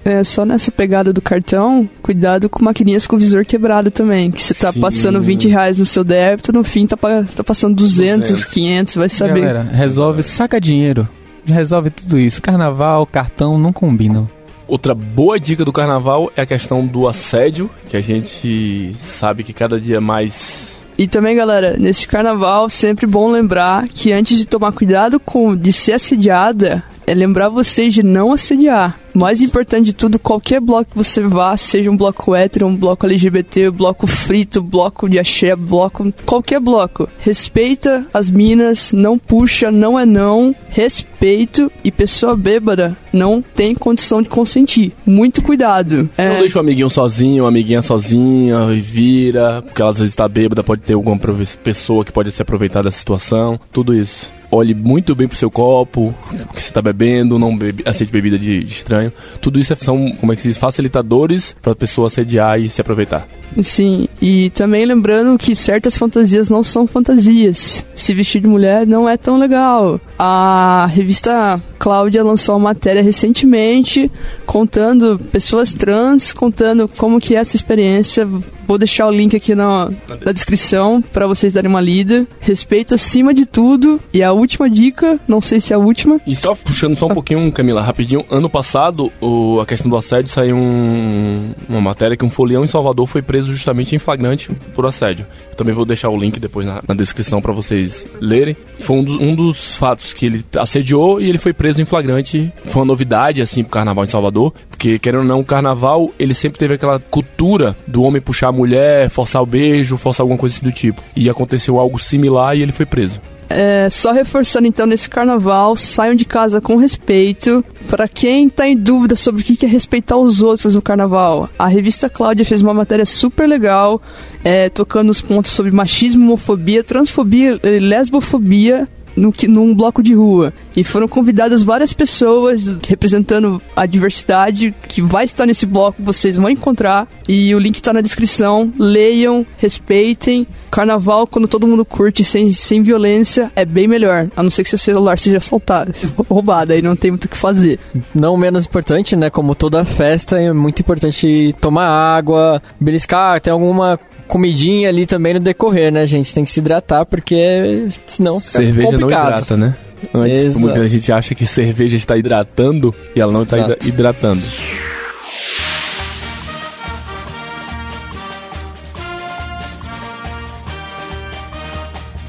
É, 0.04 0.22
só 0.22 0.44
nessa 0.44 0.70
pegada 0.70 1.12
do 1.12 1.20
cartão, 1.20 1.88
cuidado 2.00 2.48
com 2.48 2.64
maquininhas 2.64 3.08
com 3.08 3.18
visor 3.18 3.44
quebrado 3.44 3.90
também. 3.90 4.30
Que 4.30 4.40
você 4.40 4.54
tá 4.54 4.72
Sim. 4.72 4.80
passando 4.80 5.20
20 5.20 5.48
reais 5.48 5.78
no 5.78 5.84
seu 5.84 6.04
débito, 6.04 6.52
no 6.52 6.62
fim 6.62 6.86
tá, 6.86 6.96
tá 6.96 7.42
passando 7.42 7.74
200, 7.74 8.30
200. 8.30 8.44
500, 8.44 8.94
vai 8.94 9.08
saber. 9.08 9.40
Galera, 9.40 9.62
resolve, 9.62 10.22
saca 10.22 10.60
dinheiro. 10.60 11.08
Resolve 11.44 11.90
tudo 11.90 12.20
isso. 12.20 12.40
Carnaval, 12.40 13.04
cartão 13.04 13.58
não 13.58 13.72
combinam. 13.72 14.30
Outra 14.68 14.94
boa 14.94 15.38
dica 15.38 15.64
do 15.64 15.72
carnaval 15.72 16.30
é 16.36 16.42
a 16.42 16.46
questão 16.46 16.84
do 16.84 17.06
assédio, 17.06 17.70
que 17.88 17.96
a 17.96 18.00
gente 18.00 18.94
sabe 18.98 19.44
que 19.44 19.52
cada 19.52 19.80
dia 19.80 20.00
mais. 20.00 20.75
E 20.98 21.06
também, 21.06 21.36
galera, 21.36 21.76
nesse 21.78 22.08
carnaval, 22.08 22.70
sempre 22.70 23.06
bom 23.06 23.30
lembrar 23.30 23.86
que 23.88 24.12
antes 24.12 24.38
de 24.38 24.46
tomar 24.46 24.72
cuidado 24.72 25.20
com 25.20 25.54
de 25.54 25.72
ser 25.72 25.92
assediada, 25.92 26.82
é 27.06 27.14
lembrar 27.14 27.50
vocês 27.50 27.92
de 27.92 28.02
não 28.02 28.32
assediar. 28.32 28.98
Mais 29.16 29.40
importante 29.40 29.86
de 29.86 29.92
tudo, 29.94 30.18
qualquer 30.18 30.60
bloco 30.60 30.90
que 30.90 30.96
você 30.96 31.22
vá, 31.22 31.56
seja 31.56 31.90
um 31.90 31.96
bloco 31.96 32.34
hétero, 32.34 32.66
um 32.66 32.76
bloco 32.76 33.06
LGBT, 33.06 33.70
bloco 33.70 34.06
frito, 34.06 34.62
bloco 34.62 35.08
de 35.08 35.18
axé, 35.18 35.56
bloco. 35.56 36.12
qualquer 36.26 36.60
bloco. 36.60 37.08
Respeita 37.18 38.06
as 38.12 38.28
minas, 38.28 38.92
não 38.92 39.18
puxa, 39.18 39.70
não 39.70 39.98
é 39.98 40.04
não. 40.04 40.54
Respeito 40.68 41.72
e 41.82 41.90
pessoa 41.90 42.36
bêbada 42.36 42.94
não 43.10 43.40
tem 43.40 43.74
condição 43.74 44.20
de 44.20 44.28
consentir. 44.28 44.92
Muito 45.06 45.40
cuidado. 45.40 46.10
Não 46.18 46.24
É, 46.24 46.38
deixa 46.40 46.58
o 46.58 46.60
amiguinho 46.60 46.90
sozinho, 46.90 47.46
a 47.46 47.48
amiguinha 47.48 47.80
sozinha, 47.80 48.70
e 48.74 48.80
vira, 48.80 49.62
porque 49.62 49.80
ela 49.80 49.92
às 49.92 49.98
vezes 49.98 50.14
tá 50.14 50.28
bêbada, 50.28 50.62
pode 50.62 50.82
ter 50.82 50.92
alguma 50.92 51.18
pessoa 51.64 52.04
que 52.04 52.12
pode 52.12 52.30
se 52.32 52.42
aproveitar 52.42 52.82
dessa 52.82 52.98
situação, 52.98 53.58
tudo 53.72 53.94
isso. 53.94 54.30
Olhe 54.50 54.74
muito 54.74 55.14
bem 55.14 55.26
pro 55.26 55.36
seu 55.36 55.50
copo, 55.50 56.14
o 56.30 56.54
que 56.54 56.62
você 56.62 56.70
tá 56.70 56.80
bebendo, 56.80 57.38
não 57.38 57.56
bebe, 57.56 57.82
aceite 57.84 58.12
bebida 58.12 58.38
de, 58.38 58.62
de 58.62 58.72
estranho. 58.72 59.05
Tudo 59.40 59.58
isso 59.58 59.74
são, 59.80 60.12
como 60.20 60.32
é 60.32 60.36
que 60.36 60.42
se 60.42 60.48
diz, 60.48 60.56
facilitadores 60.56 61.54
pra 61.62 61.74
pessoa 61.74 62.08
assediar 62.08 62.60
e 62.60 62.68
se 62.68 62.80
aproveitar. 62.80 63.28
Sim, 63.62 64.08
e 64.20 64.50
também 64.50 64.84
lembrando 64.84 65.38
que 65.38 65.54
certas 65.54 65.96
fantasias 65.96 66.48
não 66.48 66.62
são 66.62 66.86
fantasias. 66.86 67.84
Se 67.94 68.12
vestir 68.12 68.40
de 68.40 68.48
mulher 68.48 68.86
não 68.86 69.08
é 69.08 69.16
tão 69.16 69.38
legal. 69.38 70.00
A 70.18 70.88
revista 70.90 71.60
Cláudia 71.78 72.24
lançou 72.24 72.56
uma 72.56 72.70
matéria 72.70 73.02
recentemente 73.02 74.10
contando 74.44 75.18
pessoas 75.30 75.72
trans, 75.72 76.32
contando 76.32 76.88
como 76.88 77.20
que 77.20 77.34
é 77.34 77.38
essa 77.38 77.56
experiência. 77.56 78.26
Vou 78.66 78.78
deixar 78.78 79.06
o 79.06 79.10
link 79.12 79.36
aqui 79.36 79.54
na, 79.54 79.92
na 80.24 80.32
descrição 80.32 81.00
para 81.00 81.26
vocês 81.26 81.52
darem 81.52 81.70
uma 81.70 81.80
lida. 81.80 82.26
Respeito 82.40 82.94
acima 82.94 83.32
de 83.32 83.46
tudo. 83.46 84.00
E 84.12 84.22
a 84.22 84.32
última 84.32 84.68
dica, 84.68 85.20
não 85.28 85.40
sei 85.40 85.60
se 85.60 85.72
é 85.72 85.76
a 85.76 85.78
última, 85.78 86.20
E 86.26 86.34
só 86.34 86.54
puxando 86.54 86.98
só 86.98 87.06
um 87.06 87.14
pouquinho, 87.14 87.50
Camila, 87.52 87.80
rapidinho. 87.80 88.24
Ano 88.28 88.50
passado, 88.50 88.95
o- 89.20 89.60
a 89.60 89.66
questão 89.66 89.90
do 89.90 89.96
assédio 89.96 90.30
saiu 90.30 90.56
um- 90.56 91.54
uma 91.68 91.80
matéria 91.80 92.16
que 92.16 92.24
um 92.24 92.30
folião 92.30 92.64
em 92.64 92.66
Salvador 92.68 93.06
foi 93.06 93.22
preso 93.22 93.52
justamente 93.52 93.94
em 93.94 93.98
flagrante 93.98 94.50
por 94.74 94.86
assédio. 94.86 95.26
Eu 95.50 95.56
também 95.56 95.74
vou 95.74 95.84
deixar 95.84 96.08
o 96.10 96.16
link 96.16 96.38
depois 96.40 96.66
na, 96.66 96.82
na 96.86 96.94
descrição 96.94 97.40
pra 97.40 97.52
vocês 97.52 98.16
lerem. 98.20 98.56
Foi 98.80 98.96
um 98.96 99.04
dos, 99.04 99.16
um 99.20 99.34
dos 99.34 99.76
fatos 99.76 100.12
que 100.14 100.26
ele 100.26 100.44
assediou 100.56 101.20
e 101.20 101.28
ele 101.28 101.38
foi 101.38 101.52
preso 101.52 101.80
em 101.80 101.84
flagrante. 101.84 102.52
Foi 102.66 102.80
uma 102.82 102.86
novidade, 102.86 103.40
assim, 103.42 103.62
pro 103.62 103.72
carnaval 103.72 104.04
em 104.04 104.08
Salvador. 104.08 104.52
Porque, 104.70 104.98
querendo 104.98 105.20
ou 105.20 105.26
não, 105.26 105.40
o 105.40 105.44
carnaval, 105.44 106.10
ele 106.18 106.34
sempre 106.34 106.58
teve 106.58 106.74
aquela 106.74 106.98
cultura 106.98 107.76
do 107.86 108.02
homem 108.02 108.20
puxar 108.20 108.48
a 108.48 108.52
mulher, 108.52 109.08
forçar 109.10 109.42
o 109.42 109.46
beijo, 109.46 109.96
forçar 109.96 110.24
alguma 110.24 110.38
coisa 110.38 110.54
assim 110.56 110.66
do 110.66 110.72
tipo. 110.72 111.02
E 111.14 111.28
aconteceu 111.30 111.78
algo 111.78 111.98
similar 111.98 112.56
e 112.56 112.62
ele 112.62 112.72
foi 112.72 112.86
preso. 112.86 113.20
É, 113.48 113.88
só 113.88 114.12
reforçando 114.12 114.66
então 114.66 114.86
nesse 114.86 115.08
carnaval, 115.08 115.76
saiam 115.76 116.14
de 116.14 116.24
casa 116.24 116.60
com 116.60 116.76
respeito. 116.76 117.64
Para 117.88 118.08
quem 118.08 118.48
tá 118.48 118.66
em 118.66 118.76
dúvida 118.76 119.14
sobre 119.14 119.42
o 119.42 119.44
que 119.44 119.56
que 119.56 119.66
é 119.66 119.68
respeitar 119.68 120.16
os 120.16 120.42
outros 120.42 120.74
no 120.74 120.82
carnaval, 120.82 121.48
a 121.56 121.68
revista 121.68 122.10
Cláudia 122.10 122.44
fez 122.44 122.60
uma 122.60 122.74
matéria 122.74 123.06
super 123.06 123.46
legal, 123.46 124.02
é, 124.42 124.68
tocando 124.68 125.10
os 125.10 125.20
pontos 125.20 125.52
sobre 125.52 125.70
machismo, 125.70 126.24
homofobia, 126.24 126.82
transfobia, 126.82 127.60
e 127.62 127.78
lesbofobia. 127.78 128.88
No, 129.16 129.32
num 129.48 129.74
bloco 129.74 130.02
de 130.02 130.14
rua. 130.14 130.52
E 130.74 130.84
foram 130.84 131.08
convidadas 131.08 131.62
várias 131.62 131.92
pessoas 131.92 132.78
representando 132.86 133.60
a 133.74 133.86
diversidade 133.86 134.74
que 134.86 135.00
vai 135.00 135.24
estar 135.24 135.46
nesse 135.46 135.64
bloco, 135.64 136.02
vocês 136.02 136.36
vão 136.36 136.50
encontrar. 136.50 137.08
E 137.28 137.54
o 137.54 137.58
link 137.58 137.80
tá 137.80 137.92
na 137.92 138.00
descrição. 138.00 138.72
Leiam, 138.78 139.46
respeitem. 139.58 140.46
Carnaval, 140.70 141.26
quando 141.26 141.48
todo 141.48 141.66
mundo 141.66 141.84
curte 141.84 142.22
sem, 142.22 142.52
sem 142.52 142.82
violência, 142.82 143.50
é 143.56 143.64
bem 143.64 143.88
melhor. 143.88 144.28
A 144.36 144.42
não 144.42 144.50
ser 144.50 144.62
que 144.62 144.68
seu 144.68 144.78
celular 144.78 145.18
seja 145.18 145.38
assaltado, 145.38 145.92
roubado, 146.28 146.72
aí 146.72 146.82
não 146.82 146.94
tem 146.94 147.10
muito 147.10 147.24
o 147.24 147.28
que 147.28 147.36
fazer. 147.36 147.78
Não 148.14 148.36
menos 148.36 148.66
importante, 148.66 149.16
né? 149.16 149.30
Como 149.30 149.54
toda 149.54 149.84
festa, 149.84 150.38
é 150.38 150.52
muito 150.52 150.80
importante 150.80 151.54
tomar 151.60 151.86
água, 151.86 152.60
beliscar, 152.78 153.40
tem 153.40 153.52
alguma 153.52 153.98
comidinha 154.26 154.88
ali 154.88 155.06
também 155.06 155.34
no 155.34 155.40
decorrer, 155.40 155.92
né, 155.92 156.04
gente? 156.06 156.34
Tem 156.34 156.44
que 156.44 156.50
se 156.50 156.60
hidratar, 156.60 157.04
porque 157.06 157.86
senão 158.06 158.40
fica 158.40 158.58
Cerveja 158.58 158.92
não 158.92 158.98
complicado. 159.00 159.28
hidrata, 159.28 159.56
né? 159.56 159.76
Antes, 160.12 160.38
Exato. 160.38 160.60
muita 160.60 160.88
gente 160.88 161.12
acha 161.12 161.34
que 161.34 161.46
cerveja 161.46 161.96
está 161.96 162.16
hidratando 162.16 162.94
e 163.14 163.20
ela 163.20 163.32
não 163.32 163.42
está 163.42 163.58
Exato. 163.58 163.88
hidratando. 163.88 164.42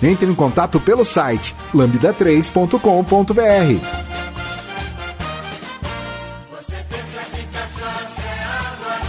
Entre 0.01 0.25
em 0.29 0.35
contato 0.35 0.79
pelo 0.79 1.03
site 1.03 1.55
lambda3.com.br. 1.73 4.07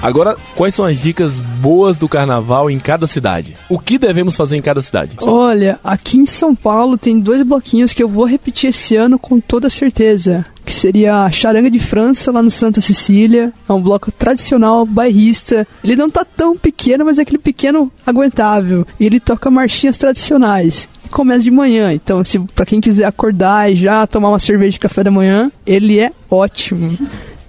Agora, 0.01 0.37
quais 0.55 0.75
são 0.75 0.85
as 0.85 1.01
dicas 1.01 1.41
boas 1.61 1.99
do 1.99 2.09
carnaval 2.09 2.71
em 2.71 2.79
cada 2.79 3.07
cidade? 3.07 3.57
O 3.69 3.81
que 3.81 3.99
devemos 3.99 4.37
fazer 4.37 4.57
em 4.57 4.63
cada 4.63 4.81
cidade? 4.81 5.17
Olha, 5.21 5.81
aqui 5.83 6.19
em 6.19 6.27
São 6.27 6.55
Paulo 6.55 6.97
tem 6.97 7.19
dois 7.19 7.43
bloquinhos 7.43 7.93
que 7.93 8.03
eu 8.03 8.09
vou 8.09 8.25
repetir 8.25 8.71
esse 8.71 8.95
ano 8.95 9.19
com 9.19 9.41
toda 9.41 9.69
certeza. 9.69 10.47
Que 10.65 10.73
seria 10.73 11.25
a 11.25 11.33
Charanga 11.33 11.71
de 11.71 11.81
França, 11.81 12.31
lá 12.31 12.43
no 12.43 12.51
Santa 12.51 12.81
Cecília. 12.81 13.53
É 13.69 13.73
um 13.73 13.83
bloco 13.83 14.13
tradicional, 14.13 14.87
bairrista. 14.87 15.67
Ele 15.83 15.97
não 15.97 16.11
tá 16.11 16.25
tão 16.25 16.57
pequeno, 16.57 17.05
mas 17.07 17.19
é 17.19 17.23
aquele 17.23 17.39
pequeno 17.39 17.91
aguentável. 18.07 18.87
E 19.01 19.07
ele 19.07 19.19
toca 19.19 19.51
marchinhas 19.51 19.99
tradicionais. 19.99 20.89
Começa 21.11 21.43
de 21.43 21.51
manhã. 21.51 21.93
Então, 21.93 22.23
se 22.23 22.39
para 22.39 22.67
quem 22.67 22.81
quiser 22.81 23.07
acordar 23.07 23.73
e 23.73 23.77
já 23.77 24.07
tomar 24.07 24.29
uma 24.29 24.39
cerveja 24.39 24.73
de 24.73 24.81
café 24.81 25.03
da 25.03 25.11
manhã, 25.11 25.51
ele 25.67 25.99
é 25.99 26.13
ótimo. 26.31 26.97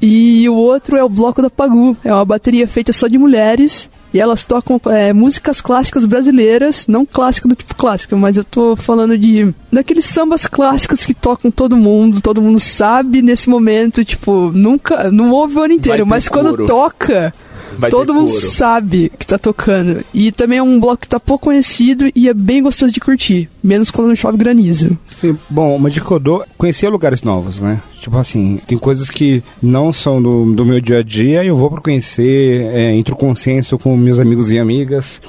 E 0.01 0.47
o 0.47 0.55
outro 0.55 0.95
é 0.97 1.03
o 1.03 1.09
Bloco 1.09 1.41
da 1.41 1.49
Pagu. 1.49 1.95
É 2.03 2.13
uma 2.13 2.25
bateria 2.25 2.67
feita 2.67 2.93
só 2.93 3.07
de 3.07 3.17
mulheres. 3.17 3.89
E 4.13 4.19
elas 4.19 4.43
tocam 4.43 4.81
é, 4.87 5.13
músicas 5.13 5.61
clássicas 5.61 6.03
brasileiras, 6.03 6.87
não 6.87 7.05
clássica 7.05 7.47
do 7.47 7.55
tipo 7.55 7.75
clássica, 7.75 8.15
mas 8.15 8.37
eu 8.37 8.43
tô 8.43 8.75
falando 8.75 9.15
de 9.15 9.53
daqueles 9.71 10.05
sambas 10.05 10.47
clássicos 10.47 11.05
que 11.05 11.13
tocam 11.13 11.51
todo 11.51 11.77
mundo, 11.77 12.19
todo 12.19 12.41
mundo 12.41 12.59
sabe 12.59 13.21
nesse 13.21 13.47
momento, 13.47 14.03
tipo, 14.03 14.51
nunca, 14.51 15.11
não 15.11 15.29
ouve 15.29 15.59
o 15.59 15.63
ano 15.63 15.73
inteiro, 15.73 16.07
mas 16.07 16.27
quando 16.27 16.65
toca, 16.65 17.31
Vai 17.79 17.89
todo 17.89 18.13
mundo 18.13 18.29
coro. 18.29 18.41
sabe 18.41 19.11
que 19.17 19.25
tá 19.25 19.37
tocando. 19.37 20.03
E 20.13 20.31
também 20.31 20.59
é 20.59 20.63
um 20.63 20.79
bloco 20.79 20.97
que 20.97 21.07
tá 21.07 21.19
pouco 21.19 21.45
conhecido 21.45 22.11
e 22.13 22.27
é 22.27 22.33
bem 22.33 22.61
gostoso 22.61 22.91
de 22.91 22.99
curtir, 22.99 23.49
menos 23.63 23.89
quando 23.89 24.09
não 24.09 24.15
chove 24.15 24.37
granizo. 24.37 24.97
Sim, 25.19 25.37
bom, 25.49 25.75
uma 25.75 25.89
dica 25.89 26.05
que 26.05 26.11
eu 26.11 26.19
dou, 26.19 26.45
conhecer 26.57 26.89
lugares 26.89 27.23
novos, 27.23 27.61
né? 27.61 27.81
Tipo 28.01 28.17
assim, 28.17 28.59
tem 28.67 28.77
coisas 28.77 29.09
que 29.09 29.43
não 29.61 29.91
são 29.91 30.21
do, 30.21 30.53
do 30.53 30.65
meu 30.65 30.79
dia 30.79 30.99
a 30.99 31.03
dia 31.03 31.43
e 31.43 31.47
eu 31.47 31.57
vou 31.57 31.69
pra 31.69 31.81
conhecer, 31.81 32.65
é, 32.73 32.95
entro 32.95 33.15
consenso 33.15 33.77
com 33.77 33.95
meus 33.95 34.19
amigos 34.19 34.51
e 34.51 34.59
amigas. 34.59 35.21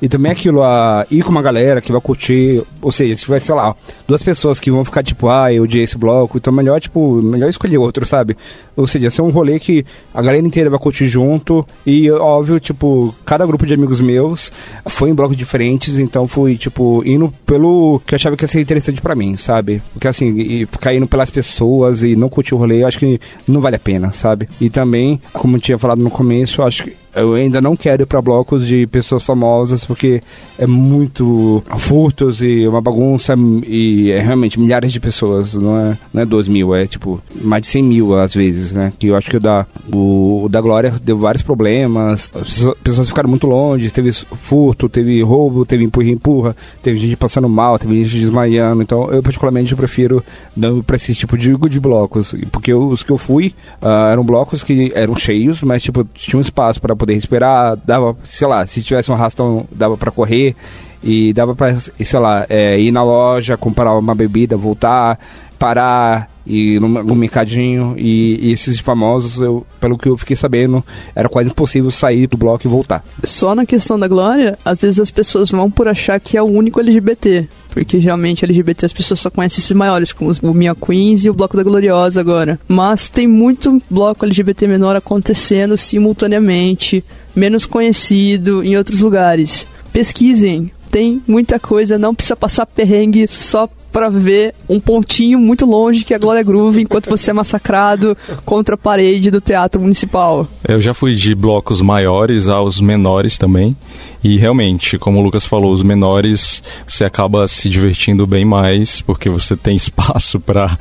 E 0.00 0.08
também 0.08 0.30
aquilo, 0.30 0.62
a 0.62 1.06
ir 1.10 1.22
com 1.22 1.30
uma 1.30 1.42
galera 1.42 1.80
que 1.80 1.90
vai 1.90 2.00
curtir, 2.00 2.62
ou 2.82 2.92
seja, 2.92 3.16
se 3.16 3.24
tiver, 3.24 3.40
sei 3.40 3.54
lá, 3.54 3.74
duas 4.06 4.22
pessoas 4.22 4.60
que 4.60 4.70
vão 4.70 4.84
ficar 4.84 5.02
tipo, 5.02 5.28
ah, 5.28 5.52
eu 5.52 5.62
odiei 5.62 5.84
esse 5.84 5.96
bloco, 5.96 6.36
então 6.36 6.52
melhor, 6.52 6.80
tipo, 6.80 7.22
melhor 7.22 7.48
escolher 7.48 7.78
outro, 7.78 8.06
sabe? 8.06 8.36
Ou 8.76 8.86
seja, 8.86 9.10
ser 9.10 9.22
um 9.22 9.30
rolê 9.30 9.58
que 9.58 9.86
a 10.12 10.20
galera 10.20 10.46
inteira 10.46 10.68
vai 10.68 10.78
curtir 10.78 11.06
junto 11.06 11.66
e, 11.86 12.10
óbvio, 12.10 12.60
tipo, 12.60 13.14
cada 13.24 13.46
grupo 13.46 13.64
de 13.64 13.74
amigos 13.74 14.00
meus 14.00 14.52
foi 14.86 15.10
em 15.10 15.14
blocos 15.14 15.36
diferentes, 15.36 15.98
então 15.98 16.28
fui, 16.28 16.56
tipo, 16.56 17.02
indo 17.06 17.32
pelo 17.46 18.00
que 18.06 18.14
eu 18.14 18.16
achava 18.16 18.36
que 18.36 18.44
ia 18.44 18.48
ser 18.48 18.60
interessante 18.60 19.00
pra 19.00 19.14
mim, 19.14 19.36
sabe? 19.36 19.82
Porque, 19.94 20.08
assim, 20.08 20.38
e 20.38 20.66
ficar 20.66 20.94
indo 20.94 21.06
pelas 21.06 21.30
pessoas 21.30 22.02
e 22.02 22.14
não 22.14 22.28
curtir 22.28 22.54
o 22.54 22.58
rolê, 22.58 22.82
eu 22.82 22.86
acho 22.86 22.98
que 22.98 23.18
não 23.48 23.60
vale 23.60 23.76
a 23.76 23.80
pena, 23.80 24.12
sabe? 24.12 24.46
E 24.60 24.68
também, 24.68 25.20
como 25.32 25.56
eu 25.56 25.60
tinha 25.60 25.78
falado 25.78 26.02
no 26.02 26.10
começo, 26.10 26.62
acho 26.62 26.84
que 26.84 27.05
eu 27.16 27.34
ainda 27.34 27.60
não 27.60 27.74
quero 27.76 28.02
ir 28.02 28.06
pra 28.06 28.20
blocos 28.22 28.66
de 28.66 28.86
pessoas 28.86 29.22
famosas 29.22 29.84
porque 29.84 30.22
é 30.58 30.66
muito 30.66 31.62
furtos 31.78 32.42
e 32.42 32.66
uma 32.66 32.80
bagunça 32.80 33.34
e 33.66 34.10
é 34.10 34.20
realmente 34.20 34.58
milhares 34.60 34.92
de 34.92 35.00
pessoas, 35.00 35.54
não 35.54 35.78
é, 35.78 35.98
não 36.12 36.22
é 36.22 36.26
2 36.26 36.48
mil, 36.48 36.74
é 36.74 36.86
tipo 36.86 37.20
mais 37.42 37.62
de 37.62 37.68
100 37.68 37.82
mil 37.82 38.18
às 38.18 38.34
vezes, 38.34 38.72
né? 38.72 38.92
Que 38.98 39.08
eu 39.08 39.16
acho 39.16 39.30
que 39.30 39.36
o 39.36 39.40
da, 39.40 39.66
o, 39.92 40.44
o 40.44 40.48
da 40.48 40.60
Glória 40.60 40.94
deu 41.02 41.18
vários 41.18 41.42
problemas, 41.42 42.30
as 42.34 42.44
pessoas- 42.44 42.78
pessoas 42.82 43.08
ficaram 43.08 43.28
muito 43.28 43.46
longe, 43.46 43.90
teve 43.90 44.12
furto, 44.12 44.88
teve 44.88 45.20
roubo, 45.22 45.64
teve 45.66 45.84
empurra-empurra, 45.84 46.56
teve 46.82 46.98
gente 47.00 47.16
passando 47.16 47.48
mal, 47.48 47.78
teve 47.78 48.02
gente 48.04 48.20
desmaiando, 48.20 48.82
então 48.82 49.10
eu 49.10 49.22
particularmente 49.22 49.74
prefiro 49.74 50.22
não 50.56 50.82
pra 50.82 50.96
esse 50.96 51.14
tipo 51.14 51.36
de, 51.36 51.56
de 51.56 51.80
blocos, 51.80 52.34
porque 52.52 52.72
os 52.72 53.02
que 53.02 53.10
eu 53.12 53.18
fui 53.18 53.54
ah, 53.80 54.10
eram 54.12 54.24
blocos 54.24 54.62
que 54.62 54.92
eram 54.94 55.16
cheios, 55.16 55.62
mas 55.62 55.82
tipo, 55.82 56.04
tinha 56.14 56.38
um 56.38 56.42
espaço 56.42 56.80
para 56.80 56.94
poder 56.96 57.05
respirar, 57.14 57.76
dava, 57.84 58.16
sei 58.24 58.46
lá, 58.46 58.66
se 58.66 58.82
tivesse 58.82 59.10
um 59.10 59.14
arrastão, 59.14 59.66
dava 59.70 59.96
para 59.96 60.10
correr 60.10 60.54
e 61.02 61.32
dava 61.32 61.54
para, 61.54 61.78
sei 61.78 62.18
lá, 62.18 62.46
é, 62.48 62.78
ir 62.78 62.90
na 62.90 63.02
loja, 63.02 63.56
comprar 63.56 63.96
uma 63.96 64.14
bebida, 64.14 64.56
voltar, 64.56 65.18
parar 65.58 66.30
e 66.46 66.78
no, 66.78 66.88
no 66.88 67.14
mercadinho 67.16 67.94
e, 67.98 68.38
e 68.40 68.52
esses 68.52 68.78
famosos, 68.78 69.40
eu, 69.40 69.66
pelo 69.80 69.98
que 69.98 70.08
eu 70.08 70.16
fiquei 70.16 70.36
sabendo, 70.36 70.84
era 71.14 71.28
quase 71.28 71.48
impossível 71.48 71.90
sair 71.90 72.26
do 72.26 72.36
bloco 72.36 72.66
e 72.66 72.70
voltar. 72.70 73.04
Só 73.24 73.54
na 73.54 73.66
questão 73.66 73.98
da 73.98 74.06
Glória, 74.06 74.58
às 74.64 74.82
vezes 74.82 75.00
as 75.00 75.10
pessoas 75.10 75.50
vão 75.50 75.70
por 75.70 75.88
achar 75.88 76.18
que 76.20 76.36
é 76.36 76.42
o 76.42 76.46
único 76.46 76.80
LGBT. 76.80 77.48
Porque 77.76 77.98
realmente 77.98 78.42
LGBT 78.42 78.86
as 78.86 78.92
pessoas 78.94 79.20
só 79.20 79.28
conhecem 79.28 79.58
esses 79.58 79.72
maiores, 79.76 80.10
como 80.10 80.30
os- 80.30 80.40
Minha 80.40 80.74
Queens 80.74 81.26
e 81.26 81.28
o 81.28 81.34
Bloco 81.34 81.58
da 81.58 81.62
Gloriosa 81.62 82.18
agora. 82.18 82.58
Mas 82.66 83.10
tem 83.10 83.28
muito 83.28 83.82
bloco 83.90 84.24
LGBT 84.24 84.66
menor 84.66 84.96
acontecendo 84.96 85.76
simultaneamente, 85.76 87.04
menos 87.34 87.66
conhecido 87.66 88.64
em 88.64 88.78
outros 88.78 89.00
lugares. 89.00 89.66
Pesquisem, 89.92 90.70
tem 90.90 91.20
muita 91.28 91.60
coisa, 91.60 91.98
não 91.98 92.14
precisa 92.14 92.34
passar 92.34 92.64
perrengue 92.64 93.26
só 93.28 93.68
pra 93.96 94.10
ver 94.10 94.54
um 94.68 94.78
pontinho 94.78 95.38
muito 95.38 95.64
longe 95.64 96.04
que 96.04 96.12
é 96.12 96.16
a 96.16 96.18
Glória 96.18 96.42
Groove 96.42 96.82
enquanto 96.82 97.08
você 97.08 97.30
é 97.30 97.32
massacrado 97.32 98.14
contra 98.44 98.74
a 98.74 98.78
parede 98.78 99.30
do 99.30 99.40
Teatro 99.40 99.80
Municipal. 99.80 100.46
Eu 100.68 100.82
já 100.82 100.92
fui 100.92 101.14
de 101.14 101.34
blocos 101.34 101.80
maiores 101.80 102.46
aos 102.46 102.78
menores 102.78 103.38
também. 103.38 103.74
E 104.22 104.36
realmente, 104.36 104.98
como 104.98 105.18
o 105.18 105.22
Lucas 105.22 105.46
falou, 105.46 105.72
os 105.72 105.82
menores 105.82 106.62
você 106.86 107.06
acaba 107.06 107.48
se 107.48 107.70
divertindo 107.70 108.26
bem 108.26 108.44
mais, 108.44 109.00
porque 109.00 109.30
você 109.30 109.56
tem 109.56 109.74
espaço 109.76 110.38
para 110.40 110.78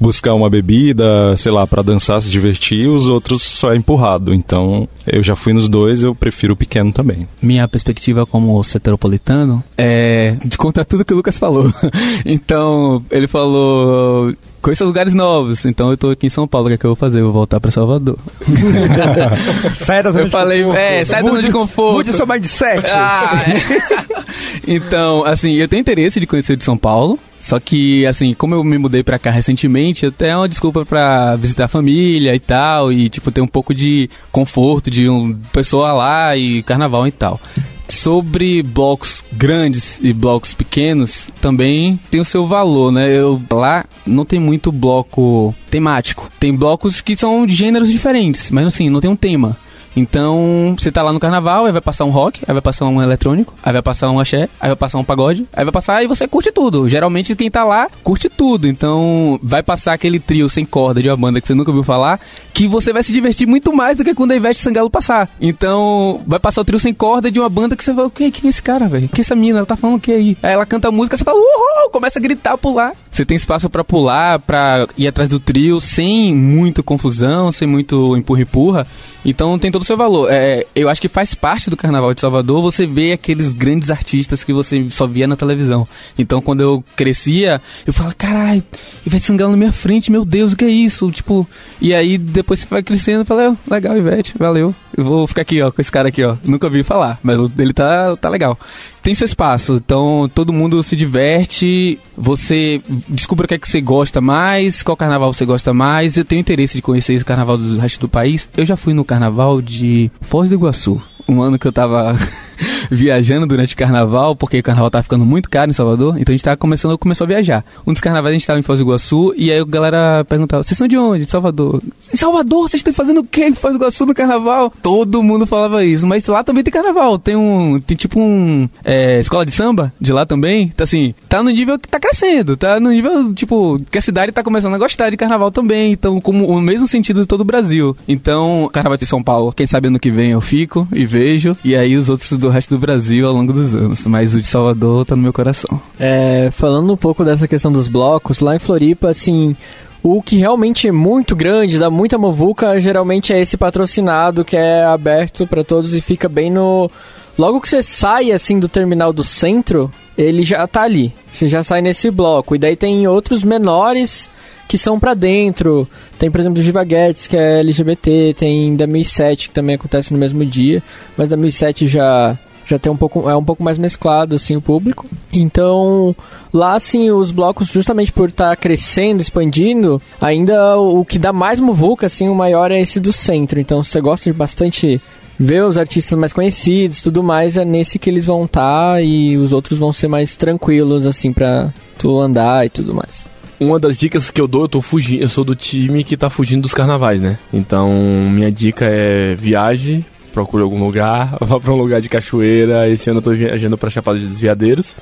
buscar 0.00 0.34
uma 0.34 0.48
bebida, 0.48 1.36
sei 1.36 1.52
lá, 1.52 1.66
para 1.66 1.82
dançar, 1.82 2.20
se 2.22 2.30
divertir, 2.30 2.88
os 2.88 3.06
outros 3.06 3.42
só 3.42 3.72
é 3.72 3.76
empurrado. 3.76 4.32
Então, 4.32 4.88
eu 5.06 5.22
já 5.22 5.36
fui 5.36 5.52
nos 5.52 5.68
dois, 5.68 6.02
eu 6.02 6.14
prefiro 6.14 6.54
o 6.54 6.56
pequeno 6.56 6.90
também. 6.92 7.28
Minha 7.42 7.68
perspectiva 7.68 8.24
como 8.24 8.62
seteropolitano 8.64 9.62
é 9.76 10.36
de 10.44 10.56
contar 10.56 10.84
tudo 10.84 11.04
que 11.04 11.12
o 11.12 11.16
Lucas 11.16 11.38
falou. 11.38 11.70
então, 12.24 13.04
ele 13.10 13.26
falou. 13.28 14.32
Conheça 14.62 14.84
lugares 14.84 15.14
novos, 15.14 15.64
então 15.64 15.90
eu 15.90 15.96
tô 15.96 16.10
aqui 16.10 16.26
em 16.26 16.30
São 16.30 16.46
Paulo, 16.46 16.66
o 16.66 16.68
que 16.68 16.74
é 16.74 16.76
que 16.76 16.84
eu 16.84 16.90
vou 16.90 16.96
fazer? 16.96 17.20
Eu 17.20 17.24
vou 17.24 17.32
voltar 17.32 17.58
pra 17.58 17.70
Salvador. 17.70 18.18
Sai 19.74 20.02
da 20.02 20.10
zona 20.10 20.22
Eu 20.22 20.26
de 20.26 20.30
falei, 20.30 20.62
conforto. 20.62 20.78
é, 20.78 21.04
sai 21.04 21.22
da 21.22 21.28
zona 21.30 21.42
de 21.42 21.50
conforto. 21.50 21.92
Mude 21.94 22.12
seu 22.12 22.26
mindset. 22.26 22.86
Ah, 22.92 23.42
é. 23.48 24.22
então, 24.74 25.24
assim, 25.24 25.54
eu 25.54 25.66
tenho 25.66 25.80
interesse 25.80 26.20
de 26.20 26.26
conhecer 26.26 26.56
de 26.56 26.64
São 26.64 26.76
Paulo. 26.76 27.18
Só 27.40 27.58
que, 27.58 28.06
assim, 28.06 28.34
como 28.34 28.54
eu 28.54 28.62
me 28.62 28.76
mudei 28.76 29.02
pra 29.02 29.18
cá 29.18 29.30
recentemente, 29.30 30.04
até 30.04 30.28
é 30.28 30.36
uma 30.36 30.48
desculpa 30.48 30.84
pra 30.84 31.34
visitar 31.36 31.64
a 31.64 31.68
família 31.68 32.34
e 32.34 32.38
tal, 32.38 32.92
e, 32.92 33.08
tipo, 33.08 33.32
ter 33.32 33.40
um 33.40 33.48
pouco 33.48 33.74
de 33.74 34.10
conforto 34.30 34.90
de 34.90 35.08
um 35.08 35.34
pessoa 35.50 35.94
lá 35.94 36.36
e 36.36 36.62
carnaval 36.62 37.06
e 37.08 37.10
tal. 37.10 37.40
Sobre 37.88 38.62
blocos 38.62 39.24
grandes 39.32 39.98
e 40.00 40.12
blocos 40.12 40.52
pequenos, 40.52 41.30
também 41.40 41.98
tem 42.10 42.20
o 42.20 42.24
seu 42.24 42.46
valor, 42.46 42.92
né? 42.92 43.10
Eu, 43.10 43.42
lá 43.50 43.84
não 44.06 44.24
tem 44.24 44.38
muito 44.38 44.70
bloco 44.70 45.54
temático. 45.70 46.30
Tem 46.38 46.54
blocos 46.54 47.00
que 47.00 47.16
são 47.16 47.46
de 47.46 47.54
gêneros 47.54 47.90
diferentes, 47.90 48.50
mas 48.50 48.66
assim, 48.66 48.90
não 48.90 49.00
tem 49.00 49.10
um 49.10 49.16
tema. 49.16 49.56
Então, 49.96 50.74
você 50.78 50.90
tá 50.90 51.02
lá 51.02 51.12
no 51.12 51.20
carnaval, 51.20 51.66
aí 51.66 51.72
vai 51.72 51.80
passar 51.80 52.04
um 52.04 52.10
rock, 52.10 52.40
aí 52.46 52.52
vai 52.52 52.62
passar 52.62 52.86
um 52.86 53.02
eletrônico, 53.02 53.54
aí 53.62 53.72
vai 53.72 53.82
passar 53.82 54.10
um 54.10 54.20
axé, 54.20 54.48
aí 54.60 54.68
vai 54.68 54.76
passar 54.76 54.98
um 54.98 55.04
pagode, 55.04 55.46
aí 55.52 55.64
vai 55.64 55.72
passar 55.72 56.02
e 56.02 56.06
você 56.06 56.28
curte 56.28 56.52
tudo. 56.52 56.88
Geralmente 56.88 57.34
quem 57.34 57.50
tá 57.50 57.64
lá 57.64 57.88
curte 58.02 58.28
tudo. 58.28 58.68
Então, 58.68 59.38
vai 59.42 59.62
passar 59.62 59.92
aquele 59.92 60.18
trio 60.18 60.48
sem 60.48 60.64
corda 60.64 61.02
de 61.02 61.08
uma 61.08 61.16
banda 61.16 61.40
que 61.40 61.46
você 61.46 61.54
nunca 61.54 61.70
ouviu 61.70 61.84
falar, 61.84 62.20
que 62.54 62.66
você 62.66 62.92
vai 62.92 63.02
se 63.02 63.12
divertir 63.12 63.46
muito 63.46 63.72
mais 63.72 63.96
do 63.96 64.04
que 64.04 64.14
quando 64.14 64.32
a 64.32 64.36
Ivete 64.36 64.60
Sangalo 64.60 64.90
passar. 64.90 65.28
Então, 65.40 66.22
vai 66.26 66.38
passar 66.38 66.60
o 66.60 66.64
trio 66.64 66.78
sem 66.78 66.94
corda 66.94 67.30
de 67.30 67.40
uma 67.40 67.48
banda 67.48 67.76
que 67.76 67.84
você 67.84 67.92
vai, 67.92 68.04
o 68.04 68.10
que 68.10 68.24
é 68.24 68.48
esse 68.48 68.62
cara, 68.62 68.88
velho? 68.88 69.08
Que 69.08 69.20
é 69.20 69.22
essa 69.22 69.34
mina, 69.34 69.58
ela 69.58 69.66
tá 69.66 69.76
falando 69.76 69.96
o 69.96 70.00
que 70.00 70.12
aí? 70.12 70.36
Aí 70.42 70.52
ela 70.52 70.66
canta 70.66 70.88
a 70.88 70.92
música, 70.92 71.16
você 71.16 71.24
fala, 71.24 71.38
uhul, 71.38 71.90
começa 71.90 72.18
a 72.18 72.22
gritar, 72.22 72.56
pular. 72.56 72.92
Você 73.10 73.24
tem 73.24 73.36
espaço 73.36 73.68
pra 73.68 73.82
pular, 73.82 74.38
pra 74.38 74.86
ir 74.96 75.06
atrás 75.06 75.28
do 75.28 75.40
trio 75.40 75.80
sem 75.80 76.34
muita 76.34 76.82
confusão, 76.82 77.50
sem 77.50 77.66
muito 77.66 78.16
empurra-empurra. 78.16 78.86
Então 79.24 79.58
tem 79.58 79.70
todo 79.70 79.79
o 79.82 79.86
seu 79.86 79.96
valor. 79.96 80.28
É, 80.30 80.66
eu 80.74 80.88
acho 80.88 81.00
que 81.00 81.08
faz 81.08 81.34
parte 81.34 81.70
do 81.70 81.76
Carnaval 81.76 82.14
de 82.14 82.20
Salvador 82.20 82.62
você 82.62 82.86
ver 82.86 83.12
aqueles 83.12 83.54
grandes 83.54 83.90
artistas 83.90 84.44
que 84.44 84.52
você 84.52 84.86
só 84.90 85.06
via 85.06 85.26
na 85.26 85.36
televisão. 85.36 85.86
Então 86.18 86.40
quando 86.40 86.60
eu 86.60 86.84
crescia, 86.96 87.60
eu 87.86 87.92
falava, 87.92 88.14
caralho, 88.14 88.62
Ivete 89.06 89.26
Sangalo 89.26 89.52
na 89.52 89.56
minha 89.56 89.72
frente, 89.72 90.10
meu 90.10 90.24
Deus, 90.24 90.52
o 90.52 90.56
que 90.56 90.64
é 90.64 90.70
isso? 90.70 91.10
Tipo, 91.10 91.46
e 91.80 91.94
aí 91.94 92.18
depois 92.18 92.60
você 92.60 92.66
vai 92.70 92.82
crescendo 92.82 93.22
e 93.22 93.26
fala, 93.26 93.56
"Oh, 93.56 93.72
legal, 93.74 93.96
Ivete, 93.96 94.34
valeu. 94.38 94.74
Eu 94.96 95.04
vou 95.04 95.26
ficar 95.26 95.42
aqui, 95.42 95.62
ó, 95.62 95.70
com 95.70 95.80
esse 95.80 95.90
cara 95.90 96.08
aqui, 96.08 96.22
ó. 96.22 96.36
Nunca 96.44 96.66
ouvi 96.66 96.82
falar, 96.82 97.18
mas 97.22 97.38
o 97.38 97.48
dele 97.48 97.72
tá, 97.72 98.16
tá 98.16 98.28
legal. 98.28 98.58
Tem 99.02 99.14
seu 99.14 99.24
espaço, 99.24 99.74
então 99.74 100.30
todo 100.34 100.52
mundo 100.52 100.82
se 100.82 100.94
diverte, 100.94 101.98
você 102.16 102.82
descobre 103.08 103.46
o 103.46 103.48
que 103.48 103.54
é 103.54 103.58
que 103.58 103.68
você 103.68 103.80
gosta 103.80 104.20
mais, 104.20 104.82
qual 104.82 104.96
carnaval 104.96 105.32
você 105.32 105.46
gosta 105.46 105.72
mais. 105.72 106.16
Eu 106.16 106.24
tenho 106.24 106.40
interesse 106.40 106.74
de 106.74 106.82
conhecer 106.82 107.14
esse 107.14 107.24
carnaval 107.24 107.56
do 107.56 107.78
resto 107.78 108.00
do 108.00 108.08
país. 108.08 108.48
Eu 108.54 108.66
já 108.66 108.76
fui 108.76 108.92
no 108.92 109.04
carnaval 109.04 109.62
de 109.62 110.10
Foz 110.20 110.50
do 110.50 110.56
Iguaçu, 110.56 111.00
um 111.26 111.40
ano 111.40 111.58
que 111.58 111.66
eu 111.66 111.72
tava 111.72 112.14
viajando 112.90 113.46
durante 113.46 113.74
o 113.74 113.76
carnaval, 113.76 114.36
porque 114.36 114.58
o 114.58 114.62
carnaval 114.62 114.90
tava 114.90 115.02
ficando 115.02 115.24
muito 115.24 115.50
caro 115.50 115.70
em 115.70 115.74
Salvador, 115.74 116.16
então 116.18 116.32
a 116.32 116.36
gente 116.36 116.44
tava 116.44 116.56
começando, 116.56 116.96
começou 116.98 117.24
a 117.24 117.28
viajar. 117.28 117.64
Um 117.86 117.92
dos 117.92 118.00
carnavais 118.00 118.32
a 118.32 118.38
gente 118.38 118.46
tava 118.46 118.58
em 118.58 118.62
Foz 118.62 118.78
do 118.78 118.84
Iguaçu, 118.84 119.34
e 119.36 119.50
aí 119.50 119.58
a 119.58 119.64
galera 119.64 120.24
perguntava, 120.28 120.62
vocês 120.62 120.76
são 120.76 120.88
de 120.88 120.96
onde? 120.96 121.24
De 121.24 121.30
Salvador. 121.30 121.82
Em 122.12 122.16
Salvador, 122.16 122.68
vocês 122.68 122.80
estão 122.80 122.92
fazendo 122.92 123.20
o 123.20 123.24
quê 123.24 123.46
em 123.46 123.54
Foz 123.54 123.72
do 123.72 123.78
Iguaçu 123.78 124.06
no 124.06 124.14
carnaval? 124.14 124.72
Todo 124.82 125.22
mundo 125.22 125.46
falava 125.46 125.84
isso, 125.84 126.06
mas 126.06 126.24
lá 126.26 126.44
também 126.44 126.62
tem 126.62 126.72
carnaval, 126.72 127.18
tem 127.18 127.36
um, 127.36 127.78
tem 127.78 127.96
tipo 127.96 128.20
um, 128.20 128.68
é, 128.84 129.18
escola 129.20 129.44
de 129.44 129.52
samba 129.52 129.92
de 130.00 130.12
lá 130.12 130.26
também, 130.26 130.70
então 130.72 130.84
assim, 130.84 131.14
tá 131.28 131.42
no 131.42 131.50
nível 131.50 131.78
que 131.78 131.88
tá 131.88 131.98
crescendo, 131.98 132.56
tá 132.56 132.78
no 132.80 132.90
nível, 132.90 133.34
tipo, 133.34 133.80
que 133.90 133.98
a 133.98 134.02
cidade 134.02 134.32
tá 134.32 134.42
começando 134.42 134.74
a 134.74 134.78
gostar 134.78 135.10
de 135.10 135.16
carnaval 135.16 135.50
também, 135.50 135.92
então 135.92 136.20
como 136.20 136.46
o 136.46 136.60
mesmo 136.60 136.86
sentido 136.86 137.20
de 137.20 137.26
todo 137.26 137.40
o 137.40 137.44
Brasil. 137.44 137.96
Então, 138.06 138.68
carnaval 138.72 138.98
de 138.98 139.06
São 139.06 139.22
Paulo, 139.22 139.52
quem 139.52 139.66
sabe 139.66 139.88
ano 139.88 139.98
que 139.98 140.10
vem 140.10 140.32
eu 140.32 140.40
fico 140.40 140.86
e 140.92 141.04
vejo, 141.06 141.52
e 141.64 141.74
aí 141.74 141.96
os 141.96 142.08
outros 142.08 142.32
do 142.32 142.49
resto 142.50 142.74
do 142.74 142.78
Brasil 142.78 143.26
ao 143.26 143.34
longo 143.34 143.52
dos 143.52 143.74
anos, 143.74 144.06
mas 144.06 144.34
o 144.34 144.40
de 144.40 144.46
Salvador 144.46 145.04
tá 145.04 145.16
no 145.16 145.22
meu 145.22 145.32
coração. 145.32 145.80
É, 145.98 146.50
falando 146.52 146.92
um 146.92 146.96
pouco 146.96 147.24
dessa 147.24 147.48
questão 147.48 147.70
dos 147.70 147.88
blocos, 147.88 148.40
lá 148.40 148.56
em 148.56 148.58
Floripa, 148.58 149.08
assim, 149.08 149.56
o 150.02 150.22
que 150.22 150.36
realmente 150.36 150.88
é 150.88 150.92
muito 150.92 151.36
grande, 151.36 151.78
dá 151.78 151.90
muita 151.90 152.16
movuca, 152.16 152.80
geralmente 152.80 153.32
é 153.32 153.40
esse 153.40 153.56
patrocinado 153.56 154.44
que 154.44 154.56
é 154.56 154.84
aberto 154.84 155.46
para 155.46 155.62
todos 155.62 155.94
e 155.94 156.00
fica 156.00 156.28
bem 156.28 156.50
no. 156.50 156.90
Logo 157.38 157.60
que 157.60 157.68
você 157.68 157.82
sai 157.82 158.32
assim 158.32 158.58
do 158.58 158.68
terminal 158.68 159.12
do 159.12 159.24
centro, 159.24 159.90
ele 160.16 160.42
já 160.42 160.66
tá 160.66 160.82
ali. 160.82 161.12
Você 161.32 161.48
já 161.48 161.62
sai 161.62 161.80
nesse 161.80 162.10
bloco. 162.10 162.54
E 162.54 162.58
daí 162.58 162.76
tem 162.76 163.06
outros 163.06 163.42
menores 163.42 164.28
que 164.70 164.78
são 164.78 165.00
pra 165.00 165.14
dentro. 165.14 165.84
Tem, 166.16 166.30
por 166.30 166.38
exemplo, 166.38 166.54
do 166.54 166.62
Giva 166.62 166.84
Guedes, 166.84 167.26
que 167.26 167.36
é 167.36 167.58
LGBT, 167.58 168.36
tem 168.38 168.76
da 168.76 168.86
1007, 168.86 169.48
que 169.48 169.54
também 169.54 169.74
acontece 169.74 170.12
no 170.12 170.18
mesmo 170.18 170.46
dia, 170.46 170.80
mas 171.16 171.28
da 171.28 171.36
1007 171.36 171.88
já 171.88 172.38
já 172.64 172.78
tem 172.78 172.92
um 172.92 172.96
pouco 172.96 173.28
é 173.28 173.34
um 173.34 173.42
pouco 173.42 173.64
mais 173.64 173.76
mesclado 173.78 174.36
assim 174.36 174.54
o 174.54 174.60
público. 174.60 175.08
Então, 175.32 176.14
lá 176.54 176.76
assim 176.76 177.10
os 177.10 177.32
blocos 177.32 177.66
justamente 177.66 178.12
por 178.12 178.28
estar 178.28 178.54
crescendo, 178.54 179.20
expandindo, 179.20 180.00
ainda 180.20 180.78
o 180.78 181.04
que 181.04 181.18
dá 181.18 181.32
mais 181.32 181.58
muvuca 181.58 182.06
assim, 182.06 182.28
o 182.28 182.34
maior 182.36 182.70
é 182.70 182.80
esse 182.80 183.00
do 183.00 183.12
centro. 183.12 183.58
Então, 183.58 183.82
se 183.82 183.90
você 183.90 184.00
gosta 184.00 184.30
de 184.30 184.38
bastante 184.38 185.00
ver 185.36 185.64
os 185.64 185.76
artistas 185.76 186.16
mais 186.16 186.32
conhecidos, 186.32 187.02
tudo 187.02 187.24
mais, 187.24 187.56
é 187.56 187.64
nesse 187.64 187.98
que 187.98 188.08
eles 188.08 188.24
vão 188.24 188.44
estar 188.44 189.02
e 189.02 189.36
os 189.36 189.52
outros 189.52 189.80
vão 189.80 189.92
ser 189.92 190.06
mais 190.06 190.36
tranquilos 190.36 191.08
assim 191.08 191.32
para 191.32 191.74
tu 191.98 192.20
andar 192.20 192.64
e 192.64 192.68
tudo 192.68 192.94
mais 192.94 193.39
uma 193.60 193.78
das 193.78 193.98
dicas 193.98 194.30
que 194.30 194.40
eu 194.40 194.48
dou, 194.48 194.62
eu 194.62 194.68
tô 194.68 194.80
fugindo, 194.80 195.22
eu 195.22 195.28
sou 195.28 195.44
do 195.44 195.54
time 195.54 196.02
que 196.02 196.16
tá 196.16 196.30
fugindo 196.30 196.62
dos 196.62 196.72
carnavais, 196.72 197.20
né? 197.20 197.38
Então, 197.52 197.92
minha 198.30 198.50
dica 198.50 198.86
é 198.86 199.34
viaje, 199.34 200.04
procure 200.32 200.62
algum 200.62 200.82
lugar, 200.82 201.36
vá 201.44 201.60
para 201.60 201.72
um 201.72 201.76
lugar 201.76 202.00
de 202.00 202.08
cachoeira. 202.08 202.88
Esse 202.88 203.10
ano 203.10 203.18
eu 203.18 203.22
tô 203.22 203.32
viajando 203.32 203.76
para 203.76 203.90
Chapada 203.90 204.18
dos 204.18 204.40
Veadeiros. 204.40 204.94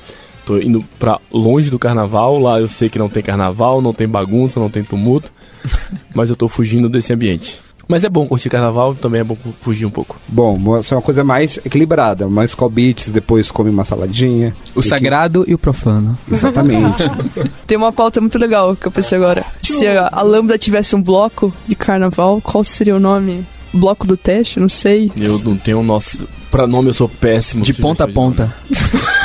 Tô 0.44 0.58
indo 0.58 0.82
para 0.98 1.20
longe 1.30 1.70
do 1.70 1.78
carnaval, 1.78 2.38
lá 2.40 2.58
eu 2.58 2.66
sei 2.66 2.88
que 2.88 2.98
não 2.98 3.08
tem 3.08 3.22
carnaval, 3.22 3.80
não 3.80 3.92
tem 3.92 4.08
bagunça, 4.08 4.58
não 4.58 4.70
tem 4.70 4.82
tumulto, 4.82 5.30
mas 6.14 6.30
eu 6.30 6.36
tô 6.36 6.48
fugindo 6.48 6.88
desse 6.88 7.12
ambiente. 7.12 7.60
Mas 7.88 8.04
é 8.04 8.08
bom 8.08 8.26
curtir 8.26 8.50
carnaval, 8.50 8.94
também 8.94 9.22
é 9.22 9.24
bom 9.24 9.36
fugir 9.60 9.86
um 9.86 9.90
pouco. 9.90 10.20
Bom, 10.28 10.76
essa 10.76 10.94
é 10.94 10.96
uma 10.96 11.02
coisa 11.02 11.24
mais 11.24 11.58
equilibrada, 11.64 12.28
mais 12.28 12.54
beats, 12.70 13.10
depois 13.10 13.50
come 13.50 13.70
uma 13.70 13.84
saladinha. 13.84 14.54
O 14.74 14.82
sagrado 14.82 15.42
que... 15.44 15.52
e 15.52 15.54
o 15.54 15.58
profano. 15.58 16.16
Exatamente. 16.30 17.02
Tem 17.66 17.78
uma 17.78 17.90
pauta 17.90 18.20
muito 18.20 18.38
legal 18.38 18.76
que 18.76 18.86
eu 18.86 18.92
pensei 18.92 19.16
agora. 19.16 19.44
Se 19.62 19.86
a, 19.86 20.10
a 20.12 20.22
Lambda 20.22 20.58
tivesse 20.58 20.94
um 20.94 21.02
bloco 21.02 21.52
de 21.66 21.74
carnaval, 21.74 22.40
qual 22.42 22.62
seria 22.62 22.94
o 22.94 23.00
nome? 23.00 23.44
Bloco 23.72 24.06
do 24.06 24.16
teste? 24.16 24.60
Não 24.60 24.68
sei. 24.68 25.10
Eu 25.16 25.38
não 25.38 25.56
tenho 25.56 25.82
nosso. 25.82 26.28
Pra 26.50 26.66
nome 26.66 26.88
eu 26.88 26.94
sou 26.94 27.08
péssimo. 27.08 27.64
De 27.64 27.72
ponta 27.72 28.04
a 28.04 28.08
ponta. 28.08 28.54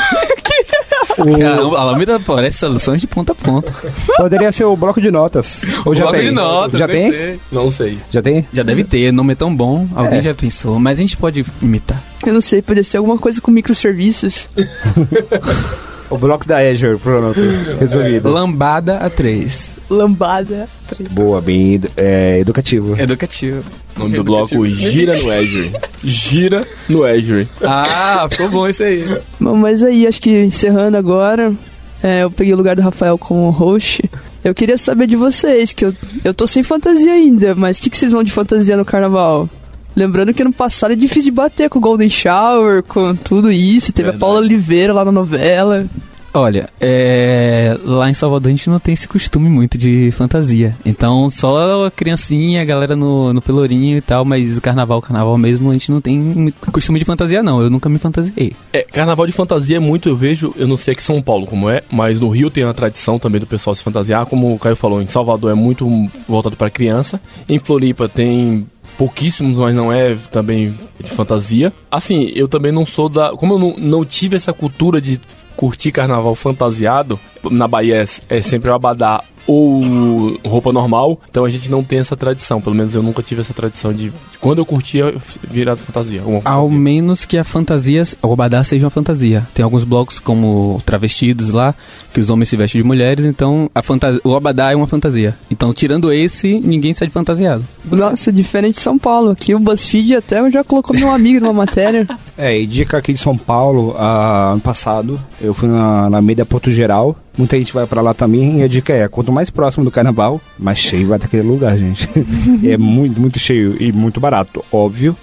O... 1.17 1.39
Caramba, 1.39 1.77
a 1.77 1.81
Alameda 1.81 2.19
parece 2.19 2.57
soluções 2.57 3.01
de 3.01 3.07
ponta 3.07 3.33
a 3.33 3.35
ponta. 3.35 3.73
Poderia 4.17 4.51
ser 4.51 4.63
o 4.65 4.75
bloco 4.75 5.01
de 5.01 5.11
notas. 5.11 5.61
Ou 5.85 5.91
o 5.91 5.95
já 5.95 6.03
bloco 6.03 6.17
tem? 6.17 6.27
de 6.27 6.31
notas. 6.33 6.79
Já 6.79 6.87
tem? 6.87 7.39
Não 7.51 7.71
sei. 7.71 7.99
Já 8.09 8.21
tem? 8.21 8.47
Já 8.53 8.63
deve 8.63 8.83
ter, 8.83 9.09
o 9.09 9.13
nome 9.13 9.33
é 9.33 9.35
tão 9.35 9.55
bom. 9.55 9.87
Alguém 9.95 10.19
é. 10.19 10.21
já 10.21 10.33
pensou, 10.33 10.79
mas 10.79 10.97
a 10.97 11.01
gente 11.01 11.17
pode 11.17 11.45
imitar. 11.61 12.01
Eu 12.25 12.33
não 12.33 12.41
sei, 12.41 12.61
poderia 12.61 12.83
ser 12.83 12.97
alguma 12.97 13.17
coisa 13.17 13.41
com 13.41 13.51
microserviços. 13.51 14.49
o 16.13 16.17
bloco 16.17 16.47
da 16.47 16.57
Azure, 16.59 16.97
pronto. 16.97 17.39
Resolvido. 17.79 18.29
Lambada 18.29 18.97
a 18.97 19.09
3. 19.09 19.73
Lambada. 19.89 20.69
Boa, 21.11 21.41
bem 21.41 21.81
é, 21.97 22.39
educativo. 22.39 22.95
Educativo. 22.99 23.63
O 23.95 23.99
nome 23.99 24.15
do 24.15 24.23
bloco 24.23 24.65
Gira 24.67 25.15
no 25.17 25.31
Azure. 25.31 25.71
Gira 26.03 26.67
no 26.87 27.03
Azure. 27.03 27.47
Ah, 27.63 28.27
ficou 28.29 28.49
bom 28.49 28.67
isso 28.67 28.83
aí. 28.83 29.19
Bom, 29.39 29.55
mas 29.55 29.83
aí, 29.83 30.07
acho 30.07 30.21
que 30.21 30.31
encerrando 30.43 30.97
agora, 30.97 31.53
é, 32.01 32.23
eu 32.23 32.31
peguei 32.31 32.53
o 32.53 32.57
lugar 32.57 32.75
do 32.75 32.81
Rafael 32.81 33.17
como 33.17 33.49
host. 33.49 34.03
Eu 34.43 34.53
queria 34.53 34.77
saber 34.77 35.07
de 35.07 35.15
vocês, 35.15 35.71
que 35.73 35.85
eu, 35.85 35.93
eu 36.23 36.33
tô 36.33 36.45
sem 36.45 36.63
fantasia 36.63 37.13
ainda, 37.13 37.55
mas 37.55 37.77
o 37.77 37.81
que, 37.81 37.89
que 37.89 37.97
vocês 37.97 38.11
vão 38.11 38.23
de 38.23 38.31
fantasia 38.31 38.75
no 38.75 38.83
carnaval? 38.83 39.49
Lembrando 39.95 40.33
que 40.33 40.43
no 40.43 40.51
passado 40.51 40.93
é 40.93 40.95
difícil 40.95 41.31
de 41.31 41.31
bater 41.31 41.69
com 41.69 41.79
o 41.79 41.81
Golden 41.81 42.09
Shower, 42.09 42.83
com 42.83 43.15
tudo 43.15 43.51
isso. 43.51 43.93
Teve 43.93 44.09
Verdade. 44.09 44.17
a 44.17 44.25
Paula 44.25 44.39
Oliveira 44.39 44.93
lá 44.93 45.05
na 45.05 45.11
novela. 45.11 45.87
Olha, 46.35 46.67
é... 46.81 47.77
lá 47.83 48.09
em 48.09 48.13
Salvador 48.13 48.47
a 48.47 48.51
gente 48.51 48.67
não 48.67 48.79
tem 48.79 48.93
esse 48.93 49.07
costume 49.07 49.47
muito 49.49 49.77
de 49.77 50.09
fantasia. 50.11 50.75
Então, 50.83 51.29
só 51.29 51.85
a 51.85 51.91
criancinha, 51.91 52.63
a 52.63 52.65
galera 52.65 52.95
no, 52.95 53.31
no 53.31 53.41
pelourinho 53.41 53.97
e 53.97 54.01
tal, 54.01 54.25
mas 54.25 54.57
o 54.57 54.61
carnaval, 54.61 54.99
carnaval 54.99 55.37
mesmo, 55.37 55.69
a 55.69 55.73
gente 55.73 55.91
não 55.91 56.01
tem 56.01 56.51
costume 56.71 56.97
de 56.97 57.05
fantasia, 57.05 57.43
não. 57.43 57.61
Eu 57.61 57.69
nunca 57.69 57.87
me 57.87 57.99
fantasiei. 57.99 58.55
É, 58.71 58.81
carnaval 58.81 59.27
de 59.27 59.31
fantasia 59.31 59.77
é 59.77 59.79
muito, 59.79 60.09
eu 60.09 60.15
vejo, 60.15 60.55
eu 60.57 60.67
não 60.67 60.75
sei 60.75 60.93
aqui 60.93 61.01
em 61.01 61.05
São 61.05 61.21
Paulo 61.21 61.45
como 61.45 61.69
é, 61.69 61.83
mas 61.91 62.19
no 62.19 62.29
Rio 62.29 62.49
tem 62.49 62.63
a 62.63 62.73
tradição 62.73 63.19
também 63.19 63.39
do 63.39 63.45
pessoal 63.45 63.75
se 63.75 63.83
fantasiar. 63.83 64.25
Como 64.25 64.55
o 64.55 64.57
Caio 64.57 64.75
falou, 64.75 65.03
em 65.03 65.07
Salvador 65.07 65.51
é 65.51 65.55
muito 65.55 65.87
voltado 66.27 66.55
para 66.55 66.71
criança. 66.71 67.21
Em 67.47 67.59
Floripa 67.59 68.09
tem 68.09 68.65
pouquíssimos, 68.97 69.57
mas 69.57 69.75
não 69.75 69.91
é 69.91 70.15
também 70.31 70.77
de 71.01 71.11
fantasia. 71.11 71.73
Assim, 71.89 72.31
eu 72.35 72.47
também 72.47 72.71
não 72.71 72.85
sou 72.85 73.09
da. 73.09 73.31
Como 73.31 73.53
eu 73.53 73.59
não, 73.59 73.75
não 73.77 74.05
tive 74.05 74.35
essa 74.35 74.53
cultura 74.53 75.01
de 75.01 75.19
curtir 75.55 75.91
carnaval 75.91 76.35
fantasiado, 76.35 77.19
na 77.51 77.67
Bahia 77.67 78.03
é, 78.03 78.37
é 78.37 78.41
sempre 78.41 78.69
o 78.69 78.73
abadá 78.73 79.23
ou 79.45 79.81
roupa 80.45 80.71
normal, 80.71 81.19
então 81.29 81.45
a 81.45 81.49
gente 81.49 81.69
não 81.69 81.83
tem 81.83 81.99
essa 81.99 82.15
tradição. 82.15 82.61
Pelo 82.61 82.75
menos 82.75 82.95
eu 82.95 83.03
nunca 83.03 83.21
tive 83.21 83.41
essa 83.41 83.53
tradição 83.53 83.93
de, 83.93 84.11
quando 84.39 84.59
eu 84.59 84.65
curtia, 84.65 85.13
virar 85.49 85.75
fantasia, 85.75 86.21
fantasia. 86.21 86.41
Ao 86.45 86.69
menos 86.69 87.25
que 87.25 87.37
a 87.37 87.43
fantasia, 87.43 88.03
o 88.21 88.33
abadá 88.33 88.63
seja 88.63 88.85
uma 88.85 88.89
fantasia. 88.89 89.45
Tem 89.53 89.63
alguns 89.63 89.83
blocos 89.83 90.19
como 90.19 90.81
travestidos 90.85 91.49
lá, 91.49 91.75
que 92.13 92.19
os 92.19 92.29
homens 92.29 92.49
se 92.49 92.57
vestem 92.57 92.81
de 92.81 92.87
mulheres, 92.87 93.25
então 93.25 93.69
a 93.73 93.81
fantasia, 93.81 94.21
o 94.23 94.35
abadá 94.35 94.71
é 94.71 94.75
uma 94.75 94.87
fantasia. 94.87 95.35
Então, 95.51 95.73
tirando 95.73 96.11
esse, 96.11 96.59
ninguém 96.59 96.93
sai 96.93 97.07
de 97.07 97.13
fantasiado. 97.13 97.65
Nossa, 97.85 98.31
diferente 98.31 98.75
de 98.75 98.81
São 98.81 98.97
Paulo. 98.97 99.31
Aqui 99.31 99.53
o 99.53 99.59
BuzzFeed 99.59 100.15
até 100.15 100.49
já 100.49 100.63
colocou 100.63 100.95
meu 100.95 101.11
amigo 101.11 101.39
numa 101.39 101.53
matéria. 101.53 102.07
É, 102.35 102.59
e 102.59 102.65
dica 102.65 102.97
aqui 102.97 103.13
de 103.13 103.19
São 103.19 103.37
Paulo, 103.37 103.91
uh, 103.91 104.53
ano 104.53 104.59
passado, 104.59 105.21
eu 105.39 105.53
fui 105.53 105.69
na, 105.69 106.09
na 106.09 106.19
Meia 106.19 106.43
Porto 106.43 106.71
Geral, 106.71 107.15
Muita 107.37 107.57
gente 107.57 107.73
vai 107.73 107.87
para 107.87 108.01
lá 108.01 108.13
também 108.13 108.59
e 108.59 108.63
a 108.63 108.67
dica 108.67 108.93
é, 108.93 109.07
quanto 109.07 109.31
mais 109.31 109.49
próximo 109.49 109.83
do 109.83 109.89
carnaval, 109.89 110.39
mais 110.57 110.77
cheio 110.77 111.07
vai 111.07 111.17
daquele 111.17 111.47
lugar, 111.47 111.75
gente. 111.77 112.07
é 112.67 112.77
muito, 112.77 113.19
muito 113.19 113.39
cheio 113.39 113.75
e 113.81 113.91
muito 113.91 114.19
barato, 114.19 114.63
óbvio. 114.71 115.17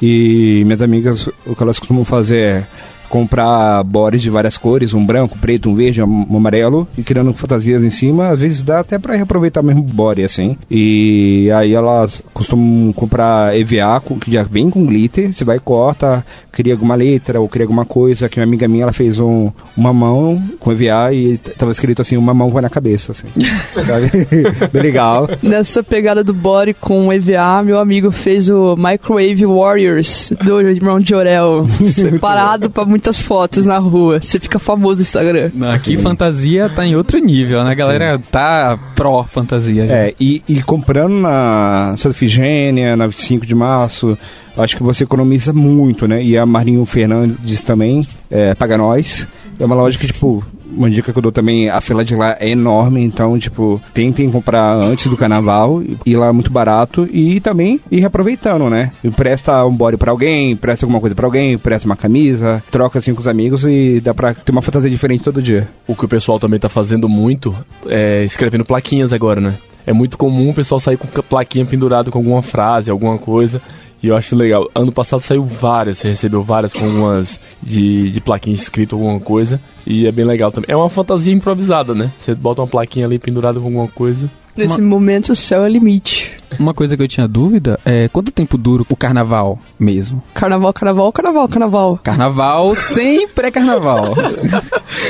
E 0.00 0.62
minhas 0.64 0.80
amigas, 0.80 1.28
o 1.44 1.56
que 1.56 1.62
elas 1.62 1.78
costumam 1.78 2.04
fazer 2.04 2.38
é 2.38 2.66
comprar 3.08 3.82
bores 3.82 4.22
de 4.22 4.30
várias 4.30 4.56
cores, 4.56 4.94
um 4.94 5.04
branco, 5.04 5.38
preto, 5.38 5.70
um 5.70 5.74
verde, 5.74 6.02
um 6.02 6.36
amarelo, 6.36 6.86
e 6.96 7.02
criando 7.02 7.32
fantasias 7.32 7.82
em 7.82 7.90
cima, 7.90 8.28
às 8.28 8.40
vezes 8.40 8.62
dá 8.62 8.80
até 8.80 8.98
para 8.98 9.14
reaproveitar 9.14 9.62
mesmo 9.62 9.82
body, 9.82 10.24
assim. 10.24 10.56
E 10.70 11.50
aí 11.54 11.72
elas 11.74 12.22
costumam 12.32 12.92
comprar 12.92 13.56
EVA, 13.56 14.02
que 14.20 14.30
já 14.30 14.42
vem 14.42 14.70
com 14.70 14.84
glitter, 14.84 15.32
você 15.32 15.44
vai 15.44 15.58
corta, 15.58 16.24
cria 16.52 16.74
alguma 16.74 16.94
letra 16.94 17.40
ou 17.40 17.48
cria 17.48 17.64
alguma 17.64 17.84
coisa, 17.84 18.28
que 18.28 18.40
uma 18.40 18.44
amiga 18.44 18.66
minha, 18.66 18.84
ela 18.84 18.92
fez 18.92 19.18
um, 19.18 19.50
uma 19.76 19.92
mão 19.92 20.42
com 20.58 20.72
EVA 20.72 21.12
e 21.12 21.38
tava 21.38 21.70
escrito 21.70 22.02
assim, 22.02 22.16
uma 22.16 22.32
mão 22.32 22.50
vai 22.50 22.62
na 22.62 22.70
cabeça, 22.70 23.12
assim. 23.12 23.26
sabe? 23.86 24.10
Bem 24.72 24.82
legal. 24.82 25.28
Nessa 25.42 25.82
pegada 25.82 26.24
do 26.24 26.32
body 26.32 26.74
com 26.74 27.12
EVA, 27.12 27.62
meu 27.62 27.78
amigo 27.78 28.10
fez 28.10 28.48
o 28.48 28.76
Microwave 28.76 29.44
Warriors, 29.46 30.32
do 30.42 30.60
irmão 30.60 30.98
de 30.98 31.14
Orel, 31.14 31.66
separado 31.84 32.70
para 32.70 32.84
muitas 32.96 33.20
fotos 33.20 33.66
na 33.66 33.78
rua. 33.78 34.20
Você 34.20 34.40
fica 34.40 34.58
famoso 34.58 34.96
no 34.96 35.02
Instagram. 35.02 35.50
Não, 35.54 35.70
aqui 35.70 35.96
Sim. 35.96 36.02
fantasia 36.02 36.68
tá 36.68 36.84
em 36.84 36.96
outro 36.96 37.18
nível, 37.18 37.62
né? 37.62 37.70
A 37.70 37.74
galera 37.74 38.16
Sim. 38.16 38.24
tá 38.30 38.78
pró 38.94 39.22
fantasia. 39.22 39.84
É, 39.84 40.14
e, 40.18 40.42
e, 40.48 40.62
comprando 40.62 41.12
na 41.12 41.94
Santa 41.98 42.14
Figênia, 42.14 42.96
na 42.96 43.06
25 43.06 43.44
de 43.44 43.54
março, 43.54 44.16
acho 44.56 44.76
que 44.76 44.82
você 44.82 45.04
economiza 45.04 45.52
muito, 45.52 46.08
né? 46.08 46.22
E 46.22 46.38
a 46.38 46.46
Marinho 46.46 46.84
Fernandes 46.86 47.62
também 47.62 48.06
é, 48.30 48.54
paga 48.54 48.78
nós. 48.78 49.26
É 49.60 49.64
uma 49.64 49.74
loja 49.74 49.98
que, 49.98 50.06
tipo, 50.06 50.42
uma 50.70 50.90
dica 50.90 51.12
que 51.12 51.18
eu 51.18 51.22
dou 51.22 51.32
também, 51.32 51.68
a 51.68 51.80
fila 51.80 52.04
de 52.04 52.14
lá 52.14 52.36
é 52.40 52.48
enorme, 52.48 53.02
então, 53.02 53.38
tipo, 53.38 53.80
tentem 53.92 54.30
comprar 54.30 54.74
antes 54.74 55.06
do 55.06 55.16
carnaval, 55.16 55.82
e 56.04 56.16
lá 56.16 56.32
muito 56.32 56.50
barato, 56.50 57.08
e 57.12 57.40
também 57.40 57.80
ir 57.90 58.00
reaproveitando, 58.00 58.68
né? 58.70 58.90
Empresta 59.02 59.64
um 59.64 59.74
body 59.74 59.96
pra 59.96 60.10
alguém, 60.10 60.52
empresta 60.52 60.84
alguma 60.84 61.00
coisa 61.00 61.14
pra 61.14 61.26
alguém, 61.26 61.52
empresta 61.52 61.86
uma 61.86 61.96
camisa, 61.96 62.62
troca 62.70 62.98
assim 62.98 63.14
com 63.14 63.20
os 63.20 63.26
amigos 63.26 63.64
e 63.64 64.00
dá 64.00 64.14
pra 64.14 64.34
ter 64.34 64.52
uma 64.52 64.62
fantasia 64.62 64.90
diferente 64.90 65.24
todo 65.24 65.42
dia. 65.42 65.68
O 65.86 65.94
que 65.94 66.04
o 66.04 66.08
pessoal 66.08 66.38
também 66.38 66.58
tá 66.58 66.68
fazendo 66.68 67.08
muito 67.08 67.54
é 67.86 68.24
escrevendo 68.24 68.64
plaquinhas 68.64 69.12
agora, 69.12 69.40
né? 69.40 69.54
É 69.86 69.92
muito 69.92 70.18
comum 70.18 70.50
o 70.50 70.54
pessoal 70.54 70.80
sair 70.80 70.96
com 70.96 71.06
plaquinha 71.22 71.64
pendurado 71.64 72.10
com 72.10 72.18
alguma 72.18 72.42
frase, 72.42 72.90
alguma 72.90 73.18
coisa. 73.18 73.62
E 74.06 74.08
eu 74.08 74.16
acho 74.16 74.36
legal. 74.36 74.70
Ano 74.72 74.92
passado 74.92 75.20
saiu 75.20 75.44
várias, 75.44 75.98
você 75.98 76.10
recebeu 76.10 76.40
várias 76.40 76.72
com 76.72 76.84
algumas 76.84 77.40
de, 77.60 78.08
de 78.12 78.20
plaquinha 78.20 78.54
escrito 78.54 78.94
alguma 78.94 79.18
coisa. 79.18 79.60
E 79.84 80.06
é 80.06 80.12
bem 80.12 80.24
legal 80.24 80.52
também. 80.52 80.72
É 80.72 80.76
uma 80.76 80.88
fantasia 80.88 81.34
improvisada, 81.34 81.92
né? 81.92 82.12
Você 82.20 82.32
bota 82.32 82.62
uma 82.62 82.68
plaquinha 82.68 83.04
ali 83.04 83.18
pendurada 83.18 83.58
com 83.58 83.66
alguma 83.66 83.88
coisa. 83.88 84.30
Nesse 84.56 84.80
momento 84.80 85.32
o 85.32 85.36
céu 85.36 85.64
é 85.64 85.68
limite. 85.68 86.32
Uma 86.58 86.72
coisa 86.72 86.96
que 86.96 87.02
eu 87.02 87.08
tinha 87.08 87.26
dúvida 87.26 87.80
é 87.84 88.08
quanto 88.08 88.30
tempo 88.30 88.56
dura 88.56 88.84
o 88.88 88.96
carnaval 88.96 89.58
mesmo? 89.78 90.22
Carnaval, 90.32 90.72
carnaval, 90.72 91.12
carnaval, 91.12 91.48
carnaval. 91.48 92.00
Carnaval 92.02 92.74
sem 92.76 93.28
pré-carnaval. 93.28 94.14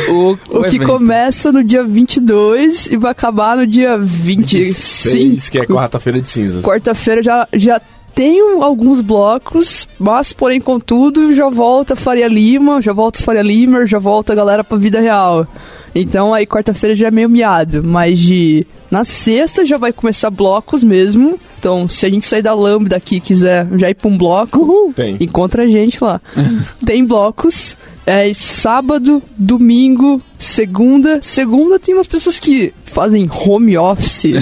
o, 0.08 0.12
o, 0.50 0.58
o 0.58 0.62
que 0.62 0.76
evento. 0.76 0.86
começa 0.86 1.52
no 1.52 1.62
dia 1.62 1.84
22 1.84 2.86
e 2.86 2.96
vai 2.96 3.12
acabar 3.12 3.58
no 3.58 3.66
dia 3.66 3.98
25. 3.98 4.64
26, 4.64 5.48
que 5.50 5.58
é 5.58 5.66
quarta-feira 5.66 6.18
de 6.18 6.30
cinzas. 6.30 6.64
Quarta-feira 6.64 7.22
já, 7.22 7.46
já 7.52 7.80
tenho 8.16 8.62
alguns 8.62 9.02
blocos, 9.02 9.86
mas 9.98 10.32
porém, 10.32 10.58
contudo, 10.58 11.34
já 11.34 11.50
volta 11.50 11.94
Faria 11.94 12.26
Lima, 12.26 12.80
já 12.80 12.94
volta 12.94 13.22
Faria 13.22 13.42
Lima, 13.42 13.84
já 13.84 13.98
volta 13.98 14.32
a 14.32 14.36
galera 14.36 14.64
pra 14.64 14.78
vida 14.78 14.98
real. 14.98 15.46
Então 15.94 16.32
aí 16.32 16.46
quarta-feira 16.46 16.94
já 16.94 17.08
é 17.08 17.10
meio 17.10 17.28
miado, 17.28 17.82
mas 17.84 18.18
de 18.18 18.66
na 18.90 19.04
sexta 19.04 19.66
já 19.66 19.76
vai 19.76 19.92
começar 19.92 20.30
blocos 20.30 20.82
mesmo. 20.82 21.38
Então, 21.58 21.88
se 21.88 22.06
a 22.06 22.10
gente 22.10 22.26
sair 22.26 22.42
da 22.42 22.54
Lambda 22.54 22.96
aqui 22.96 23.16
e 23.16 23.20
quiser 23.20 23.66
já 23.76 23.90
ir 23.90 23.94
pra 23.94 24.08
um 24.08 24.16
bloco, 24.16 24.60
uhul, 24.60 24.94
encontra 25.20 25.64
a 25.64 25.68
gente 25.68 26.02
lá. 26.02 26.20
Tem 26.86 27.04
blocos. 27.04 27.76
É 28.06 28.32
sábado, 28.32 29.20
domingo, 29.36 30.22
segunda. 30.38 31.20
Segunda 31.20 31.76
tem 31.76 31.92
umas 31.92 32.06
pessoas 32.06 32.38
que 32.38 32.72
fazem 32.84 33.28
home 33.28 33.76
office, 33.76 34.34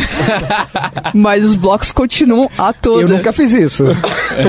mas 1.15 1.43
os 1.43 1.57
blocos 1.57 1.91
continuam 1.91 2.51
a 2.59 2.75
toda. 2.75 3.03
Eu 3.03 3.09
nunca 3.09 3.33
fiz 3.33 3.55
isso. 3.55 3.85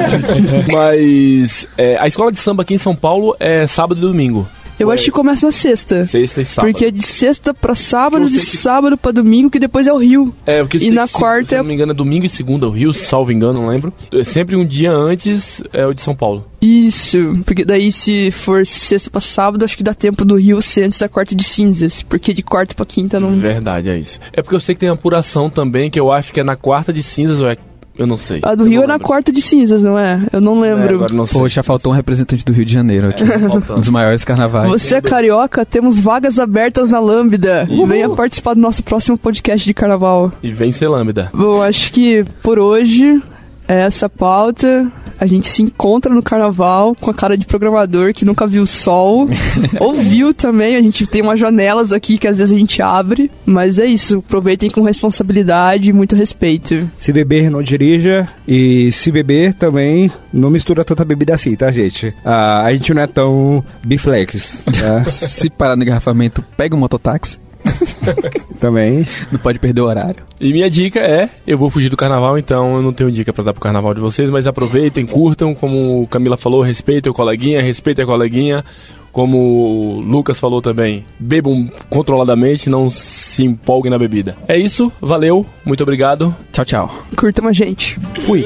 mas 0.69 1.65
é, 1.77 1.97
a 1.97 2.07
escola 2.07 2.29
de 2.29 2.39
samba 2.39 2.63
aqui 2.63 2.73
em 2.73 2.77
São 2.77 2.93
Paulo 2.93 3.37
é 3.39 3.65
sábado 3.65 3.99
e 3.99 4.01
domingo. 4.01 4.45
Eu 4.79 4.91
acho 4.91 5.05
que 5.05 5.11
começa 5.11 5.45
na 5.45 5.51
sexta. 5.51 6.05
Sexta 6.05 6.41
e 6.41 6.45
sábado. 6.45 6.71
Porque 6.71 6.85
é 6.85 6.91
de 6.91 7.01
sexta 7.01 7.53
pra 7.53 7.75
sábado, 7.75 8.29
de 8.29 8.39
que... 8.39 8.45
sábado 8.45 8.97
pra 8.97 9.11
domingo, 9.11 9.49
que 9.49 9.59
depois 9.59 9.87
é 9.87 9.93
o 9.93 9.97
Rio. 9.97 10.33
É, 10.45 10.61
o 10.61 10.67
que 10.67 10.77
E 10.77 10.91
na 10.91 11.07
se, 11.07 11.13
quarta. 11.13 11.49
Se 11.49 11.57
não 11.57 11.63
me 11.63 11.73
engano, 11.73 11.91
é 11.91 11.95
domingo 11.95 12.25
e 12.25 12.29
segunda 12.29 12.67
o 12.67 12.71
Rio, 12.71 12.93
salvo 12.93 13.31
engano, 13.31 13.61
não 13.61 13.69
lembro. 13.69 13.93
É 14.11 14.23
sempre 14.23 14.55
um 14.55 14.65
dia 14.65 14.91
antes 14.91 15.63
é 15.71 15.85
o 15.85 15.93
de 15.93 16.01
São 16.01 16.15
Paulo. 16.15 16.45
Isso, 16.61 17.39
porque 17.45 17.63
daí 17.63 17.91
se 17.91 18.31
for 18.31 18.65
sexta 18.65 19.09
pra 19.09 19.21
sábado, 19.21 19.63
acho 19.63 19.77
que 19.77 19.83
dá 19.83 19.93
tempo 19.93 20.25
do 20.25 20.35
Rio 20.35 20.61
ser 20.61 20.83
antes 20.83 20.99
da 20.99 21.07
quarta 21.07 21.35
de 21.35 21.43
cinzas. 21.43 22.01
Porque 22.01 22.33
de 22.33 22.41
quarta 22.41 22.73
pra 22.73 22.85
quinta 22.85 23.19
não. 23.19 23.35
Verdade, 23.37 23.89
é 23.89 23.97
isso. 23.97 24.19
É 24.33 24.41
porque 24.41 24.55
eu 24.55 24.59
sei 24.59 24.73
que 24.75 24.81
tem 24.81 24.89
apuração 24.89 25.49
também, 25.49 25.89
que 25.89 25.99
eu 25.99 26.11
acho 26.11 26.33
que 26.33 26.39
é 26.39 26.43
na 26.43 26.55
quarta 26.55 26.91
de 26.91 27.03
cinzas 27.03 27.41
ou 27.41 27.47
é 27.47 27.55
eu 27.97 28.05
não 28.05 28.17
sei. 28.17 28.39
A 28.43 28.55
do 28.55 28.63
Rio 28.63 28.83
é 28.83 28.87
na 28.87 28.99
quarta 28.99 29.31
de 29.31 29.41
cinzas, 29.41 29.83
não 29.83 29.97
é? 29.97 30.25
Eu 30.31 30.41
não 30.41 30.59
lembro. 30.59 31.05
É, 31.05 31.13
não 31.13 31.25
Poxa, 31.25 31.63
faltou 31.63 31.91
um 31.91 31.95
representante 31.95 32.43
do 32.43 32.51
Rio 32.51 32.65
de 32.65 32.73
Janeiro 32.73 33.09
aqui. 33.09 33.23
É, 33.23 33.37
um 33.37 33.59
dos 33.75 33.89
maiores 33.89 34.23
carnavais. 34.23 34.69
Você 34.69 34.95
é 34.95 35.01
carioca, 35.01 35.65
temos 35.65 35.99
vagas 35.99 36.39
abertas 36.39 36.89
na 36.89 36.99
Lambda. 36.99 37.67
Uhul. 37.69 37.87
Venha 37.87 38.09
participar 38.09 38.53
do 38.53 38.61
nosso 38.61 38.83
próximo 38.83 39.17
podcast 39.17 39.65
de 39.65 39.73
carnaval. 39.73 40.31
E 40.41 40.51
vem 40.51 40.71
ser 40.71 40.87
Lambda. 40.87 41.29
Bom, 41.33 41.61
acho 41.61 41.91
que 41.91 42.25
por 42.41 42.59
hoje 42.59 43.05
é 43.05 43.34
essa 43.67 44.09
pauta. 44.09 44.91
A 45.19 45.25
gente 45.25 45.47
se 45.47 45.63
encontra 45.63 46.13
no 46.13 46.21
carnaval 46.21 46.93
com 46.93 47.09
a 47.09 47.13
cara 47.13 47.37
de 47.37 47.45
programador 47.45 48.13
que 48.13 48.25
nunca 48.25 48.45
viu 48.45 48.63
o 48.63 48.67
sol. 48.67 49.29
Ouviu 49.79 50.33
também, 50.33 50.75
a 50.75 50.81
gente 50.81 51.07
tem 51.07 51.21
umas 51.21 51.39
janelas 51.39 51.93
aqui 51.93 52.17
que 52.17 52.27
às 52.27 52.37
vezes 52.37 52.53
a 52.53 52.59
gente 52.59 52.81
abre. 52.81 53.31
Mas 53.45 53.79
é 53.79 53.85
isso, 53.85 54.19
aproveitem 54.19 54.69
com 54.69 54.81
responsabilidade 54.81 55.89
e 55.89 55.93
muito 55.93 56.15
respeito. 56.15 56.89
Se 56.97 57.13
beber, 57.13 57.49
não 57.49 57.63
dirija. 57.63 58.27
E 58.47 58.91
se 58.91 59.11
beber 59.11 59.53
também, 59.53 60.11
não 60.33 60.49
mistura 60.49 60.83
tanta 60.83 61.05
bebida 61.05 61.33
assim, 61.33 61.55
tá, 61.55 61.71
gente? 61.71 62.13
Ah, 62.23 62.63
a 62.63 62.73
gente 62.73 62.93
não 62.93 63.01
é 63.01 63.07
tão 63.07 63.63
biflex. 63.85 64.63
Tá? 64.65 65.05
se 65.09 65.49
parar 65.49 65.75
no 65.75 65.83
engarrafamento, 65.83 66.43
pega 66.57 66.75
o 66.75 66.79
mototáxi. 66.79 67.39
Também. 68.59 69.05
Não 69.31 69.39
pode 69.39 69.59
perder 69.59 69.81
o 69.81 69.85
horário. 69.85 70.23
E 70.39 70.51
minha 70.51 70.69
dica 70.69 70.99
é: 70.99 71.29
eu 71.45 71.57
vou 71.57 71.69
fugir 71.69 71.89
do 71.89 71.97
carnaval, 71.97 72.37
então 72.37 72.75
eu 72.75 72.81
não 72.81 72.93
tenho 72.93 73.11
dica 73.11 73.33
para 73.33 73.45
dar 73.45 73.53
pro 73.53 73.61
carnaval 73.61 73.93
de 73.93 73.99
vocês, 73.99 74.29
mas 74.29 74.47
aproveitem, 74.47 75.05
curtam, 75.05 75.53
como 75.53 76.07
Camila 76.07 76.37
falou, 76.37 76.61
respeitem 76.61 77.11
o 77.11 77.15
coleguinha, 77.15 77.61
respeitem 77.61 78.03
a 78.03 78.07
coleguinha. 78.07 78.63
Como 79.11 79.37
o 79.37 80.01
Lucas 80.01 80.37
falou 80.37 80.61
também, 80.61 81.05
bebam 81.17 81.71
controladamente, 81.89 82.69
não 82.69 82.89
se 82.89 83.45
empolguem 83.45 83.89
na 83.89 83.97
bebida. 83.97 84.35
É 84.45 84.57
isso, 84.57 84.91
valeu, 84.99 85.45
muito 85.63 85.81
obrigado. 85.83 86.35
Tchau, 86.51 86.65
tchau. 86.65 86.95
Curtam 87.15 87.47
a 87.47 87.53
gente. 87.53 87.97
Fui. 88.25 88.45